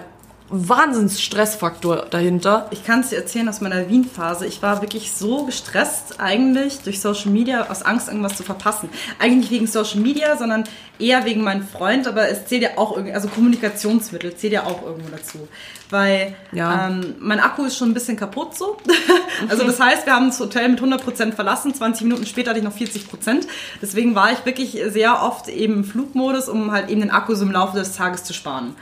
Wahnsinns-Stressfaktor 0.49 2.07
dahinter. 2.09 2.67
Ich 2.71 2.85
kann 2.85 3.01
es 3.01 3.09
dir 3.09 3.17
erzählen 3.17 3.49
aus 3.49 3.61
meiner 3.61 3.89
Wien-Phase. 3.89 4.45
Ich 4.45 4.61
war 4.61 4.81
wirklich 4.81 5.11
so 5.11 5.45
gestresst 5.45 6.19
eigentlich 6.19 6.79
durch 6.79 7.01
Social 7.01 7.31
Media 7.31 7.69
aus 7.69 7.81
Angst, 7.83 8.07
irgendwas 8.07 8.37
zu 8.37 8.43
verpassen. 8.43 8.89
Eigentlich 9.19 9.51
wegen 9.51 9.67
Social 9.67 9.99
Media, 9.99 10.37
sondern 10.37 10.63
eher 10.99 11.25
wegen 11.25 11.43
meinem 11.43 11.67
Freund, 11.67 12.07
aber 12.07 12.29
es 12.29 12.45
zählt 12.47 12.63
ja 12.63 12.69
auch 12.77 12.95
irgendwie, 12.95 13.13
also 13.13 13.27
Kommunikationsmittel 13.27 14.35
zählt 14.35 14.53
ja 14.53 14.63
auch 14.63 14.83
irgendwo 14.83 15.09
dazu. 15.09 15.47
Weil 15.89 16.35
Ja. 16.51 16.87
ähm, 16.87 17.15
mein 17.19 17.39
Akku 17.39 17.65
ist 17.65 17.77
schon 17.77 17.91
ein 17.91 17.93
bisschen 17.93 18.17
kaputt 18.17 18.55
so. 18.55 18.77
also 19.49 19.65
das 19.65 19.79
heißt, 19.79 20.05
wir 20.05 20.13
haben 20.13 20.27
das 20.27 20.39
Hotel 20.39 20.69
mit 20.69 20.81
100% 20.81 21.33
verlassen, 21.33 21.73
20 21.73 22.03
Minuten 22.03 22.25
später 22.25 22.51
hatte 22.51 22.59
ich 22.59 22.65
noch 22.65 22.75
40%. 22.75 23.45
Deswegen 23.81 24.15
war 24.15 24.31
ich 24.31 24.45
wirklich 24.45 24.79
sehr 24.87 25.21
oft 25.23 25.49
eben 25.49 25.73
im 25.75 25.83
Flugmodus, 25.83 26.49
um 26.49 26.71
halt 26.71 26.89
eben 26.89 27.01
den 27.01 27.11
Akku 27.11 27.35
so 27.35 27.43
im 27.43 27.51
Laufe 27.51 27.77
des 27.77 27.95
Tages 27.95 28.23
zu 28.23 28.33
sparen. 28.33 28.75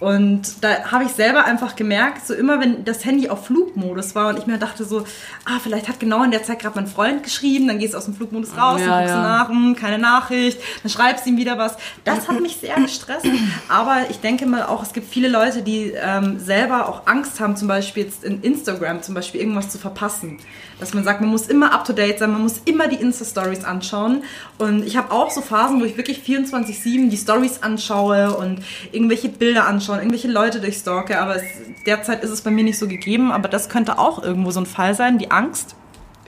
Und 0.00 0.62
da 0.62 0.90
habe 0.90 1.04
ich 1.04 1.12
selber 1.12 1.44
einfach 1.44 1.76
gemerkt, 1.76 2.26
so 2.26 2.34
immer 2.34 2.60
wenn 2.60 2.84
das 2.84 3.04
Handy 3.04 3.28
auf 3.28 3.46
Flugmodus 3.46 4.14
war 4.14 4.28
und 4.28 4.38
ich 4.38 4.46
mir 4.46 4.58
dachte 4.58 4.84
so, 4.84 5.04
ah, 5.44 5.58
vielleicht 5.62 5.88
hat 5.88 6.00
genau 6.00 6.24
in 6.24 6.30
der 6.30 6.42
Zeit 6.42 6.58
gerade 6.58 6.74
mein 6.74 6.86
Freund 6.86 7.22
geschrieben, 7.22 7.68
dann 7.68 7.78
gehst 7.78 7.94
du 7.94 7.98
aus 7.98 8.06
dem 8.06 8.14
Flugmodus 8.14 8.56
raus, 8.56 8.80
Ja, 8.80 8.86
dann 8.86 8.98
guckst 8.98 9.14
ja. 9.14 9.16
du 9.16 9.22
nach, 9.22 9.48
hm, 9.48 9.76
keine 9.76 9.98
Nachricht, 9.98 10.58
dann 10.82 10.90
schreibst 10.90 11.24
du 11.24 11.30
ihm 11.30 11.36
wieder 11.36 11.58
was. 11.58 11.76
Das 12.04 12.28
hat 12.28 12.40
mich 12.40 12.56
sehr 12.56 12.74
gestresst. 12.76 13.26
Aber 13.68 13.98
ich 14.10 14.20
denke 14.20 14.46
mal 14.46 14.64
auch, 14.64 14.82
es 14.82 14.92
gibt 14.92 15.08
viele 15.08 15.28
Leute, 15.28 15.62
die 15.62 15.92
ähm, 15.96 16.38
selber 16.38 16.88
auch 16.88 17.06
Angst 17.06 17.40
haben, 17.40 17.56
zum 17.56 17.68
Beispiel 17.68 18.04
jetzt 18.04 18.24
in 18.24 18.42
Instagram 18.42 19.02
zum 19.02 19.14
Beispiel 19.14 19.40
irgendwas 19.40 19.70
zu 19.70 19.78
verpassen. 19.78 20.38
Dass 20.80 20.92
man 20.92 21.04
sagt, 21.04 21.20
man 21.20 21.30
muss 21.30 21.46
immer 21.46 21.72
up 21.72 21.84
to 21.84 21.92
date 21.92 22.18
sein, 22.18 22.32
man 22.32 22.42
muss 22.42 22.60
immer 22.64 22.88
die 22.88 22.96
Insta-Stories 22.96 23.64
anschauen. 23.64 24.24
Und 24.58 24.84
ich 24.84 24.96
habe 24.96 25.12
auch 25.12 25.30
so 25.30 25.40
Phasen, 25.40 25.80
wo 25.80 25.84
ich 25.84 25.96
wirklich 25.96 26.18
24-7 26.18 27.08
die 27.08 27.16
Stories 27.16 27.62
anschaue 27.62 28.36
und 28.36 28.60
irgendwelche 28.90 29.28
Bilder 29.28 29.66
anschaue, 29.66 29.83
irgendwelche 29.92 30.28
Leute 30.28 30.60
durchstalke. 30.60 31.20
Aber 31.20 31.36
es, 31.36 31.44
derzeit 31.86 32.22
ist 32.22 32.30
es 32.30 32.42
bei 32.42 32.50
mir 32.50 32.64
nicht 32.64 32.78
so 32.78 32.88
gegeben. 32.88 33.32
Aber 33.32 33.48
das 33.48 33.68
könnte 33.68 33.98
auch 33.98 34.22
irgendwo 34.22 34.50
so 34.50 34.60
ein 34.60 34.66
Fall 34.66 34.94
sein, 34.94 35.18
die 35.18 35.30
Angst, 35.30 35.76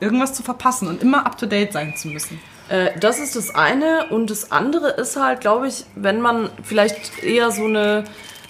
irgendwas 0.00 0.34
zu 0.34 0.42
verpassen 0.42 0.88
und 0.88 1.02
immer 1.02 1.26
up 1.26 1.38
to 1.38 1.46
date 1.46 1.72
sein 1.72 1.94
zu 1.96 2.08
müssen. 2.08 2.40
Äh, 2.68 2.98
das 2.98 3.18
ist 3.18 3.36
das 3.36 3.54
eine. 3.54 4.06
Und 4.10 4.30
das 4.30 4.52
andere 4.52 4.90
ist 4.90 5.16
halt, 5.16 5.40
glaube 5.40 5.68
ich, 5.68 5.84
wenn 5.94 6.20
man 6.20 6.50
vielleicht 6.62 7.22
eher 7.22 7.50
so 7.50 7.64
eine, 7.64 8.04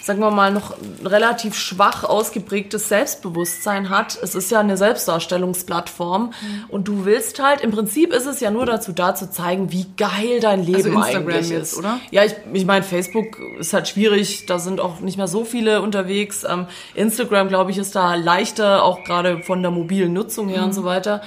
sagen 0.07 0.21
wir 0.21 0.31
mal, 0.31 0.53
noch 0.53 0.77
relativ 1.05 1.57
schwach 1.57 2.05
ausgeprägtes 2.05 2.89
Selbstbewusstsein 2.89 3.91
hat. 3.91 4.17
Es 4.23 4.37
ist 4.37 4.53
ja 4.53 4.61
eine 4.61 4.77
Selbstdarstellungsplattform. 4.77 6.33
Und 6.69 6.87
du 6.87 7.05
willst 7.05 7.43
halt, 7.43 7.61
im 7.61 7.73
Prinzip 7.73 8.13
ist 8.13 8.25
es 8.25 8.39
ja 8.39 8.53
nur 8.53 8.67
dazu 8.67 8.93
da, 8.93 9.17
zu 9.17 9.29
zeigen, 9.33 9.73
wie 9.73 9.87
geil 9.97 10.39
dein 10.41 10.63
Leben 10.65 10.77
Also 10.77 10.91
Instagram 10.91 11.27
eigentlich 11.27 11.51
jetzt, 11.51 11.73
ist. 11.73 11.79
oder? 11.79 11.99
Ja, 12.13 12.25
ich, 12.25 12.37
ich 12.53 12.65
meine, 12.65 12.85
Facebook 12.85 13.39
ist 13.59 13.73
halt 13.73 13.89
schwierig, 13.89 14.47
da 14.47 14.61
sind 14.61 14.81
auch 14.81 15.01
nicht 15.01 15.17
mehr 15.17 15.27
so 15.27 15.45
viele 15.45 15.83
unterwegs. 15.83 16.45
Ähm, 16.49 16.67
Instagram, 16.95 17.49
glaube 17.49 17.73
ich, 17.73 17.79
ist 17.79 17.97
da 17.97 18.15
leichter, 18.15 18.85
auch 18.85 19.03
gerade 19.03 19.43
von 19.43 19.61
der 19.61 19.73
mobilen 19.73 20.13
Nutzung 20.13 20.49
her 20.49 20.63
und 20.63 20.73
so 20.73 20.85
weiter. 20.85 21.21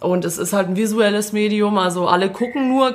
Und 0.00 0.24
es 0.24 0.38
ist 0.38 0.54
halt 0.54 0.68
ein 0.68 0.76
visuelles 0.76 1.32
Medium, 1.32 1.76
also 1.76 2.08
alle 2.08 2.30
gucken 2.30 2.68
nur, 2.68 2.90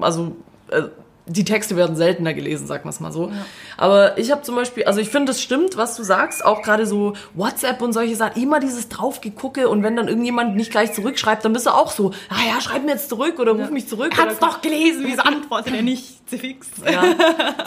also 0.00 0.34
äh, 0.70 0.84
die 1.26 1.44
Texte 1.44 1.76
werden 1.76 1.94
seltener 1.94 2.34
gelesen, 2.34 2.66
sagen 2.66 2.84
wir 2.84 2.90
es 2.90 2.98
mal 2.98 3.12
so. 3.12 3.30
Aber 3.76 4.18
ich 4.18 4.32
habe 4.32 4.42
zum 4.42 4.56
Beispiel, 4.56 4.84
also 4.84 5.00
ich 5.00 5.08
finde, 5.08 5.32
es 5.32 5.40
stimmt, 5.40 5.76
was 5.76 5.96
du 5.96 6.02
sagst, 6.02 6.44
auch 6.44 6.62
gerade 6.62 6.84
so 6.84 7.14
WhatsApp 7.34 7.80
und 7.80 7.92
solche 7.92 8.16
Sachen, 8.16 8.42
immer 8.42 8.58
dieses 8.58 8.88
draufgegucke 8.88 9.68
und 9.68 9.82
wenn 9.84 9.94
dann 9.94 10.08
irgendjemand 10.08 10.56
nicht 10.56 10.72
gleich 10.72 10.92
zurückschreibt, 10.92 11.44
dann 11.44 11.52
bist 11.52 11.66
du 11.66 11.70
auch 11.70 11.92
so, 11.92 12.12
ah 12.28 12.40
ja, 12.48 12.60
schreib 12.60 12.84
mir 12.84 12.92
jetzt 12.92 13.08
zurück 13.08 13.38
oder 13.38 13.52
ruf 13.52 13.70
mich 13.70 13.88
zurück. 13.88 14.12
Hat's 14.18 14.40
doch 14.40 14.62
gelesen, 14.62 15.04
wieso 15.06 15.22
antwortet 15.22 15.74
er 15.74 15.82
nicht? 15.82 16.18
Fix. 16.26 16.68
ja, 16.90 17.04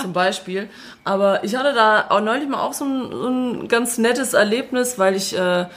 zum 0.02 0.12
Beispiel. 0.12 0.70
Aber 1.04 1.44
ich 1.44 1.56
hatte 1.56 1.74
da 1.74 2.06
auch 2.10 2.22
neulich 2.22 2.50
mal 2.50 2.62
auch 2.62 2.74
so 2.74 2.84
ein, 2.84 3.12
so 3.12 3.28
ein 3.28 3.68
ganz 3.68 3.98
nettes 3.98 4.34
Erlebnis, 4.34 4.98
weil 4.98 5.16
ich 5.16 5.38
äh, 5.38 5.68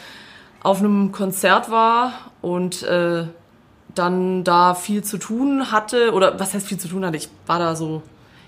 auf 0.63 0.79
einem 0.79 1.13
Konzert 1.13 1.71
war 1.71 2.31
und 2.41 2.83
äh, 2.83 3.27
dann 3.99 4.45
da 4.45 4.75
viel 4.75 5.03
zu 5.03 5.19
tun 5.19 5.71
hatte, 5.71 6.13
oder 6.13 6.39
was 6.39 6.55
heißt 6.55 6.67
viel 6.67 6.79
zu 6.79 6.89
tun 6.89 7.05
hatte? 7.05 7.17
Ich 7.17 7.29
war 7.47 7.59
da 7.59 7.77
so, 7.77 8.03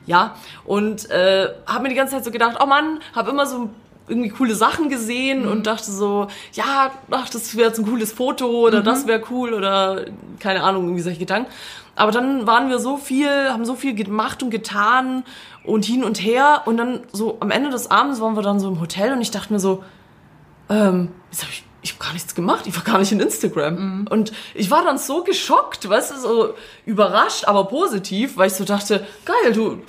ja, 0.06 0.34
und 0.64 1.10
äh, 1.10 1.48
habe 1.66 1.84
mir 1.84 1.88
die 1.90 1.94
ganze 1.94 2.14
Zeit 2.14 2.24
so 2.24 2.30
gedacht, 2.30 2.58
oh 2.62 2.66
Mann, 2.66 3.00
habe 3.14 3.30
immer 3.30 3.46
so 3.46 3.70
irgendwie 4.08 4.30
coole 4.30 4.54
Sachen 4.54 4.88
gesehen 4.88 5.46
und 5.46 5.66
dachte 5.66 5.90
so, 5.90 6.26
ja, 6.52 6.90
ach, 7.10 7.28
das 7.28 7.56
wäre 7.56 7.68
jetzt 7.68 7.78
ein 7.78 7.86
cooles 7.86 8.12
Foto 8.12 8.46
oder 8.66 8.82
das 8.82 9.06
wäre 9.06 9.22
cool 9.30 9.54
oder 9.54 10.06
keine 10.40 10.62
Ahnung, 10.64 10.84
irgendwie 10.84 11.02
solche 11.02 11.20
Gedanken. 11.20 11.50
Aber 11.94 12.10
dann 12.10 12.46
waren 12.46 12.68
wir 12.68 12.78
so 12.78 12.96
viel, 12.96 13.28
haben 13.28 13.64
so 13.64 13.74
viel 13.74 13.94
gemacht 13.94 14.42
und 14.42 14.50
getan 14.50 15.22
und 15.64 15.84
hin 15.84 16.02
und 16.02 16.20
her 16.20 16.62
und 16.64 16.76
dann 16.76 17.00
so 17.12 17.36
am 17.40 17.50
Ende 17.50 17.70
des 17.70 17.90
Abends 17.90 18.20
waren 18.20 18.34
wir 18.34 18.42
dann 18.42 18.58
so 18.58 18.68
im 18.68 18.80
Hotel 18.80 19.12
und 19.12 19.20
ich 19.20 19.30
dachte 19.30 19.52
mir 19.52 19.60
so, 19.60 19.84
ähm, 20.68 21.10
jetzt 21.30 21.42
hab 21.42 21.50
ich, 21.50 21.64
ich 21.82 21.92
habe 21.92 22.04
gar 22.04 22.12
nichts 22.12 22.34
gemacht, 22.34 22.66
ich 22.66 22.76
war 22.76 22.84
gar 22.84 22.98
nicht 22.98 23.12
in 23.12 23.20
Instagram. 23.20 24.06
Und 24.10 24.32
ich 24.54 24.70
war 24.70 24.84
dann 24.84 24.98
so 24.98 25.24
geschockt, 25.24 25.88
weißt 25.88 26.12
du, 26.12 26.20
so 26.20 26.54
überrascht, 26.86 27.44
aber 27.46 27.64
positiv, 27.64 28.36
weil 28.36 28.48
ich 28.48 28.54
so 28.54 28.64
dachte, 28.64 29.06
geil, 29.24 29.52
du, 29.52 29.80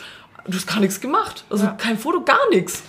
du 0.47 0.57
hast 0.57 0.67
gar 0.67 0.79
nichts 0.79 1.01
gemacht. 1.01 1.43
Also 1.49 1.69
kein 1.77 1.97
Foto, 1.97 2.21
gar 2.21 2.49
nichts. 2.49 2.83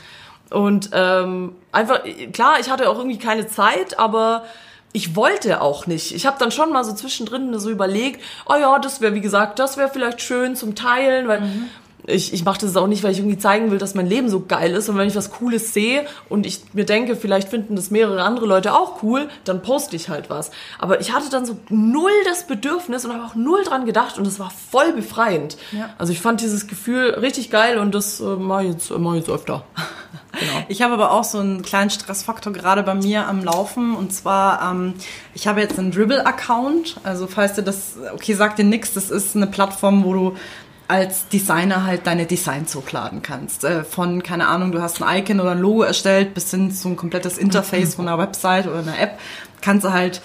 Und 0.51 0.91
ähm, 0.93 1.57
einfach, 1.73 2.01
klar, 2.33 2.61
ich 2.61 2.71
hatte 2.71 2.89
auch 2.89 2.99
irgendwie 2.99 3.19
keine 3.19 3.47
Zeit, 3.47 3.99
aber 3.99 4.45
ich 4.93 5.17
wollte 5.17 5.63
auch 5.63 5.87
nicht. 5.87 6.15
Ich 6.15 6.27
habe 6.27 6.39
dann 6.39 6.51
schon 6.53 6.71
mal 6.71 6.85
so 6.85 6.93
zwischendrin 6.93 7.59
so 7.59 7.71
überlegt, 7.71 8.23
oh 8.47 8.57
ja, 8.57 8.79
das 8.79 9.01
wäre, 9.01 9.15
wie 9.15 9.23
gesagt, 9.23 9.59
das 9.59 9.79
wäre 9.79 9.89
vielleicht 9.89 10.21
schön 10.21 10.55
zum 10.55 10.75
Teilen, 10.75 11.29
weil 11.29 11.41
ich, 12.07 12.33
ich 12.33 12.45
mache 12.45 12.61
das 12.61 12.77
auch 12.77 12.87
nicht, 12.87 13.05
weil 13.05 13.13
ich 13.13 13.19
irgendwie 13.19 13.39
zeigen 13.39 13.71
will, 13.71 13.79
dass 13.79 13.95
mein 13.95 14.07
Leben 14.07 14.29
so 14.29 14.41
geil 14.41 14.73
ist. 14.73 14.89
Und 14.89 14.97
wenn 14.97 15.09
ich 15.09 15.15
was 15.15 15.31
Cooles 15.31 15.73
sehe 15.73 16.07
und 16.29 16.47
ich 16.47 16.63
mir 16.73 16.85
denke, 16.85 17.17
vielleicht 17.17 17.49
finden 17.49 17.77
das 17.77 17.91
mehrere 17.91 18.23
andere 18.23 18.47
Leute 18.47 18.75
auch 18.75 19.03
cool, 19.03 19.29
dann 19.45 19.63
poste 19.63 19.95
ich 19.95 20.09
halt 20.09 20.29
was. 20.29 20.51
Aber 20.79 21.01
ich 21.01 21.13
hatte 21.13 21.31
dann 21.31 21.47
so 21.47 21.57
null 21.69 22.11
das 22.25 22.47
Bedürfnis 22.47 23.05
und 23.05 23.13
habe 23.13 23.25
auch 23.25 23.35
null 23.35 23.63
dran 23.65 23.87
gedacht 23.87 24.19
und 24.19 24.27
es 24.27 24.39
war 24.41 24.51
voll 24.51 24.93
befreiend. 24.93 25.57
Ja. 25.71 25.91
Also 25.99 26.13
ich 26.13 26.21
fand 26.21 26.41
dieses 26.41 26.67
Gefühl 26.67 27.11
richtig 27.21 27.51
geil 27.51 27.79
und 27.79 27.95
das 27.95 28.21
äh, 28.21 28.25
mache 28.25 28.65
ich 28.65 28.73
jetzt, 28.73 28.91
äh, 28.91 28.99
mach 28.99 29.13
ich 29.13 29.21
jetzt 29.21 29.31
öfter. 29.31 29.65
Genau. 30.39 30.65
Ich 30.69 30.81
habe 30.81 30.95
aber 30.95 31.11
auch 31.11 31.25
so 31.25 31.39
einen 31.39 31.61
kleinen 31.61 31.91
Stressfaktor 31.91 32.55
gerade 32.55 32.83
bei 32.83 32.95
mir 32.95 33.29
am 33.29 33.45
Laufen. 33.45 33.95
Und 33.95 34.15
zwar, 34.15 34.63
ähm, 34.71 34.95
ich 35.35 35.47
habe 35.47 35.61
jetzt 35.61 35.79
einen 35.79 35.91
Dribble-Account. 35.91 36.97
Also 37.03 37.27
falls 37.27 37.55
dir 37.55 37.63
das, 37.63 37.97
okay, 38.15 38.33
sagt 38.33 38.59
dir 38.59 38.65
nichts, 38.65 38.95
das 38.95 39.11
ist 39.11 39.37
eine 39.37 39.47
Plattform, 39.47 40.05
wo 40.05 40.15
du 40.15 40.37
als 40.93 41.27
Designer 41.29 41.87
halt 41.87 42.07
deine 42.07 42.27
Designs 42.27 42.75
hochladen 42.75 43.23
kannst. 43.23 43.65
Äh, 43.65 43.83
von, 43.83 44.23
keine 44.23 44.47
Ahnung, 44.47 44.73
du 44.73 44.83
hast 44.83 45.03
ein 45.03 45.21
Icon 45.21 45.41
oder 45.41 45.53
ein 45.53 45.59
Logo 45.59 45.83
erstellt, 45.83 46.35
bis 46.35 46.51
hin 46.51 46.71
zu 46.71 46.89
ein 46.89 46.97
komplettes 46.97 47.39
Interface 47.39 47.95
von 47.95 48.07
einer 48.07 48.19
Website 48.19 48.67
oder 48.67 48.81
einer 48.81 49.01
App, 49.01 49.19
kannst 49.63 49.87
du 49.87 49.93
halt 49.93 50.21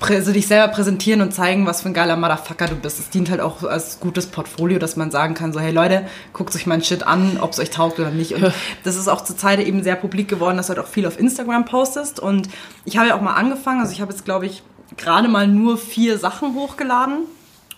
also 0.00 0.32
dich 0.32 0.46
selber 0.46 0.72
präsentieren 0.72 1.20
und 1.20 1.32
zeigen, 1.32 1.66
was 1.66 1.82
für 1.82 1.88
ein 1.88 1.94
geiler 1.94 2.16
Motherfucker 2.16 2.68
du 2.68 2.74
bist. 2.74 3.00
Es 3.00 3.10
dient 3.10 3.30
halt 3.30 3.40
auch 3.40 3.62
als 3.64 4.00
gutes 4.00 4.26
Portfolio, 4.26 4.78
dass 4.78 4.96
man 4.96 5.10
sagen 5.10 5.34
kann, 5.34 5.52
so, 5.52 5.60
hey 5.60 5.72
Leute, 5.72 6.06
guckt 6.32 6.56
euch 6.56 6.66
meinen 6.66 6.82
Shit 6.82 7.06
an, 7.06 7.38
ob 7.40 7.52
es 7.52 7.60
euch 7.60 7.70
taugt 7.70 8.00
oder 8.00 8.10
nicht. 8.10 8.34
Und 8.34 8.52
das 8.84 8.96
ist 8.96 9.08
auch 9.08 9.22
zur 9.22 9.36
Zeit 9.36 9.60
eben 9.60 9.82
sehr 9.82 9.96
publik 9.96 10.28
geworden, 10.28 10.56
dass 10.56 10.68
du 10.68 10.74
halt 10.74 10.84
auch 10.84 10.90
viel 10.90 11.06
auf 11.06 11.18
Instagram 11.18 11.66
postest. 11.66 12.18
Und 12.18 12.48
ich 12.86 12.96
habe 12.96 13.08
ja 13.08 13.14
auch 13.14 13.20
mal 13.20 13.34
angefangen, 13.34 13.80
also 13.80 13.92
ich 13.92 14.00
habe 14.00 14.10
jetzt, 14.10 14.24
glaube 14.24 14.46
ich, 14.46 14.62
gerade 14.96 15.28
mal 15.28 15.46
nur 15.46 15.76
vier 15.76 16.18
Sachen 16.18 16.54
hochgeladen 16.54 17.26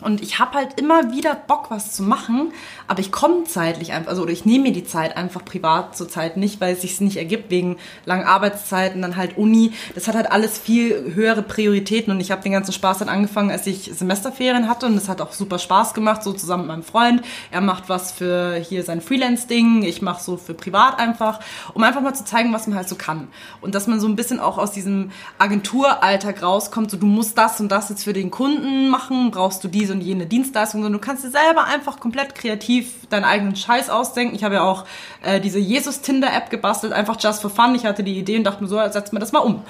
und 0.04 0.22
ich 0.22 0.38
habe 0.38 0.58
halt 0.58 0.78
immer 0.78 1.10
wieder 1.12 1.34
Bock, 1.34 1.70
was 1.70 1.92
zu 1.92 2.02
machen, 2.02 2.52
aber 2.86 3.00
ich 3.00 3.10
komme 3.10 3.44
zeitlich 3.44 3.92
einfach, 3.92 4.10
also 4.10 4.22
oder 4.22 4.32
ich 4.32 4.44
nehme 4.44 4.64
mir 4.64 4.72
die 4.72 4.84
Zeit 4.84 5.16
einfach 5.16 5.44
privat 5.44 5.96
zur 5.96 6.08
Zeit 6.08 6.36
nicht, 6.36 6.60
weil 6.60 6.74
es 6.74 6.82
sich 6.82 7.00
nicht 7.00 7.16
ergibt 7.16 7.50
wegen 7.50 7.78
langen 8.04 8.24
Arbeitszeiten, 8.24 9.00
dann 9.02 9.16
halt 9.16 9.38
Uni. 9.38 9.72
Das 9.94 10.06
hat 10.06 10.14
halt 10.14 10.30
alles 10.30 10.58
viel 10.58 11.14
höhere 11.14 11.42
Prioritäten 11.42 12.12
und 12.12 12.20
ich 12.20 12.30
habe 12.30 12.42
den 12.42 12.52
ganzen 12.52 12.72
Spaß 12.72 12.98
dann 12.98 13.08
angefangen, 13.08 13.50
als 13.50 13.66
ich 13.66 13.90
Semesterferien 13.94 14.68
hatte 14.68 14.86
und 14.86 14.96
es 14.96 15.08
hat 15.08 15.20
auch 15.20 15.32
super 15.32 15.58
Spaß 15.58 15.94
gemacht, 15.94 16.22
so 16.22 16.32
zusammen 16.32 16.64
mit 16.64 16.68
meinem 16.68 16.82
Freund. 16.82 17.22
Er 17.50 17.62
macht 17.62 17.88
was 17.88 18.12
für 18.12 18.56
hier 18.56 18.82
sein 18.82 19.00
Freelance-Ding, 19.00 19.82
ich 19.82 20.02
mache 20.02 20.22
so 20.22 20.36
für 20.36 20.54
privat 20.54 20.98
einfach, 20.98 21.40
um 21.72 21.82
einfach 21.82 22.02
mal 22.02 22.14
zu 22.14 22.24
zeigen, 22.24 22.52
was 22.52 22.66
man 22.66 22.76
halt 22.76 22.88
so 22.88 22.96
kann. 22.96 23.28
Und 23.62 23.74
dass 23.74 23.86
man 23.86 24.00
so 24.00 24.06
ein 24.06 24.16
bisschen 24.16 24.38
auch 24.38 24.58
aus 24.58 24.72
diesem 24.72 25.12
Agenturalltag 25.38 26.42
rauskommt, 26.42 26.90
so 26.90 26.98
du 26.98 27.06
musst 27.06 27.38
das 27.38 27.60
und 27.60 27.70
das 27.70 27.88
jetzt 27.88 28.04
für 28.04 28.12
den 28.12 28.30
Kunden 28.30 28.88
machen, 28.88 29.30
brauchst 29.30 29.64
du 29.64 29.68
diese 29.68 29.93
und 29.94 30.02
jene 30.02 30.26
Dienstleistung, 30.26 30.82
sondern 30.82 31.00
du 31.00 31.06
kannst 31.06 31.24
dir 31.24 31.30
selber 31.30 31.64
einfach 31.64 32.00
komplett 32.00 32.34
kreativ 32.34 33.06
deinen 33.08 33.24
eigenen 33.24 33.56
Scheiß 33.56 33.88
ausdenken. 33.90 34.34
Ich 34.34 34.44
habe 34.44 34.56
ja 34.56 34.62
auch 34.62 34.84
äh, 35.22 35.40
diese 35.40 35.58
Jesus-Tinder-App 35.58 36.50
gebastelt, 36.50 36.92
einfach 36.92 37.16
just 37.20 37.40
for 37.40 37.50
fun. 37.50 37.74
Ich 37.74 37.86
hatte 37.86 38.02
die 38.04 38.18
Idee 38.18 38.36
und 38.36 38.44
dachte 38.44 38.62
mir 38.62 38.68
so, 38.68 38.76
setz 38.90 39.12
mir 39.12 39.20
das 39.20 39.32
mal 39.32 39.40
um. 39.40 39.62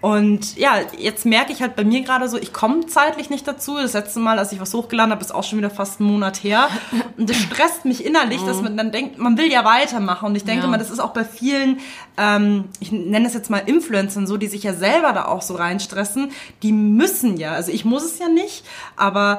Und 0.00 0.56
ja, 0.56 0.78
jetzt 0.98 1.24
merke 1.26 1.52
ich 1.52 1.62
halt 1.62 1.76
bei 1.76 1.84
mir 1.84 2.02
gerade 2.02 2.28
so, 2.28 2.36
ich 2.36 2.52
komme 2.52 2.86
zeitlich 2.86 3.30
nicht 3.30 3.46
dazu. 3.46 3.76
Das 3.76 3.92
letzte 3.92 4.18
Mal, 4.18 4.36
als 4.36 4.50
ich 4.50 4.58
was 4.58 4.74
hochgeladen 4.74 5.12
habe, 5.12 5.20
ist 5.22 5.32
auch 5.32 5.44
schon 5.44 5.58
wieder 5.58 5.70
fast 5.70 6.00
einen 6.00 6.10
Monat 6.10 6.42
her. 6.42 6.68
Und 7.16 7.30
das 7.30 7.36
stresst 7.36 7.84
mich 7.84 8.04
innerlich, 8.04 8.42
dass 8.42 8.60
man 8.62 8.76
dann 8.76 8.90
denkt, 8.90 9.18
man 9.18 9.38
will 9.38 9.48
ja 9.48 9.64
weitermachen. 9.64 10.26
Und 10.26 10.34
ich 10.34 10.42
denke 10.42 10.64
Ja. 10.64 10.68
mal, 10.70 10.78
das 10.78 10.90
ist 10.90 10.98
auch 10.98 11.12
bei 11.12 11.24
vielen, 11.24 11.78
ähm, 12.18 12.64
ich 12.80 12.90
nenne 12.90 13.28
es 13.28 13.32
jetzt 13.34 13.48
mal 13.48 13.58
Influencern 13.64 14.26
so, 14.26 14.36
die 14.38 14.48
sich 14.48 14.64
ja 14.64 14.74
selber 14.74 15.12
da 15.12 15.26
auch 15.26 15.40
so 15.40 15.54
reinstressen. 15.54 16.32
Die 16.64 16.72
müssen 16.72 17.36
ja, 17.36 17.52
also 17.52 17.70
ich 17.70 17.84
muss 17.84 18.02
es 18.02 18.18
ja 18.18 18.28
nicht, 18.28 18.64
aber 18.96 19.38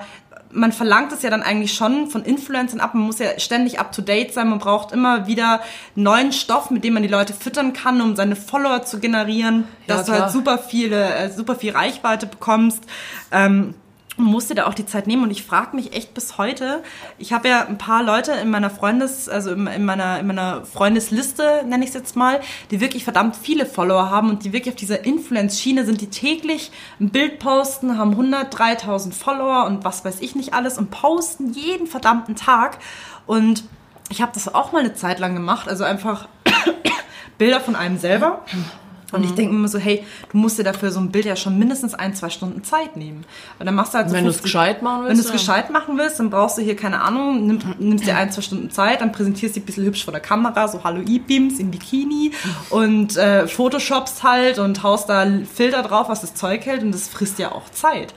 man 0.53 0.71
verlangt 0.71 1.11
es 1.11 1.21
ja 1.23 1.29
dann 1.29 1.43
eigentlich 1.43 1.73
schon 1.73 2.07
von 2.07 2.23
Influencern 2.23 2.79
ab. 2.79 2.93
Man 2.93 3.03
muss 3.03 3.19
ja 3.19 3.39
ständig 3.39 3.79
up 3.79 3.91
to 3.91 4.01
date 4.01 4.33
sein. 4.33 4.49
Man 4.49 4.59
braucht 4.59 4.91
immer 4.91 5.27
wieder 5.27 5.61
neuen 5.95 6.31
Stoff, 6.31 6.69
mit 6.69 6.83
dem 6.83 6.93
man 6.93 7.03
die 7.03 7.09
Leute 7.09 7.33
füttern 7.33 7.73
kann, 7.73 7.99
um 8.01 8.15
seine 8.15 8.35
Follower 8.35 8.83
zu 8.83 8.99
generieren, 8.99 9.65
Ja, 9.87 9.95
dass 9.97 10.05
du 10.05 10.11
klar. 10.11 10.23
halt 10.23 10.33
super 10.33 10.57
viele, 10.57 11.13
äh, 11.15 11.31
super 11.31 11.55
viel 11.55 11.71
Reichweite 11.73 12.25
bekommst. 12.27 12.83
Ähm, 13.31 13.73
man 14.17 14.27
musste 14.27 14.53
da 14.53 14.67
auch 14.67 14.73
die 14.73 14.85
Zeit 14.85 15.07
nehmen 15.07 15.23
und 15.23 15.31
ich 15.31 15.43
frage 15.43 15.75
mich 15.75 15.93
echt 15.93 16.13
bis 16.13 16.37
heute, 16.37 16.83
ich 17.17 17.33
habe 17.33 17.49
ja 17.49 17.65
ein 17.65 17.77
paar 17.77 18.03
Leute 18.03 18.31
in 18.33 18.49
meiner 18.49 18.69
Freundes, 18.69 19.27
also 19.27 19.51
in, 19.51 19.65
in 19.67 19.85
meiner, 19.85 20.19
in 20.19 20.27
meiner 20.27 20.65
Freundesliste, 20.65 21.63
nenne 21.67 21.83
ich 21.83 21.89
es 21.89 21.95
jetzt 21.95 22.15
mal, 22.15 22.39
die 22.71 22.79
wirklich 22.79 23.03
verdammt 23.03 23.35
viele 23.35 23.65
Follower 23.65 24.09
haben 24.09 24.29
und 24.29 24.43
die 24.43 24.53
wirklich 24.53 24.73
auf 24.73 24.79
dieser 24.79 25.03
Influence-Schiene 25.03 25.85
sind, 25.85 26.01
die 26.01 26.09
täglich 26.09 26.71
ein 26.99 27.09
Bild 27.09 27.39
posten, 27.39 27.97
haben 27.97 28.11
100, 28.11 28.57
3000 28.57 29.15
Follower 29.15 29.65
und 29.65 29.83
was 29.83 30.05
weiß 30.05 30.21
ich 30.21 30.35
nicht 30.35 30.53
alles 30.53 30.77
und 30.77 30.91
posten 30.91 31.53
jeden 31.53 31.87
verdammten 31.87 32.35
Tag 32.35 32.77
und 33.25 33.63
ich 34.09 34.21
habe 34.21 34.31
das 34.33 34.53
auch 34.53 34.71
mal 34.71 34.79
eine 34.79 34.93
Zeit 34.93 35.19
lang 35.19 35.33
gemacht, 35.33 35.67
also 35.67 35.83
einfach 35.83 36.27
Bilder 37.37 37.59
von 37.59 37.75
einem 37.75 37.97
selber. 37.97 38.45
Und 39.13 39.21
Mhm. 39.21 39.25
ich 39.27 39.31
denke 39.35 39.55
immer 39.55 39.67
so, 39.67 39.79
hey, 39.79 40.03
du 40.31 40.37
musst 40.37 40.57
dir 40.59 40.63
dafür 40.63 40.91
so 40.91 40.99
ein 40.99 41.11
Bild 41.11 41.25
ja 41.25 41.35
schon 41.35 41.57
mindestens 41.57 41.93
ein, 41.93 42.13
zwei 42.15 42.29
Stunden 42.29 42.63
Zeit 42.63 42.97
nehmen. 42.97 43.23
Und 43.59 43.65
dann 43.65 43.75
machst 43.75 43.93
du 43.93 43.99
halt 43.99 44.09
so 44.09 44.15
Wenn 44.15 44.25
du 44.25 44.29
es 44.31 44.35
50 44.37 44.43
gescheit 44.51 44.81
machen 44.81 45.03
Wenn 45.03 45.11
du 45.11 45.17
willst. 45.17 45.25
es 45.25 45.31
gescheit 45.31 45.69
machen 45.69 45.97
willst, 45.97 46.19
dann 46.19 46.29
brauchst 46.29 46.57
du 46.57 46.61
hier, 46.61 46.75
keine 46.75 47.01
Ahnung, 47.01 47.47
nimm, 47.47 47.59
nimmst 47.79 48.05
dir 48.05 48.17
ein, 48.17 48.31
zwei 48.31 48.41
Stunden 48.41 48.69
Zeit, 48.71 48.99
dann 49.01 49.11
präsentierst 49.11 49.55
du 49.55 49.59
dich 49.59 49.63
ein 49.63 49.65
bisschen 49.67 49.85
hübsch 49.85 50.03
vor 50.03 50.11
der 50.11 50.21
Kamera, 50.21 50.67
so 50.67 50.83
Hallo 50.83 51.01
E-Beams 51.07 51.59
im 51.59 51.71
Bikini 51.71 52.31
und 52.69 53.15
äh, 53.15 53.47
Photoshopst 53.47 54.23
halt 54.23 54.59
und 54.59 54.83
haust 54.83 55.07
da 55.09 55.25
Filter 55.53 55.83
drauf, 55.83 56.09
was 56.09 56.21
das 56.21 56.33
Zeug 56.33 56.65
hält 56.65 56.81
und 56.83 56.91
das 56.91 57.07
frisst 57.07 57.39
ja 57.39 57.51
auch 57.51 57.69
Zeit. 57.69 58.13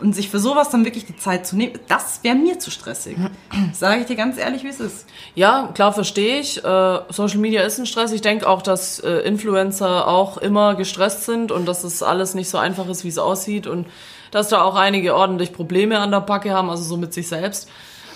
Und 0.00 0.14
sich 0.14 0.28
für 0.30 0.38
sowas 0.38 0.70
dann 0.70 0.84
wirklich 0.84 1.06
die 1.06 1.16
Zeit 1.16 1.44
zu 1.46 1.56
nehmen, 1.56 1.72
das 1.88 2.20
wäre 2.22 2.36
mir 2.36 2.58
zu 2.60 2.70
stressig. 2.70 3.16
Sage 3.72 4.00
ich 4.02 4.06
dir 4.06 4.14
ganz 4.14 4.38
ehrlich, 4.38 4.62
wie 4.62 4.68
es 4.68 4.78
ist. 4.78 5.06
Ja, 5.34 5.70
klar, 5.74 5.92
verstehe 5.92 6.38
ich. 6.38 6.64
Äh, 6.64 6.98
Social 7.10 7.38
Media 7.38 7.62
ist 7.62 7.78
ein 7.78 7.86
Stress. 7.86 8.12
Ich 8.12 8.20
denke 8.20 8.48
auch, 8.48 8.62
dass 8.62 9.00
äh, 9.00 9.10
Influencer 9.20 10.06
auch 10.06 10.36
immer 10.38 10.76
gestresst 10.76 11.24
sind 11.24 11.50
und 11.50 11.66
dass 11.66 11.82
es 11.82 12.02
alles 12.04 12.34
nicht 12.34 12.48
so 12.48 12.58
einfach 12.58 12.86
ist, 12.88 13.02
wie 13.04 13.08
es 13.08 13.18
aussieht 13.18 13.66
und 13.66 13.86
dass 14.30 14.48
da 14.48 14.62
auch 14.62 14.76
einige 14.76 15.16
ordentlich 15.16 15.52
Probleme 15.52 15.98
an 15.98 16.10
der 16.12 16.20
Backe 16.20 16.52
haben, 16.52 16.70
also 16.70 16.84
so 16.84 16.96
mit 16.96 17.12
sich 17.12 17.26
selbst. 17.28 17.68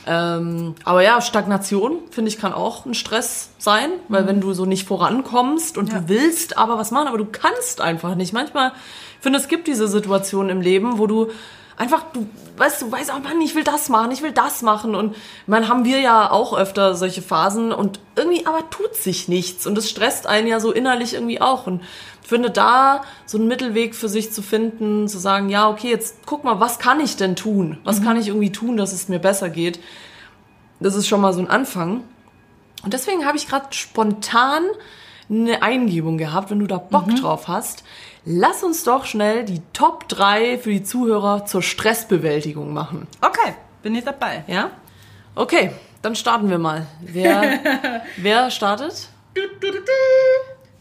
Ähm, 0.07 0.75
aber 0.85 1.03
ja, 1.03 1.21
Stagnation, 1.21 1.99
finde 2.11 2.29
ich, 2.29 2.39
kann 2.39 2.53
auch 2.53 2.87
ein 2.87 2.95
Stress 2.95 3.51
sein, 3.59 3.91
weil 4.09 4.27
wenn 4.27 4.41
du 4.41 4.53
so 4.53 4.65
nicht 4.67 4.87
vorankommst 4.87 5.79
und 5.79 5.93
Ja. 5.93 6.01
du 6.01 6.09
willst 6.09 6.59
aber 6.59 6.77
was 6.77 6.91
machen, 6.91 7.09
aber 7.09 7.19
du 7.19 7.27
kannst 7.27 7.81
einfach 7.81 8.15
nicht. 8.15 8.33
Manchmal, 8.33 8.73
ich 9.17 9.23
finde, 9.23 9.39
es 9.39 9.49
gibt 9.49 9.69
diese 9.69 9.87
Situationen 9.89 10.51
im 10.51 10.61
Leben, 10.61 10.99
wo 10.99 11.07
du 11.07 11.29
einfach, 11.77 12.05
du 12.13 12.27
weißt, 12.57 12.83
du 12.83 12.93
weißt, 12.93 13.13
oh 13.15 13.21
Mann, 13.21 13.41
ich 13.41 13.55
will 13.55 13.65
das 13.65 13.89
machen, 13.89 14.11
ich 14.11 14.23
will 14.23 14.33
das 14.33 14.63
machen. 14.63 14.95
Und 14.95 15.17
man 15.47 15.69
haben 15.69 15.85
wir 15.85 16.01
ja 16.01 16.31
auch 16.31 16.57
öfter 16.57 16.95
solche 16.95 17.23
Phasen 17.23 17.73
und 17.73 18.01
irgendwie 18.17 18.47
aber 18.47 18.69
tut 18.71 18.95
sich 18.95 19.29
nichts. 19.29 19.67
Und 19.67 19.77
das 19.77 19.89
stresst 19.89 20.27
einen 20.27 20.47
ja 20.47 20.61
so 20.61 20.73
innerlich 20.73 21.15
irgendwie 21.15 21.41
auch. 21.41 21.67
Und 21.67 21.83
ich 22.23 22.29
finde 22.29 22.51
da 22.51 23.03
so 23.27 23.39
einen 23.39 23.49
Mittelweg 23.49 23.95
für 23.95 24.09
sich 24.09 24.33
zu 24.33 24.43
finden, 24.43 25.09
zu 25.09 25.19
sagen, 25.19 25.49
ja, 25.49 25.69
okay, 25.69 25.91
jetzt 25.91 26.19
guck 26.27 26.45
mal, 26.45 26.61
was 26.61 26.79
kann 26.79 27.01
ich 27.01 27.17
denn 27.17 27.37
tun? 27.37 27.79
Was 27.85 28.03
kann 28.03 28.17
ich 28.17 28.29
irgendwie 28.29 28.53
tun, 28.53 28.77
dass 28.77 28.93
es 28.93 29.09
mir 29.09 29.19
besser 29.19 29.51
geht? 29.51 29.81
Das 30.81 30.95
ist 30.95 31.07
schon 31.07 31.21
mal 31.21 31.33
so 31.33 31.41
ein 31.41 31.49
Anfang. 31.49 32.03
Und 32.85 32.93
deswegen 32.93 33.27
habe 33.27 33.37
ich 33.37 33.49
gerade 33.49 33.67
spontan 33.71 34.65
eine 35.31 35.63
Eingebung 35.63 36.19
gehabt, 36.19 36.51
wenn 36.51 36.59
du 36.59 36.67
da 36.67 36.79
Bock 36.79 37.15
drauf 37.17 37.49
hast. 37.49 37.85
Lass 38.25 38.63
uns 38.63 38.85
doch 38.85 39.05
schnell 39.05 39.45
die 39.45 39.63
Top 39.73 40.09
3 40.09 40.59
für 40.59 40.71
die 40.71 40.85
Zuhörer 40.85 41.45
zur 41.45 41.61
Stressbewältigung 41.61 42.73
machen. 42.73 43.09
Okay, 43.21 43.55
bin 43.83 43.97
ich 43.97 44.05
dabei. 44.05 44.45
Ja? 44.47 44.71
Okay, 45.35 45.73
dann 46.03 46.15
starten 46.15 46.49
wir 46.49 46.59
mal. 46.59 46.87
Wer, 47.01 48.05
wer 48.17 48.53
startet? 48.53 49.09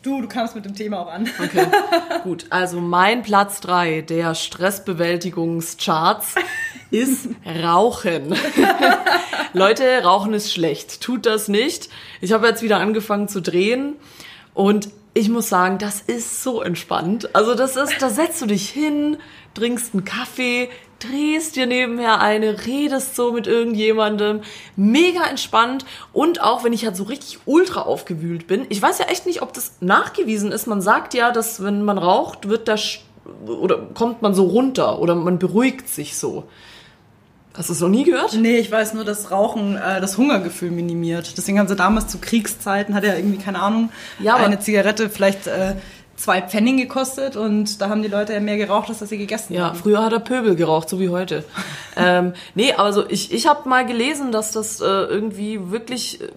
Du, 0.03 0.21
du 0.21 0.27
kamst 0.27 0.53
mit 0.53 0.65
dem 0.65 0.75
Thema 0.75 0.99
auch 0.99 1.11
an. 1.11 1.27
Okay, 1.43 1.65
gut. 2.23 2.45
Also 2.51 2.79
mein 2.79 3.23
Platz 3.23 3.59
3 3.61 4.01
der 4.01 4.35
Stressbewältigungscharts 4.35 6.35
ist 6.91 7.27
Rauchen. 7.63 8.35
Leute, 9.53 10.03
Rauchen 10.03 10.35
ist 10.35 10.53
schlecht. 10.53 11.01
Tut 11.01 11.25
das 11.25 11.47
nicht. 11.47 11.89
Ich 12.19 12.33
habe 12.33 12.47
jetzt 12.47 12.61
wieder 12.61 12.77
angefangen 12.77 13.27
zu 13.27 13.41
drehen 13.41 13.95
und 14.53 14.89
ich 15.13 15.29
muss 15.29 15.49
sagen, 15.49 15.77
das 15.77 16.01
ist 16.01 16.41
so 16.41 16.61
entspannt. 16.61 17.35
Also 17.35 17.53
das 17.53 17.75
ist, 17.75 18.01
da 18.01 18.09
setzt 18.09 18.41
du 18.41 18.45
dich 18.45 18.69
hin, 18.69 19.17
trinkst 19.53 19.93
einen 19.93 20.05
Kaffee, 20.05 20.69
drehst 20.99 21.55
dir 21.55 21.65
nebenher 21.65 22.21
eine, 22.21 22.65
redest 22.65 23.15
so 23.15 23.33
mit 23.33 23.47
irgendjemandem. 23.47 24.41
Mega 24.75 25.25
entspannt. 25.25 25.85
Und 26.13 26.41
auch 26.41 26.63
wenn 26.63 26.71
ich 26.71 26.85
halt 26.85 26.95
so 26.95 27.03
richtig 27.03 27.39
ultra 27.45 27.81
aufgewühlt 27.81 28.47
bin. 28.47 28.65
Ich 28.69 28.81
weiß 28.81 28.99
ja 28.99 29.05
echt 29.05 29.25
nicht, 29.25 29.41
ob 29.41 29.53
das 29.53 29.77
nachgewiesen 29.81 30.51
ist. 30.51 30.67
Man 30.67 30.81
sagt 30.81 31.13
ja, 31.13 31.31
dass 31.31 31.61
wenn 31.61 31.83
man 31.83 31.97
raucht, 31.97 32.47
wird 32.47 32.69
Sch- 32.69 32.99
oder 33.45 33.77
kommt 33.93 34.21
man 34.21 34.33
so 34.33 34.45
runter 34.45 34.99
oder 34.99 35.15
man 35.15 35.39
beruhigt 35.39 35.89
sich 35.89 36.17
so. 36.17 36.45
Hast 37.53 37.67
du 37.69 37.73
es 37.73 37.79
noch 37.81 37.89
nie 37.89 38.05
gehört? 38.05 38.33
Nee, 38.33 38.57
ich 38.57 38.71
weiß 38.71 38.93
nur, 38.93 39.03
dass 39.03 39.29
Rauchen 39.29 39.75
äh, 39.75 39.99
das 39.99 40.17
Hungergefühl 40.17 40.71
minimiert. 40.71 41.37
Deswegen 41.37 41.59
haben 41.59 41.67
sie 41.67 41.75
damals 41.75 42.07
zu 42.07 42.17
Kriegszeiten, 42.19 42.95
hat 42.95 43.03
ja 43.03 43.15
irgendwie, 43.15 43.37
keine 43.37 43.59
Ahnung, 43.61 43.89
Ja, 44.19 44.35
eine 44.35 44.59
Zigarette 44.59 45.09
vielleicht 45.09 45.47
äh, 45.47 45.75
zwei 46.15 46.41
Pfennig 46.41 46.77
gekostet 46.77 47.35
und 47.35 47.81
da 47.81 47.89
haben 47.89 48.03
die 48.03 48.07
Leute 48.07 48.33
ja 48.33 48.39
mehr 48.39 48.57
geraucht, 48.57 48.89
als 48.89 48.99
dass 48.99 49.09
sie 49.09 49.17
gegessen 49.17 49.53
Ja, 49.53 49.67
haben. 49.67 49.77
früher 49.77 50.03
hat 50.03 50.13
er 50.13 50.19
Pöbel 50.19 50.55
geraucht, 50.55 50.87
so 50.87 50.99
wie 50.99 51.09
heute. 51.09 51.43
ähm, 51.97 52.33
nee, 52.55 52.73
aber 52.73 52.93
so, 52.93 53.09
ich, 53.09 53.33
ich 53.33 53.47
habe 53.47 53.67
mal 53.67 53.85
gelesen, 53.85 54.31
dass 54.31 54.51
das 54.51 54.79
äh, 54.79 54.85
irgendwie 54.85 55.71
wirklich, 55.71 56.21
äh, 56.21 56.27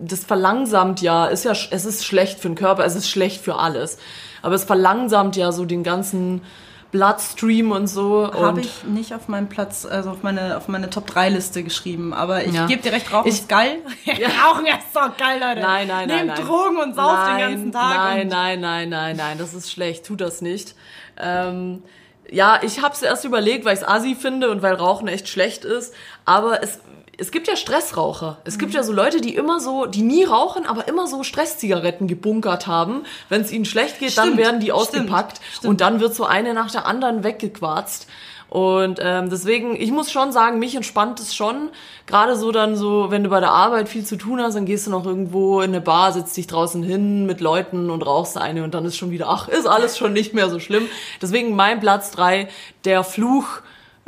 das 0.00 0.24
verlangsamt 0.24 1.02
ja, 1.02 1.26
ist 1.26 1.44
ja, 1.44 1.52
es 1.52 1.84
ist 1.84 2.04
schlecht 2.04 2.40
für 2.40 2.48
den 2.48 2.54
Körper, 2.56 2.84
es 2.84 2.96
ist 2.96 3.08
schlecht 3.08 3.42
für 3.42 3.56
alles. 3.56 3.98
Aber 4.42 4.54
es 4.54 4.64
verlangsamt 4.64 5.36
ja 5.36 5.52
so 5.52 5.64
den 5.64 5.82
ganzen 5.82 6.42
Bloodstream 6.90 7.70
und 7.72 7.86
so. 7.86 8.30
Habe 8.32 8.60
ich 8.60 8.84
nicht 8.84 9.12
auf 9.14 9.28
meinen 9.28 9.48
Platz, 9.48 9.84
also 9.84 10.10
auf 10.10 10.22
meine, 10.22 10.56
auf 10.56 10.68
meine 10.68 10.88
Top 10.88 11.06
3 11.06 11.28
Liste 11.28 11.62
geschrieben. 11.62 12.14
Aber 12.14 12.44
ich 12.44 12.52
Ja. 12.54 12.66
gebe 12.66 12.80
dir 12.82 12.92
recht, 12.92 13.12
Rauchen 13.12 13.28
Ich- 13.28 13.34
ist 13.40 13.48
geil. 13.48 13.78
Rauchen 14.06 14.66
ist 14.66 14.94
doch 14.94 15.16
geil, 15.16 15.38
Leute. 15.40 15.60
Nein, 15.60 15.86
nein, 15.88 16.08
nein, 16.08 16.26
Nehmt 16.26 16.26
nein. 16.38 16.46
Drogen 16.46 16.76
und 16.78 16.94
sauft 16.94 17.26
nein, 17.26 17.38
den 17.38 17.50
ganzen 17.50 17.72
Tag. 17.72 17.94
Nein, 17.96 18.28
nein, 18.28 18.60
nein, 18.60 18.88
nein, 18.88 19.16
nein, 19.16 19.38
das 19.38 19.52
ist 19.54 19.70
schlecht. 19.70 20.06
Tu 20.06 20.16
das 20.16 20.40
nicht. 20.40 20.74
Ähm, 21.18 21.82
ja, 22.30 22.60
ich 22.62 22.82
habe 22.82 22.94
es 22.94 23.02
erst 23.02 23.24
überlegt, 23.24 23.64
weil 23.64 23.74
ich 23.74 23.80
es 23.82 23.88
assi 23.88 24.14
finde 24.14 24.50
und 24.50 24.62
weil 24.62 24.74
Rauchen 24.74 25.08
echt 25.08 25.28
schlecht 25.28 25.64
ist. 25.64 25.94
Aber 26.24 26.62
es, 26.62 26.80
es 27.20 27.32
gibt 27.32 27.48
ja 27.48 27.56
Stressraucher. 27.56 28.38
Es 28.44 28.58
gibt 28.58 28.74
ja 28.74 28.84
so 28.84 28.92
Leute, 28.92 29.20
die 29.20 29.34
immer 29.34 29.58
so, 29.58 29.86
die 29.86 30.02
nie 30.02 30.22
rauchen, 30.24 30.66
aber 30.66 30.86
immer 30.86 31.08
so 31.08 31.24
Stresszigaretten 31.24 32.06
gebunkert 32.06 32.68
haben. 32.68 33.02
Wenn 33.28 33.40
es 33.40 33.50
ihnen 33.50 33.64
schlecht 33.64 33.98
geht, 33.98 34.16
dann 34.16 34.28
Stimmt, 34.28 34.38
werden 34.38 34.60
die 34.60 34.66
stimmt, 34.66 34.78
ausgepackt 34.78 35.40
stimmt. 35.52 35.68
und 35.68 35.80
dann 35.80 35.98
wird 35.98 36.14
so 36.14 36.24
eine 36.24 36.54
nach 36.54 36.70
der 36.70 36.86
anderen 36.86 37.24
weggequarzt. 37.24 38.06
Und 38.48 39.00
ähm, 39.02 39.28
deswegen, 39.28 39.76
ich 39.76 39.90
muss 39.90 40.10
schon 40.12 40.32
sagen, 40.32 40.58
mich 40.60 40.74
entspannt 40.76 41.18
es 41.20 41.34
schon. 41.34 41.70
Gerade 42.06 42.36
so 42.36 42.52
dann 42.52 42.76
so, 42.76 43.10
wenn 43.10 43.24
du 43.24 43.30
bei 43.30 43.40
der 43.40 43.50
Arbeit 43.50 43.88
viel 43.88 44.06
zu 44.06 44.16
tun 44.16 44.40
hast, 44.40 44.54
dann 44.54 44.64
gehst 44.64 44.86
du 44.86 44.90
noch 44.90 45.04
irgendwo 45.04 45.60
in 45.60 45.70
eine 45.70 45.80
Bar, 45.82 46.12
setzt 46.12 46.36
dich 46.36 46.46
draußen 46.46 46.82
hin 46.82 47.26
mit 47.26 47.40
Leuten 47.40 47.90
und 47.90 48.06
rauchst 48.06 48.38
eine 48.38 48.62
und 48.62 48.72
dann 48.74 48.84
ist 48.86 48.96
schon 48.96 49.10
wieder, 49.10 49.28
ach, 49.28 49.48
ist 49.48 49.66
alles 49.66 49.98
schon 49.98 50.12
nicht 50.12 50.34
mehr 50.34 50.48
so 50.48 50.60
schlimm. 50.60 50.86
Deswegen 51.20 51.56
mein 51.56 51.80
Platz 51.80 52.12
drei, 52.12 52.48
der 52.84 53.04
Fluch 53.04 53.60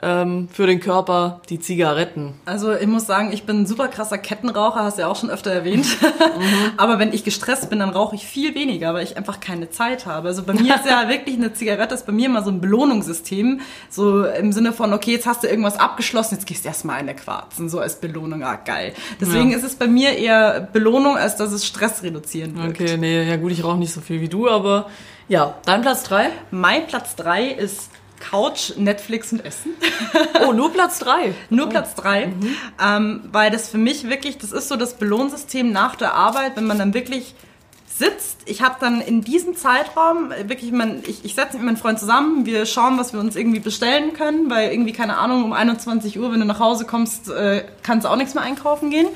ähm, 0.02 0.48
für 0.52 0.66
den 0.66 0.80
Körper, 0.80 1.40
die 1.50 1.60
Zigaretten. 1.60 2.34
Also 2.46 2.72
ich 2.74 2.86
muss 2.86 3.06
sagen, 3.06 3.32
ich 3.32 3.44
bin 3.44 3.62
ein 3.62 3.66
super 3.66 3.88
krasser 3.88 4.18
Kettenraucher, 4.18 4.82
hast 4.82 4.96
du 4.96 5.02
ja 5.02 5.08
auch 5.08 5.16
schon 5.16 5.30
öfter 5.30 5.50
erwähnt. 5.50 5.86
Mhm. 6.00 6.42
Aber 6.78 6.98
wenn 6.98 7.12
ich 7.12 7.24
gestresst 7.24 7.68
bin, 7.70 7.80
dann 7.80 7.90
rauche 7.90 8.14
ich 8.16 8.24
viel 8.26 8.54
weniger, 8.54 8.94
weil 8.94 9.04
ich 9.04 9.16
einfach 9.16 9.40
keine 9.40 9.70
Zeit 9.70 10.06
habe. 10.06 10.28
Also 10.28 10.42
bei 10.42 10.54
mir 10.54 10.74
ist 10.76 10.86
ja 10.86 11.08
wirklich 11.08 11.36
eine 11.36 11.52
Zigarette, 11.52 11.94
ist 11.94 12.06
bei 12.06 12.12
mir 12.12 12.26
immer 12.26 12.42
so 12.42 12.50
ein 12.50 12.60
Belohnungssystem. 12.60 13.60
So 13.90 14.24
im 14.24 14.52
Sinne 14.52 14.72
von, 14.72 14.92
okay, 14.94 15.12
jetzt 15.12 15.26
hast 15.26 15.42
du 15.42 15.48
irgendwas 15.48 15.78
abgeschlossen, 15.78 16.36
jetzt 16.36 16.46
gehst 16.46 16.64
du 16.64 16.68
erstmal 16.68 16.96
eine 16.96 17.14
quarzen, 17.14 17.68
so 17.68 17.78
als 17.80 17.96
Belohnung, 18.00 18.42
ah 18.42 18.56
geil. 18.56 18.94
Deswegen 19.20 19.50
Ja. 19.50 19.56
ist 19.58 19.64
es 19.64 19.74
bei 19.76 19.86
mir 19.86 20.16
eher 20.16 20.60
Belohnung, 20.72 21.16
als 21.16 21.36
dass 21.36 21.52
es 21.52 21.66
Stress 21.66 22.02
reduzierend 22.02 22.56
wirkt. 22.56 22.80
Okay, 22.80 22.96
nee, 22.96 23.22
ja 23.28 23.36
gut, 23.36 23.52
ich 23.52 23.62
rauche 23.64 23.76
nicht 23.78 23.92
so 23.92 24.00
viel 24.00 24.20
wie 24.20 24.28
du, 24.28 24.48
aber 24.48 24.86
ja, 25.28 25.54
dein 25.66 25.82
Platz 25.82 26.02
drei? 26.04 26.30
Mein 26.50 26.86
Platz 26.86 27.14
drei 27.16 27.48
ist 27.48 27.90
Couch, 28.20 28.76
Netflix 28.76 29.32
und 29.32 29.44
Essen. 29.44 29.72
Oh, 30.46 30.52
nur 30.52 30.72
Platz 30.72 30.98
drei. 30.98 31.34
Nur 31.50 31.68
Platz 31.68 31.94
drei, 31.94 32.32
ähm, 32.82 33.22
weil 33.32 33.50
das 33.50 33.68
für 33.68 33.78
mich 33.78 34.08
wirklich, 34.08 34.38
das 34.38 34.52
ist 34.52 34.68
so 34.68 34.76
das 34.76 34.94
Belohnsystem 34.94 35.72
nach 35.72 35.96
der 35.96 36.14
Arbeit, 36.14 36.56
wenn 36.56 36.66
man 36.66 36.78
dann 36.78 36.94
wirklich 36.94 37.34
sitzt. 38.00 38.38
Ich 38.46 38.62
habe 38.62 38.76
dann 38.80 39.00
in 39.00 39.20
diesem 39.20 39.54
Zeitraum 39.54 40.30
wirklich, 40.46 40.72
mein, 40.72 41.02
ich, 41.06 41.24
ich 41.24 41.34
setze 41.34 41.54
mich 41.54 41.64
mit 41.64 41.74
meinem 41.74 41.76
Freund 41.76 41.98
zusammen, 41.98 42.46
wir 42.46 42.64
schauen, 42.66 42.98
was 42.98 43.12
wir 43.12 43.20
uns 43.20 43.36
irgendwie 43.36 43.60
bestellen 43.60 44.14
können, 44.14 44.50
weil 44.50 44.72
irgendwie, 44.72 44.92
keine 44.92 45.18
Ahnung, 45.18 45.44
um 45.44 45.52
21 45.52 46.18
Uhr, 46.18 46.32
wenn 46.32 46.40
du 46.40 46.46
nach 46.46 46.60
Hause 46.60 46.86
kommst, 46.86 47.28
äh, 47.30 47.64
kannst 47.82 48.06
du 48.06 48.10
auch 48.10 48.16
nichts 48.16 48.34
mehr 48.34 48.42
einkaufen 48.42 48.90
gehen. 48.90 49.08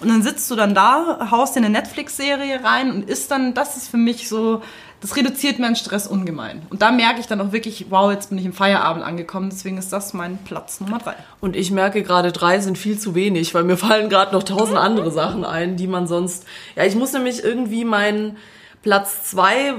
Und 0.00 0.08
dann 0.08 0.22
sitzt 0.22 0.50
du 0.50 0.56
dann 0.56 0.74
da, 0.74 1.28
haust 1.30 1.54
dir 1.54 1.60
eine 1.60 1.68
Netflix-Serie 1.68 2.64
rein 2.64 2.90
und 2.90 3.10
ist 3.10 3.30
dann, 3.30 3.52
das 3.52 3.76
ist 3.76 3.88
für 3.88 3.98
mich 3.98 4.28
so, 4.28 4.62
das 5.00 5.16
reduziert 5.16 5.58
meinen 5.58 5.76
Stress 5.76 6.06
ungemein. 6.06 6.62
Und 6.68 6.82
da 6.82 6.90
merke 6.90 7.20
ich 7.20 7.26
dann 7.26 7.40
auch 7.40 7.52
wirklich, 7.52 7.86
wow, 7.90 8.12
jetzt 8.12 8.28
bin 8.28 8.38
ich 8.38 8.44
im 8.44 8.52
Feierabend 8.52 9.04
angekommen, 9.04 9.48
deswegen 9.50 9.78
ist 9.78 9.92
das 9.92 10.12
mein 10.12 10.38
Platz 10.38 10.80
Nummer 10.80 10.98
drei. 10.98 11.14
Und 11.40 11.56
ich 11.56 11.70
merke 11.70 12.02
gerade, 12.02 12.32
drei 12.32 12.60
sind 12.60 12.76
viel 12.76 12.98
zu 12.98 13.14
wenig, 13.14 13.54
weil 13.54 13.64
mir 13.64 13.76
fallen 13.76 14.10
gerade 14.10 14.32
noch 14.32 14.42
tausend 14.42 14.76
andere 14.76 15.10
Sachen 15.10 15.44
ein, 15.44 15.76
die 15.76 15.86
man 15.86 16.06
sonst. 16.06 16.44
Ja, 16.76 16.84
ich 16.84 16.96
muss 16.96 17.12
nämlich 17.12 17.42
irgendwie 17.42 17.84
meinen 17.84 18.36
Platz 18.82 19.30
zwei 19.30 19.74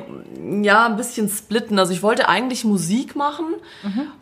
ja 0.61 0.85
ein 0.85 0.95
bisschen 0.95 1.27
splitten. 1.29 1.79
Also 1.79 1.93
ich 1.93 2.03
wollte 2.03 2.29
eigentlich 2.29 2.63
Musik 2.63 3.15
machen, 3.15 3.45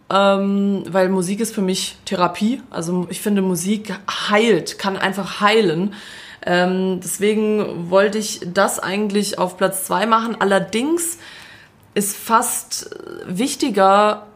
ähm, 0.10 0.84
weil 0.90 1.10
Musik 1.10 1.42
ist 1.42 1.54
für 1.54 1.62
mich 1.62 1.98
Therapie. 2.06 2.62
Also 2.70 3.08
ich 3.10 3.22
finde 3.22 3.42
Musik 3.42 3.94
heilt, 4.30 4.80
kann 4.80 4.96
einfach 4.98 5.42
heilen. 5.42 5.94
Ähm, 6.46 7.00
deswegen 7.04 7.90
wollte 7.90 8.18
ich 8.18 8.42
das 8.46 8.80
eigentlich 8.80 9.38
auf 9.38 9.58
Platz 9.58 9.86
zwei 9.86 10.06
machen. 10.06 10.38
Allerdings 10.40 11.18
ist 11.94 12.16
fast 12.16 12.96
wichtiger 13.26 14.28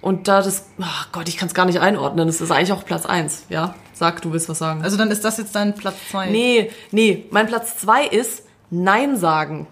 und 0.00 0.26
da 0.26 0.42
das, 0.42 0.66
ach 0.80 1.12
Gott, 1.12 1.28
ich 1.28 1.36
kann 1.36 1.48
es 1.48 1.54
gar 1.54 1.64
nicht 1.66 1.80
einordnen. 1.80 2.26
Das 2.26 2.40
ist 2.40 2.50
eigentlich 2.50 2.72
auch 2.72 2.84
Platz 2.84 3.06
eins. 3.06 3.44
Ja, 3.48 3.74
sag, 3.92 4.20
du 4.22 4.32
willst 4.32 4.48
was 4.48 4.58
sagen. 4.58 4.82
Also 4.82 4.96
dann 4.96 5.10
ist 5.10 5.24
das 5.24 5.38
jetzt 5.38 5.54
dein 5.54 5.74
Platz 5.74 5.94
zwei. 6.10 6.28
nee, 6.28 6.70
nee, 6.90 7.26
mein 7.30 7.46
Platz 7.46 7.78
zwei 7.78 8.04
ist 8.06 8.42
Nein 8.70 9.16
sagen. 9.16 9.68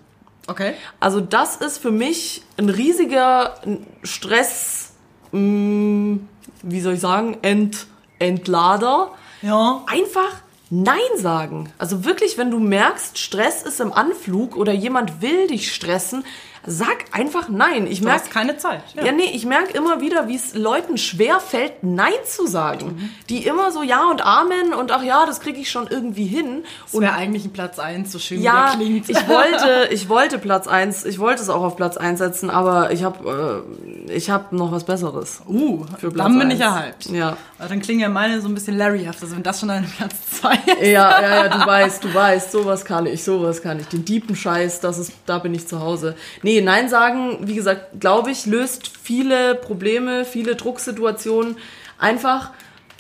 Okay. 0.46 0.74
Also 1.00 1.20
das 1.20 1.56
ist 1.56 1.78
für 1.78 1.90
mich 1.90 2.42
ein 2.56 2.68
riesiger 2.68 3.54
Stress, 4.02 4.92
mh, 5.32 6.18
wie 6.62 6.80
soll 6.80 6.94
ich 6.94 7.00
sagen, 7.00 7.38
Ent, 7.42 7.86
Entlader. 8.18 9.12
Ja. 9.42 9.82
Einfach 9.86 10.42
Nein 10.72 11.00
sagen. 11.16 11.72
Also 11.78 12.04
wirklich, 12.04 12.38
wenn 12.38 12.52
du 12.52 12.60
merkst, 12.60 13.18
Stress 13.18 13.62
ist 13.62 13.80
im 13.80 13.92
Anflug 13.92 14.56
oder 14.56 14.72
jemand 14.72 15.20
will 15.20 15.48
dich 15.48 15.74
stressen, 15.74 16.24
sag 16.66 16.96
einfach 17.12 17.48
Nein. 17.48 17.86
Ich 17.86 18.00
Du 18.00 18.04
merke 18.06 18.20
hast 18.22 18.30
keine 18.30 18.56
Zeit. 18.58 18.82
ja, 18.94 19.12
nee, 19.12 19.30
ich 19.32 19.46
merke 19.46 19.72
immer 19.76 20.00
wieder, 20.00 20.28
wie 20.28 20.36
es 20.36 20.54
Leuten 20.54 20.98
schwer 20.98 21.40
fällt, 21.40 21.82
Nein 21.82 22.12
zu 22.26 22.46
sagen. 22.46 23.10
Die 23.28 23.46
immer 23.46 23.72
so 23.72 23.82
Ja 23.82 24.10
und 24.10 24.24
Amen 24.24 24.74
und 24.74 24.92
ach 24.92 25.02
ja, 25.02 25.24
das 25.26 25.40
kriege 25.40 25.58
ich 25.60 25.70
schon 25.70 25.86
irgendwie 25.88 26.26
hin. 26.26 26.64
Und 26.92 27.02
wäre 27.02 27.14
eigentlich 27.14 27.44
ein 27.44 27.52
Platz 27.52 27.78
eins, 27.78 28.12
so 28.12 28.18
schön 28.18 28.42
Ja, 28.42 28.74
wie 28.78 28.84
klingt. 29.00 29.08
ich 29.08 29.28
wollte, 29.28 29.88
ich 29.90 30.08
wollte 30.08 30.38
Platz 30.38 30.66
eins, 30.68 31.04
ich 31.04 31.18
wollte 31.18 31.42
es 31.42 31.48
auch 31.48 31.62
auf 31.62 31.76
Platz 31.76 31.96
eins 31.96 32.18
setzen, 32.18 32.50
aber 32.50 32.90
ich 32.92 33.04
habe 33.04 33.64
äh, 34.06 34.12
ich 34.12 34.30
habe 34.30 34.54
noch 34.56 34.72
was 34.72 34.84
Besseres. 34.84 35.40
uh, 35.48 35.84
für 35.98 36.10
Platz 36.10 36.26
dann 36.28 36.38
bin 36.38 36.50
ich 36.50 36.62
eins. 36.64 36.76
erhypt. 36.76 37.06
Ja. 37.10 37.36
Aber 37.58 37.68
dann 37.68 37.80
klingen 37.80 38.00
ja 38.00 38.08
meine 38.08 38.40
so 38.40 38.48
ein 38.48 38.54
bisschen 38.54 38.76
Larryhaft, 38.76 39.22
also 39.22 39.34
wenn 39.36 39.42
das 39.42 39.60
schon 39.60 39.70
ein 39.70 39.84
Platz 39.96 40.14
zwei 40.40 40.54
ist. 40.54 40.82
Ja, 40.88 41.20
ja, 41.22 41.44
ja, 41.46 41.48
du 41.48 41.58
weißt, 41.66 42.04
du 42.04 42.12
weißt, 42.14 42.52
sowas 42.52 42.84
kann 42.84 43.06
ich, 43.06 43.22
sowas 43.22 43.62
kann 43.62 43.78
ich. 43.80 43.86
Den 43.86 44.04
deepen 44.04 44.34
Scheiß, 44.36 44.80
das 44.80 44.98
ist, 44.98 45.12
da 45.26 45.38
bin 45.38 45.54
ich 45.54 45.66
zu 45.68 45.80
Hause. 45.80 46.16
Nee, 46.42 46.59
Nein 46.62 46.88
sagen, 46.88 47.38
wie 47.42 47.54
gesagt, 47.54 48.00
glaube 48.00 48.30
ich, 48.30 48.46
löst 48.46 48.90
viele 49.02 49.54
Probleme, 49.54 50.24
viele 50.24 50.56
Drucksituationen. 50.56 51.56
Einfach 51.98 52.50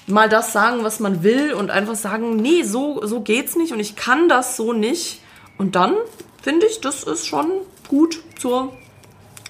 mal 0.06 0.28
das 0.28 0.52
sagen, 0.52 0.84
was 0.84 1.00
man 1.00 1.22
will 1.22 1.52
und 1.52 1.70
einfach 1.70 1.94
sagen, 1.94 2.36
nee, 2.36 2.62
so, 2.62 3.04
so 3.06 3.20
geht's 3.20 3.56
nicht 3.56 3.72
und 3.72 3.80
ich 3.80 3.96
kann 3.96 4.28
das 4.28 4.56
so 4.56 4.72
nicht. 4.72 5.20
Und 5.58 5.76
dann 5.76 5.94
finde 6.42 6.66
ich, 6.66 6.80
das 6.80 7.04
ist 7.04 7.26
schon 7.26 7.50
gut 7.88 8.22
zur 8.38 8.72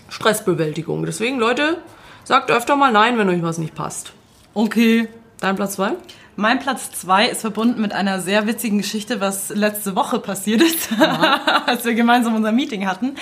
Stressbewältigung. 0.09 1.07
Deswegen, 1.07 1.39
Leute, 1.39 1.79
sagt 2.25 2.51
öfter 2.51 2.77
mal 2.77 2.93
Nein, 2.93 3.19
wenn 3.19 3.29
euch 3.29 3.43
was 3.43 3.59
nicht 3.59 3.75
passt. 3.75 4.13
Okay. 4.55 5.09
Dein 5.41 5.57
Platz 5.57 5.75
zwei? 5.75 5.93
Mein 6.41 6.59
Platz 6.59 6.91
zwei 6.93 7.27
ist 7.27 7.43
verbunden 7.43 7.83
mit 7.83 7.93
einer 7.93 8.19
sehr 8.23 8.47
witzigen 8.47 8.79
Geschichte, 8.79 9.21
was 9.21 9.51
letzte 9.51 9.95
Woche 9.95 10.19
passiert 10.19 10.63
ist, 10.63 10.89
als 11.67 11.85
wir 11.85 11.93
gemeinsam 11.93 12.35
unser 12.35 12.51
Meeting 12.51 12.87
hatten. 12.87 13.17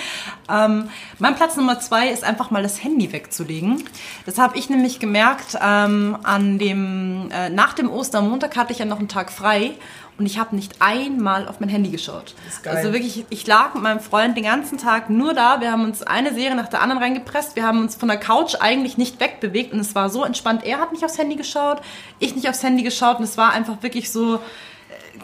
Ähm, 0.49 0.89
mein 1.17 1.35
Platz 1.35 1.57
Nummer 1.57 1.81
zwei 1.81 2.07
ist 2.07 2.23
einfach 2.23 2.49
mal 2.49 2.63
das 2.63 2.81
Handy 2.81 3.11
wegzulegen. 3.11 3.83
Das 4.25 4.37
habe 4.37 4.57
ich 4.57 4.69
nämlich 4.69 4.99
gemerkt 4.99 5.57
ähm, 5.61 6.17
an 6.23 6.59
dem 6.59 7.29
äh, 7.31 7.49
nach 7.49 7.73
dem 7.73 7.91
Ostermontag 7.91 8.55
hatte 8.55 8.71
ich 8.71 8.79
ja 8.79 8.85
noch 8.85 8.99
einen 8.99 9.09
Tag 9.09 9.33
frei 9.33 9.73
und 10.19 10.25
ich 10.25 10.37
habe 10.37 10.55
nicht 10.55 10.75
einmal 10.79 11.47
auf 11.47 11.61
mein 11.61 11.69
Handy 11.69 11.89
geschaut. 11.89 12.35
geil. 12.61 12.75
Also 12.75 12.93
wirklich, 12.93 13.25
ich 13.29 13.47
lag 13.47 13.73
mit 13.73 13.83
meinem 13.83 14.01
Freund 14.01 14.35
den 14.35 14.43
ganzen 14.43 14.77
Tag 14.77 15.09
nur 15.09 15.33
da. 15.33 15.61
Wir 15.61 15.71
haben 15.71 15.85
uns 15.85 16.03
eine 16.03 16.33
Serie 16.33 16.55
nach 16.55 16.67
der 16.67 16.81
anderen 16.81 17.01
reingepresst. 17.01 17.55
Wir 17.55 17.63
haben 17.63 17.79
uns 17.79 17.95
von 17.95 18.09
der 18.09 18.17
Couch 18.17 18.55
eigentlich 18.59 18.97
nicht 18.97 19.19
wegbewegt 19.21 19.71
und 19.71 19.79
es 19.79 19.95
war 19.95 20.09
so 20.09 20.25
entspannt. 20.25 20.65
Er 20.65 20.79
hat 20.79 20.91
nicht 20.91 21.05
aufs 21.05 21.17
Handy 21.17 21.37
geschaut, 21.37 21.81
ich 22.19 22.35
nicht 22.35 22.49
aufs 22.49 22.61
Handy 22.61 22.83
geschaut 22.83 23.19
und 23.19 23.23
es 23.23 23.37
war 23.37 23.53
einfach 23.53 23.81
wirklich 23.81 24.11
so 24.11 24.35
äh, 24.35 24.39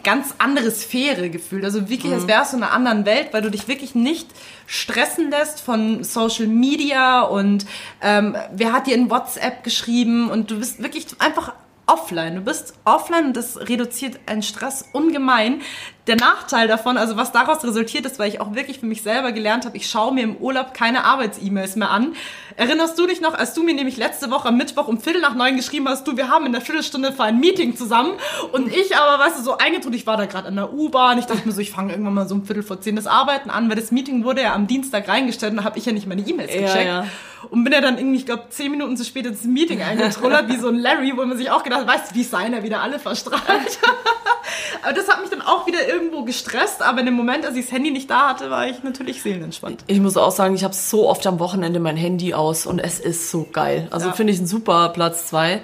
ganz 0.02 0.34
andere 0.38 0.70
Sphäre 0.70 1.28
gefühlt. 1.28 1.64
Also 1.64 1.90
wirklich, 1.90 2.12
als 2.14 2.26
wärst 2.26 2.54
du 2.54 2.56
in 2.56 2.62
einer 2.62 2.72
anderen 2.72 3.04
Welt, 3.04 3.28
weil 3.32 3.42
du 3.42 3.50
dich 3.50 3.68
wirklich 3.68 3.94
nicht 3.94 4.28
stressen 4.66 5.30
lässt 5.30 5.60
von 5.60 6.04
Social 6.04 6.46
Media 6.46 7.20
und 7.20 7.66
ähm, 8.00 8.34
wer 8.50 8.72
hat 8.72 8.86
dir 8.86 8.94
in 8.94 9.10
WhatsApp 9.10 9.62
geschrieben 9.62 10.30
und 10.30 10.50
du 10.50 10.58
bist 10.58 10.82
wirklich 10.82 11.06
einfach 11.18 11.52
offline. 11.86 12.36
Du 12.36 12.40
bist 12.42 12.74
offline 12.84 13.26
und 13.26 13.36
das 13.36 13.68
reduziert 13.68 14.20
einen 14.26 14.42
Stress 14.42 14.88
ungemein. 14.92 15.62
Der 16.06 16.14
Nachteil 16.14 16.68
davon, 16.68 16.98
also 16.98 17.16
was 17.16 17.32
daraus 17.32 17.64
resultiert 17.64 18.06
ist, 18.06 18.20
weil 18.20 18.28
ich 18.28 18.40
auch 18.40 18.54
wirklich 18.54 18.78
für 18.78 18.86
mich 18.86 19.02
selber 19.02 19.32
gelernt 19.32 19.64
habe, 19.64 19.76
ich 19.76 19.88
schaue 19.90 20.14
mir 20.14 20.22
im 20.22 20.36
Urlaub 20.36 20.72
keine 20.72 21.04
Arbeits-E-Mails 21.04 21.74
mehr 21.74 21.90
an. 21.90 22.14
Erinnerst 22.56 22.96
du 22.96 23.06
dich 23.08 23.20
noch, 23.20 23.34
als 23.34 23.54
du 23.54 23.64
mir 23.64 23.74
nämlich 23.74 23.96
letzte 23.96 24.30
Woche 24.30 24.48
am 24.48 24.56
Mittwoch 24.56 24.86
um 24.86 25.00
Viertel 25.00 25.20
nach 25.20 25.34
neun 25.34 25.56
geschrieben 25.56 25.88
hast, 25.88 26.06
du, 26.06 26.16
wir 26.16 26.28
haben 26.30 26.46
in 26.46 26.52
der 26.52 26.60
Viertelstunde 26.60 27.12
für 27.12 27.24
ein 27.24 27.40
Meeting 27.40 27.76
zusammen 27.76 28.12
und 28.52 28.72
ich 28.74 28.96
aber, 28.96 29.22
weißt 29.22 29.38
du, 29.38 29.42
so 29.42 29.58
eingetrudelt, 29.58 30.00
ich 30.00 30.06
war 30.06 30.16
da 30.16 30.26
gerade 30.26 30.46
an 30.46 30.54
der 30.56 30.72
U-Bahn, 30.72 31.18
ich 31.18 31.26
dachte 31.26 31.44
mir 31.44 31.52
so, 31.52 31.60
ich 31.60 31.72
fange 31.72 31.90
irgendwann 31.92 32.14
mal 32.14 32.28
so 32.28 32.36
um 32.36 32.44
Viertel 32.46 32.62
vor 32.62 32.80
zehn 32.80 32.94
das 32.94 33.08
Arbeiten 33.08 33.50
an, 33.50 33.68
weil 33.68 33.76
das 33.76 33.90
Meeting 33.90 34.22
wurde 34.24 34.42
ja 34.42 34.54
am 34.54 34.68
Dienstag 34.68 35.08
reingestellt 35.08 35.50
und 35.52 35.58
da 35.58 35.64
habe 35.64 35.76
ich 35.78 35.86
ja 35.86 35.92
nicht 35.92 36.06
meine 36.06 36.22
E-Mails 36.22 36.54
Ja, 36.54 36.60
gecheckt. 36.60 36.86
ja. 36.86 37.06
Und 37.50 37.62
bin 37.64 37.72
ja 37.72 37.80
dann 37.80 37.98
irgendwie, 37.98 38.16
ich 38.16 38.26
glaube, 38.26 38.44
zehn 38.48 38.70
Minuten 38.70 38.96
zu 38.96 39.04
spät 39.04 39.26
ins 39.26 39.44
Meeting 39.44 39.82
eingetrullert, 39.82 40.48
wie 40.48 40.56
so 40.56 40.68
ein 40.68 40.76
Larry, 40.78 41.12
wo 41.16 41.24
man 41.24 41.36
sich 41.36 41.50
auch 41.50 41.62
gedacht 41.62 41.80
hat, 41.82 41.88
weißt 41.88 42.10
du, 42.10 42.14
wie 42.14 42.24
seiner 42.24 42.62
wieder 42.62 42.80
alle 42.80 42.98
verstrahlt. 42.98 43.78
Aber 44.82 44.92
das 44.92 45.08
hat 45.08 45.20
mich 45.20 45.30
dann 45.30 45.42
auch 45.42 45.66
wieder 45.66 45.78
irgendwo 45.96 46.24
gestresst. 46.24 46.82
Aber 46.82 47.00
in 47.00 47.06
dem 47.06 47.14
Moment, 47.14 47.44
als 47.46 47.56
ich 47.56 47.64
das 47.66 47.72
Handy 47.72 47.90
nicht 47.90 48.10
da 48.10 48.28
hatte, 48.30 48.50
war 48.50 48.66
ich 48.68 48.82
natürlich 48.82 49.22
seelenentspannt. 49.22 49.84
Ich 49.86 50.00
muss 50.00 50.16
auch 50.16 50.30
sagen, 50.30 50.54
ich 50.54 50.64
habe 50.64 50.74
so 50.74 51.08
oft 51.08 51.26
am 51.26 51.38
Wochenende 51.38 51.80
mein 51.80 51.96
Handy 51.96 52.34
aus 52.34 52.66
und 52.66 52.78
es 52.78 53.00
ist 53.00 53.30
so 53.30 53.46
geil. 53.52 53.88
Also 53.90 54.08
Ja. 54.08 54.12
finde 54.12 54.32
ich 54.32 54.38
ein 54.38 54.46
super 54.46 54.90
Platz 54.90 55.26
zwei. 55.28 55.60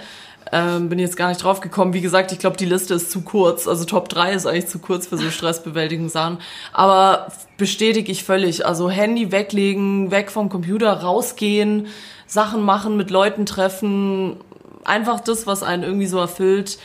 Ähm, 0.54 0.90
bin 0.90 0.98
jetzt 0.98 1.16
gar 1.16 1.28
nicht 1.28 1.42
drauf 1.42 1.60
gekommen. 1.60 1.94
Wie 1.94 2.02
gesagt, 2.02 2.30
ich 2.32 2.38
glaube, 2.38 2.58
die 2.58 2.66
Liste 2.66 2.92
ist 2.94 3.10
zu 3.10 3.22
kurz. 3.22 3.66
Also 3.66 3.84
Top 3.86 4.10
3 4.10 4.32
ist 4.34 4.44
eigentlich 4.46 4.66
zu 4.66 4.80
kurz 4.80 5.06
für 5.06 5.16
so 5.16 5.30
Stressbewältigungssachen. 5.30 6.38
Aber 6.74 7.28
bestätige 7.56 8.12
ich 8.12 8.24
völlig. 8.24 8.66
Also 8.66 8.90
Handy 8.90 9.32
weglegen, 9.32 10.10
weg 10.10 10.30
vom 10.30 10.50
Computer, 10.50 10.92
rausgehen, 10.92 11.86
Sachen 12.26 12.62
machen, 12.64 12.98
mit 12.98 13.10
Leuten 13.10 13.46
treffen. 13.46 14.36
Einfach 14.84 15.20
das, 15.20 15.46
was 15.46 15.62
einen 15.62 15.84
irgendwie 15.84 16.06
so 16.06 16.18
erfüllt. 16.18 16.78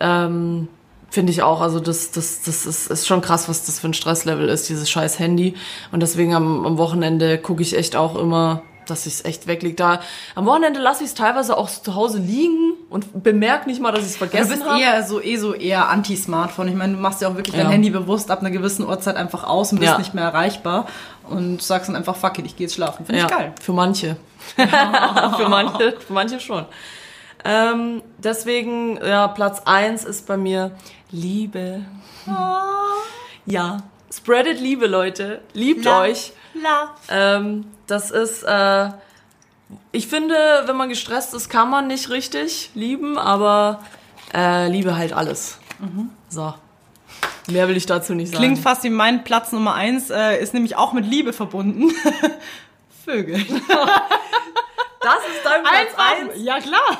Ähm, 0.00 0.68
Finde 1.14 1.30
ich 1.30 1.42
auch. 1.44 1.60
Also 1.60 1.78
das, 1.78 2.10
das, 2.10 2.42
das 2.42 2.66
ist, 2.66 2.90
ist 2.90 3.06
schon 3.06 3.20
krass, 3.20 3.48
was 3.48 3.64
das 3.66 3.78
für 3.78 3.86
ein 3.86 3.94
Stresslevel 3.94 4.48
ist, 4.48 4.68
dieses 4.68 4.90
scheiß 4.90 5.20
Handy. 5.20 5.54
Und 5.92 6.00
deswegen 6.02 6.34
am, 6.34 6.66
am 6.66 6.76
Wochenende 6.76 7.38
gucke 7.38 7.62
ich 7.62 7.76
echt 7.76 7.94
auch 7.94 8.16
immer, 8.16 8.62
dass 8.88 9.06
ich 9.06 9.12
es 9.14 9.24
echt 9.24 9.46
weglege. 9.46 9.76
Da 9.76 10.00
am 10.34 10.44
Wochenende 10.46 10.80
lasse 10.80 11.04
ich 11.04 11.10
es 11.10 11.14
teilweise 11.14 11.56
auch 11.56 11.70
zu 11.70 11.94
Hause 11.94 12.18
liegen 12.18 12.72
und 12.90 13.22
bemerke 13.22 13.68
nicht 13.68 13.80
mal, 13.80 13.92
dass 13.92 14.00
ich 14.00 14.06
es 14.08 14.12
Du 14.14 14.18
vergessen 14.26 14.50
bist 14.50 14.64
habe. 14.64 14.80
eher 14.80 15.04
so, 15.04 15.22
eh 15.22 15.36
so 15.36 15.54
eher 15.54 15.88
Anti-Smartphone. 15.88 16.66
Ich 16.66 16.74
meine, 16.74 16.94
du 16.94 16.98
machst 16.98 17.22
ja 17.22 17.28
auch 17.28 17.36
wirklich 17.36 17.54
dein 17.54 17.66
Ja. 17.66 17.70
Handy 17.70 17.90
bewusst 17.90 18.32
ab 18.32 18.40
einer 18.40 18.50
gewissen 18.50 18.84
Uhrzeit 18.84 19.14
einfach 19.14 19.44
aus 19.44 19.70
und 19.70 19.78
bist 19.78 19.92
Ja. 19.92 19.98
nicht 19.98 20.14
mehr 20.14 20.24
erreichbar. 20.24 20.86
Und 21.30 21.62
sagst 21.62 21.88
dann 21.88 21.94
einfach, 21.94 22.16
fuck 22.16 22.40
it, 22.40 22.46
ich 22.46 22.56
gehe 22.56 22.66
jetzt 22.66 22.74
schlafen. 22.74 23.06
Finde 23.06 23.20
ja, 23.20 23.26
ich 23.28 23.32
geil. 23.32 23.52
Für 23.62 23.72
manche. 23.72 24.16
für 24.56 25.48
manche, 25.48 25.94
für 26.04 26.12
manche 26.12 26.40
schon. 26.40 26.64
Ähm, 27.46 28.02
deswegen, 28.16 28.98
ja, 29.06 29.28
Platz 29.28 29.60
eins 29.66 30.04
ist 30.04 30.26
bei 30.26 30.38
mir 30.38 30.70
Liebe. 31.14 31.84
Ja. 33.46 33.78
Spreadet 34.12 34.60
Liebe, 34.60 34.86
Leute. 34.86 35.40
Liebt 35.52 35.84
La- 35.84 36.00
euch. 36.02 36.32
La. 36.54 36.90
Ähm, 37.08 37.66
das 37.86 38.10
ist, 38.10 38.42
äh, 38.42 38.88
ich 39.92 40.06
finde, 40.08 40.34
wenn 40.66 40.76
man 40.76 40.88
gestresst 40.88 41.34
ist, 41.34 41.48
kann 41.48 41.70
man 41.70 41.86
nicht 41.86 42.10
richtig 42.10 42.70
lieben, 42.74 43.18
aber 43.18 43.80
äh, 44.34 44.68
Liebe 44.68 44.96
halt 44.96 45.12
alles. 45.12 45.58
So. 46.28 46.54
Mehr 47.50 47.68
will 47.68 47.76
ich 47.76 47.86
dazu 47.86 48.14
nicht 48.14 48.32
sagen. 48.32 48.42
Klingt 48.42 48.58
fast 48.58 48.84
wie 48.84 48.90
mein 48.90 49.22
Platz 49.24 49.52
Nummer 49.52 49.74
eins, 49.74 50.10
äh, 50.10 50.40
ist 50.42 50.54
nämlich 50.54 50.76
auch 50.76 50.92
mit 50.92 51.04
Liebe 51.06 51.32
verbunden. 51.32 51.90
Vögel. 53.04 53.44
das 55.04 55.18
ist 55.28 55.44
dein 55.44 55.62
Platz 55.62 55.94
eins. 55.96 56.32
Ja, 56.42 56.58
klar. 56.60 56.98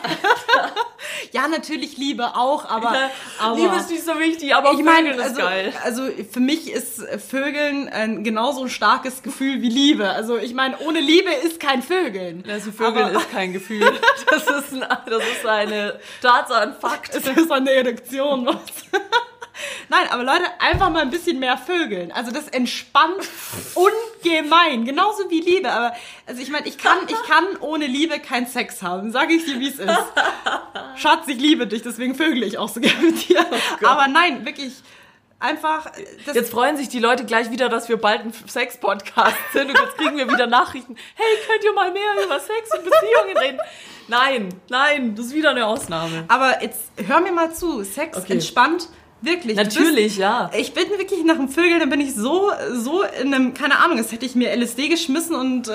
ja, 1.32 1.48
natürlich 1.48 1.96
Liebe 1.96 2.34
auch, 2.34 2.64
aber, 2.66 3.10
aber 3.38 3.56
Liebe 3.56 3.76
ist 3.76 3.90
nicht 3.90 4.04
so 4.04 4.18
wichtig, 4.18 4.54
aber 4.54 4.72
ich 4.72 4.82
meine, 4.82 5.10
Vögeln 5.10 5.18
ist 5.18 5.24
also, 5.30 5.40
geil. 5.42 5.72
also 5.82 6.02
für 6.30 6.40
mich 6.40 6.70
ist 6.70 7.02
Vögeln 7.28 7.88
ein 7.88 8.24
genauso 8.24 8.62
ein 8.64 8.70
starkes 8.70 9.22
Gefühl 9.22 9.62
wie 9.62 9.68
Liebe. 9.68 10.10
Also 10.10 10.36
ich 10.36 10.54
meine, 10.54 10.78
ohne 10.78 11.00
Liebe 11.00 11.30
ist 11.32 11.60
kein 11.60 11.82
Vögeln. 11.82 12.44
Also 12.48 12.72
Vögeln 12.72 13.06
aber- 13.06 13.18
ist 13.18 13.30
kein 13.32 13.52
Gefühl. 13.52 13.84
Das 14.26 14.42
ist, 14.48 14.72
ein, 14.72 14.80
das 15.06 15.22
ist 15.22 15.46
eine 15.46 16.00
Tatsache, 16.20 16.60
ein 16.60 16.74
Fakt. 16.74 17.14
Es 17.14 17.24
ist 17.26 17.52
eine 17.52 17.70
Erektion. 17.70 18.46
Was? 18.46 18.56
Nein, 19.88 20.06
aber 20.10 20.22
Leute, 20.24 20.44
einfach 20.58 20.90
mal 20.90 21.02
ein 21.02 21.10
bisschen 21.10 21.38
mehr 21.38 21.56
Vögeln. 21.58 22.10
Also 22.12 22.30
das 22.32 22.48
entspannt 22.48 23.28
ungemein, 23.74 24.84
genauso 24.84 25.30
wie 25.30 25.40
Liebe. 25.40 25.70
Aber 25.70 25.94
also 26.26 26.40
ich 26.42 26.50
meine, 26.50 26.66
ich 26.66 26.78
kann, 26.78 26.98
ich 27.08 27.22
kann 27.28 27.44
ohne 27.60 27.86
Liebe 27.86 28.18
keinen 28.18 28.46
Sex 28.46 28.82
haben. 28.82 29.12
Sage 29.12 29.34
ich 29.34 29.44
dir, 29.44 29.60
wie 29.60 29.68
es 29.68 29.78
ist. 29.78 29.98
Schatz, 30.96 31.26
ich 31.28 31.38
liebe 31.38 31.66
dich, 31.66 31.82
deswegen 31.82 32.14
vögel 32.14 32.42
ich 32.42 32.58
auch 32.58 32.68
so 32.68 32.80
gerne 32.80 32.98
mit 33.02 33.28
dir. 33.28 33.44
aber 33.84 34.08
nein, 34.08 34.44
wirklich 34.44 34.72
einfach. 35.40 35.90
Jetzt 36.32 36.50
freuen 36.50 36.76
sich 36.76 36.88
die 36.88 37.00
Leute 37.00 37.24
gleich 37.24 37.50
wieder, 37.50 37.68
dass 37.68 37.88
wir 37.88 37.96
bald 37.98 38.22
ein 38.22 38.32
Sex-Podcast 38.32 39.36
sind 39.52 39.68
und 39.70 39.78
jetzt 39.78 39.96
kriegen 39.98 40.16
wir 40.16 40.28
wieder 40.30 40.46
Nachrichten. 40.46 40.96
Hey, 41.14 41.26
könnt 41.46 41.64
ihr 41.64 41.72
mal 41.74 41.92
mehr 41.92 42.24
über 42.24 42.40
Sex 42.40 42.70
und 42.76 42.84
Beziehungen 42.84 43.36
reden? 43.36 43.58
Nein, 44.08 44.48
nein, 44.68 45.14
das 45.14 45.26
ist 45.26 45.34
wieder 45.34 45.50
eine 45.50 45.66
Ausnahme. 45.66 46.24
aber 46.28 46.62
jetzt 46.62 46.80
hör 47.06 47.20
mir 47.20 47.32
mal 47.32 47.54
zu. 47.54 47.82
Sex 47.84 48.16
Okay. 48.18 48.34
entspannt. 48.34 48.88
Wirklich. 49.24 49.56
Du 49.56 49.64
bist- 49.64 49.76
Natürlich, 49.78 50.16
ja. 50.18 50.50
Ich 50.56 50.74
bin 50.74 50.88
wirklich 50.90 51.24
nach 51.24 51.36
dem 51.36 51.48
Vögeln, 51.48 51.80
dann 51.80 51.90
bin 51.90 52.00
ich 52.00 52.14
so, 52.14 52.50
so 52.74 53.02
in 53.02 53.32
einem, 53.32 53.54
keine 53.54 53.78
Ahnung, 53.78 53.98
als 53.98 54.12
hätte 54.12 54.26
ich 54.26 54.34
mir 54.34 54.50
LSD 54.54 54.88
geschmissen 54.88 55.34
und 55.34 55.68
äh, 55.68 55.72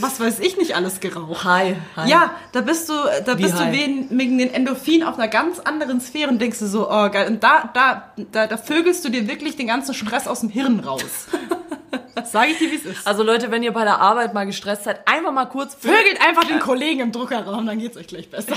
was 0.00 0.20
weiß 0.20 0.38
ich 0.40 0.56
nicht 0.56 0.76
alles 0.76 1.00
geraucht. 1.00 1.44
Hi, 1.44 1.74
hi. 1.96 2.08
Ja, 2.10 2.34
da 2.52 2.60
bist 2.60 2.88
du, 2.88 2.92
da 3.26 3.36
Wie 3.38 3.42
bist 3.42 3.54
du 3.54 3.64
high? 3.64 3.72
wegen, 3.72 4.06
wegen 4.18 4.38
den 4.38 4.52
Endorphin 4.54 5.02
auf 5.02 5.18
einer 5.18 5.28
ganz 5.28 5.58
anderen 5.60 6.00
Sphäre 6.00 6.30
und 6.30 6.40
denkst 6.40 6.58
du 6.60 6.66
so, 6.66 6.88
oh 6.88 7.10
geil. 7.10 7.26
Und 7.28 7.42
da, 7.42 7.70
da, 7.74 8.12
da, 8.32 8.46
da 8.46 8.56
vögelst 8.56 9.04
du 9.04 9.08
dir 9.08 9.26
wirklich 9.28 9.56
den 9.56 9.66
ganzen 9.66 9.94
Stress 9.94 10.26
aus 10.28 10.40
dem 10.40 10.48
Hirn 10.48 10.80
raus. 10.80 11.02
Sag 12.30 12.48
ich 12.50 12.58
dir, 12.58 12.70
wie 12.70 12.76
es 12.76 12.84
ist. 12.84 13.06
Also 13.06 13.22
Leute, 13.22 13.50
wenn 13.50 13.62
ihr 13.62 13.72
bei 13.72 13.84
der 13.84 14.00
Arbeit 14.00 14.34
mal 14.34 14.44
gestresst 14.44 14.84
seid, 14.84 15.06
einfach 15.08 15.32
mal 15.32 15.46
kurz 15.46 15.74
Vögelt 15.74 16.20
einfach 16.26 16.44
den 16.44 16.58
Kollegen 16.58 17.00
im 17.00 17.12
Druckerraum, 17.12 17.64
dann 17.66 17.78
geht's 17.78 17.96
euch 17.96 18.06
gleich 18.08 18.28
besser. 18.30 18.54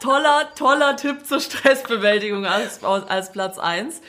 toller, 0.00 0.54
toller 0.54 0.96
Tipp 0.96 1.26
zur 1.26 1.40
Stressbewältigung 1.40 2.46
als, 2.46 2.82
als 2.82 3.32
Platz 3.32 3.58
eins. 3.58 4.00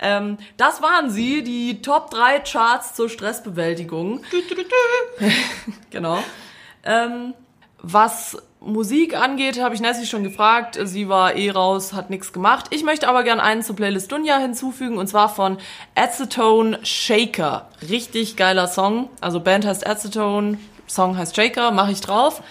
Ähm, 0.00 0.38
das 0.56 0.82
waren 0.82 1.10
sie, 1.10 1.42
die 1.42 1.80
Top 1.82 2.10
3 2.10 2.40
Charts 2.40 2.94
zur 2.94 3.08
Stressbewältigung. 3.08 4.22
genau. 5.90 6.18
Ähm, 6.84 7.34
was 7.80 8.36
Musik 8.60 9.14
angeht, 9.14 9.60
habe 9.60 9.74
ich 9.74 9.80
Nessie 9.80 10.06
schon 10.06 10.24
gefragt. 10.24 10.78
Sie 10.82 11.08
war 11.08 11.36
eh 11.36 11.50
raus, 11.50 11.92
hat 11.92 12.10
nichts 12.10 12.32
gemacht. 12.32 12.66
Ich 12.70 12.82
möchte 12.82 13.08
aber 13.08 13.22
gern 13.22 13.40
einen 13.40 13.62
zur 13.62 13.76
Playlist 13.76 14.10
Dunja 14.10 14.38
hinzufügen 14.38 14.96
und 14.96 15.06
zwar 15.06 15.28
von 15.28 15.58
Acetone 15.94 16.78
Shaker. 16.82 17.68
Richtig 17.88 18.36
geiler 18.36 18.66
Song. 18.66 19.10
Also 19.20 19.40
Band 19.40 19.66
heißt 19.66 19.86
Acetone, 19.86 20.58
Song 20.86 21.16
heißt 21.16 21.36
Shaker, 21.36 21.70
mache 21.72 21.92
ich 21.92 22.00
drauf. 22.00 22.42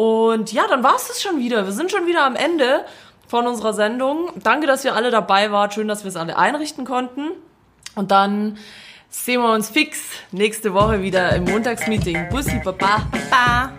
Und 0.00 0.50
ja, 0.50 0.66
dann 0.66 0.82
war's 0.82 1.10
es 1.10 1.20
schon 1.20 1.40
wieder. 1.40 1.66
Wir 1.66 1.74
sind 1.74 1.90
schon 1.90 2.06
wieder 2.06 2.24
am 2.24 2.34
Ende 2.34 2.86
von 3.28 3.46
unserer 3.46 3.74
Sendung. 3.74 4.30
Danke, 4.42 4.66
dass 4.66 4.82
ihr 4.82 4.94
alle 4.96 5.10
dabei 5.10 5.52
wart. 5.52 5.74
Schön, 5.74 5.88
dass 5.88 6.04
wir 6.04 6.08
es 6.08 6.16
alle 6.16 6.38
einrichten 6.38 6.86
konnten. 6.86 7.32
Und 7.96 8.10
dann 8.10 8.56
sehen 9.10 9.42
wir 9.42 9.52
uns 9.52 9.68
fix 9.68 10.00
nächste 10.32 10.72
Woche 10.72 11.02
wieder 11.02 11.36
im 11.36 11.44
Montagsmeeting. 11.44 12.30
Bussi, 12.30 12.62
Baba. 12.64 13.02
Ba. 13.28 13.72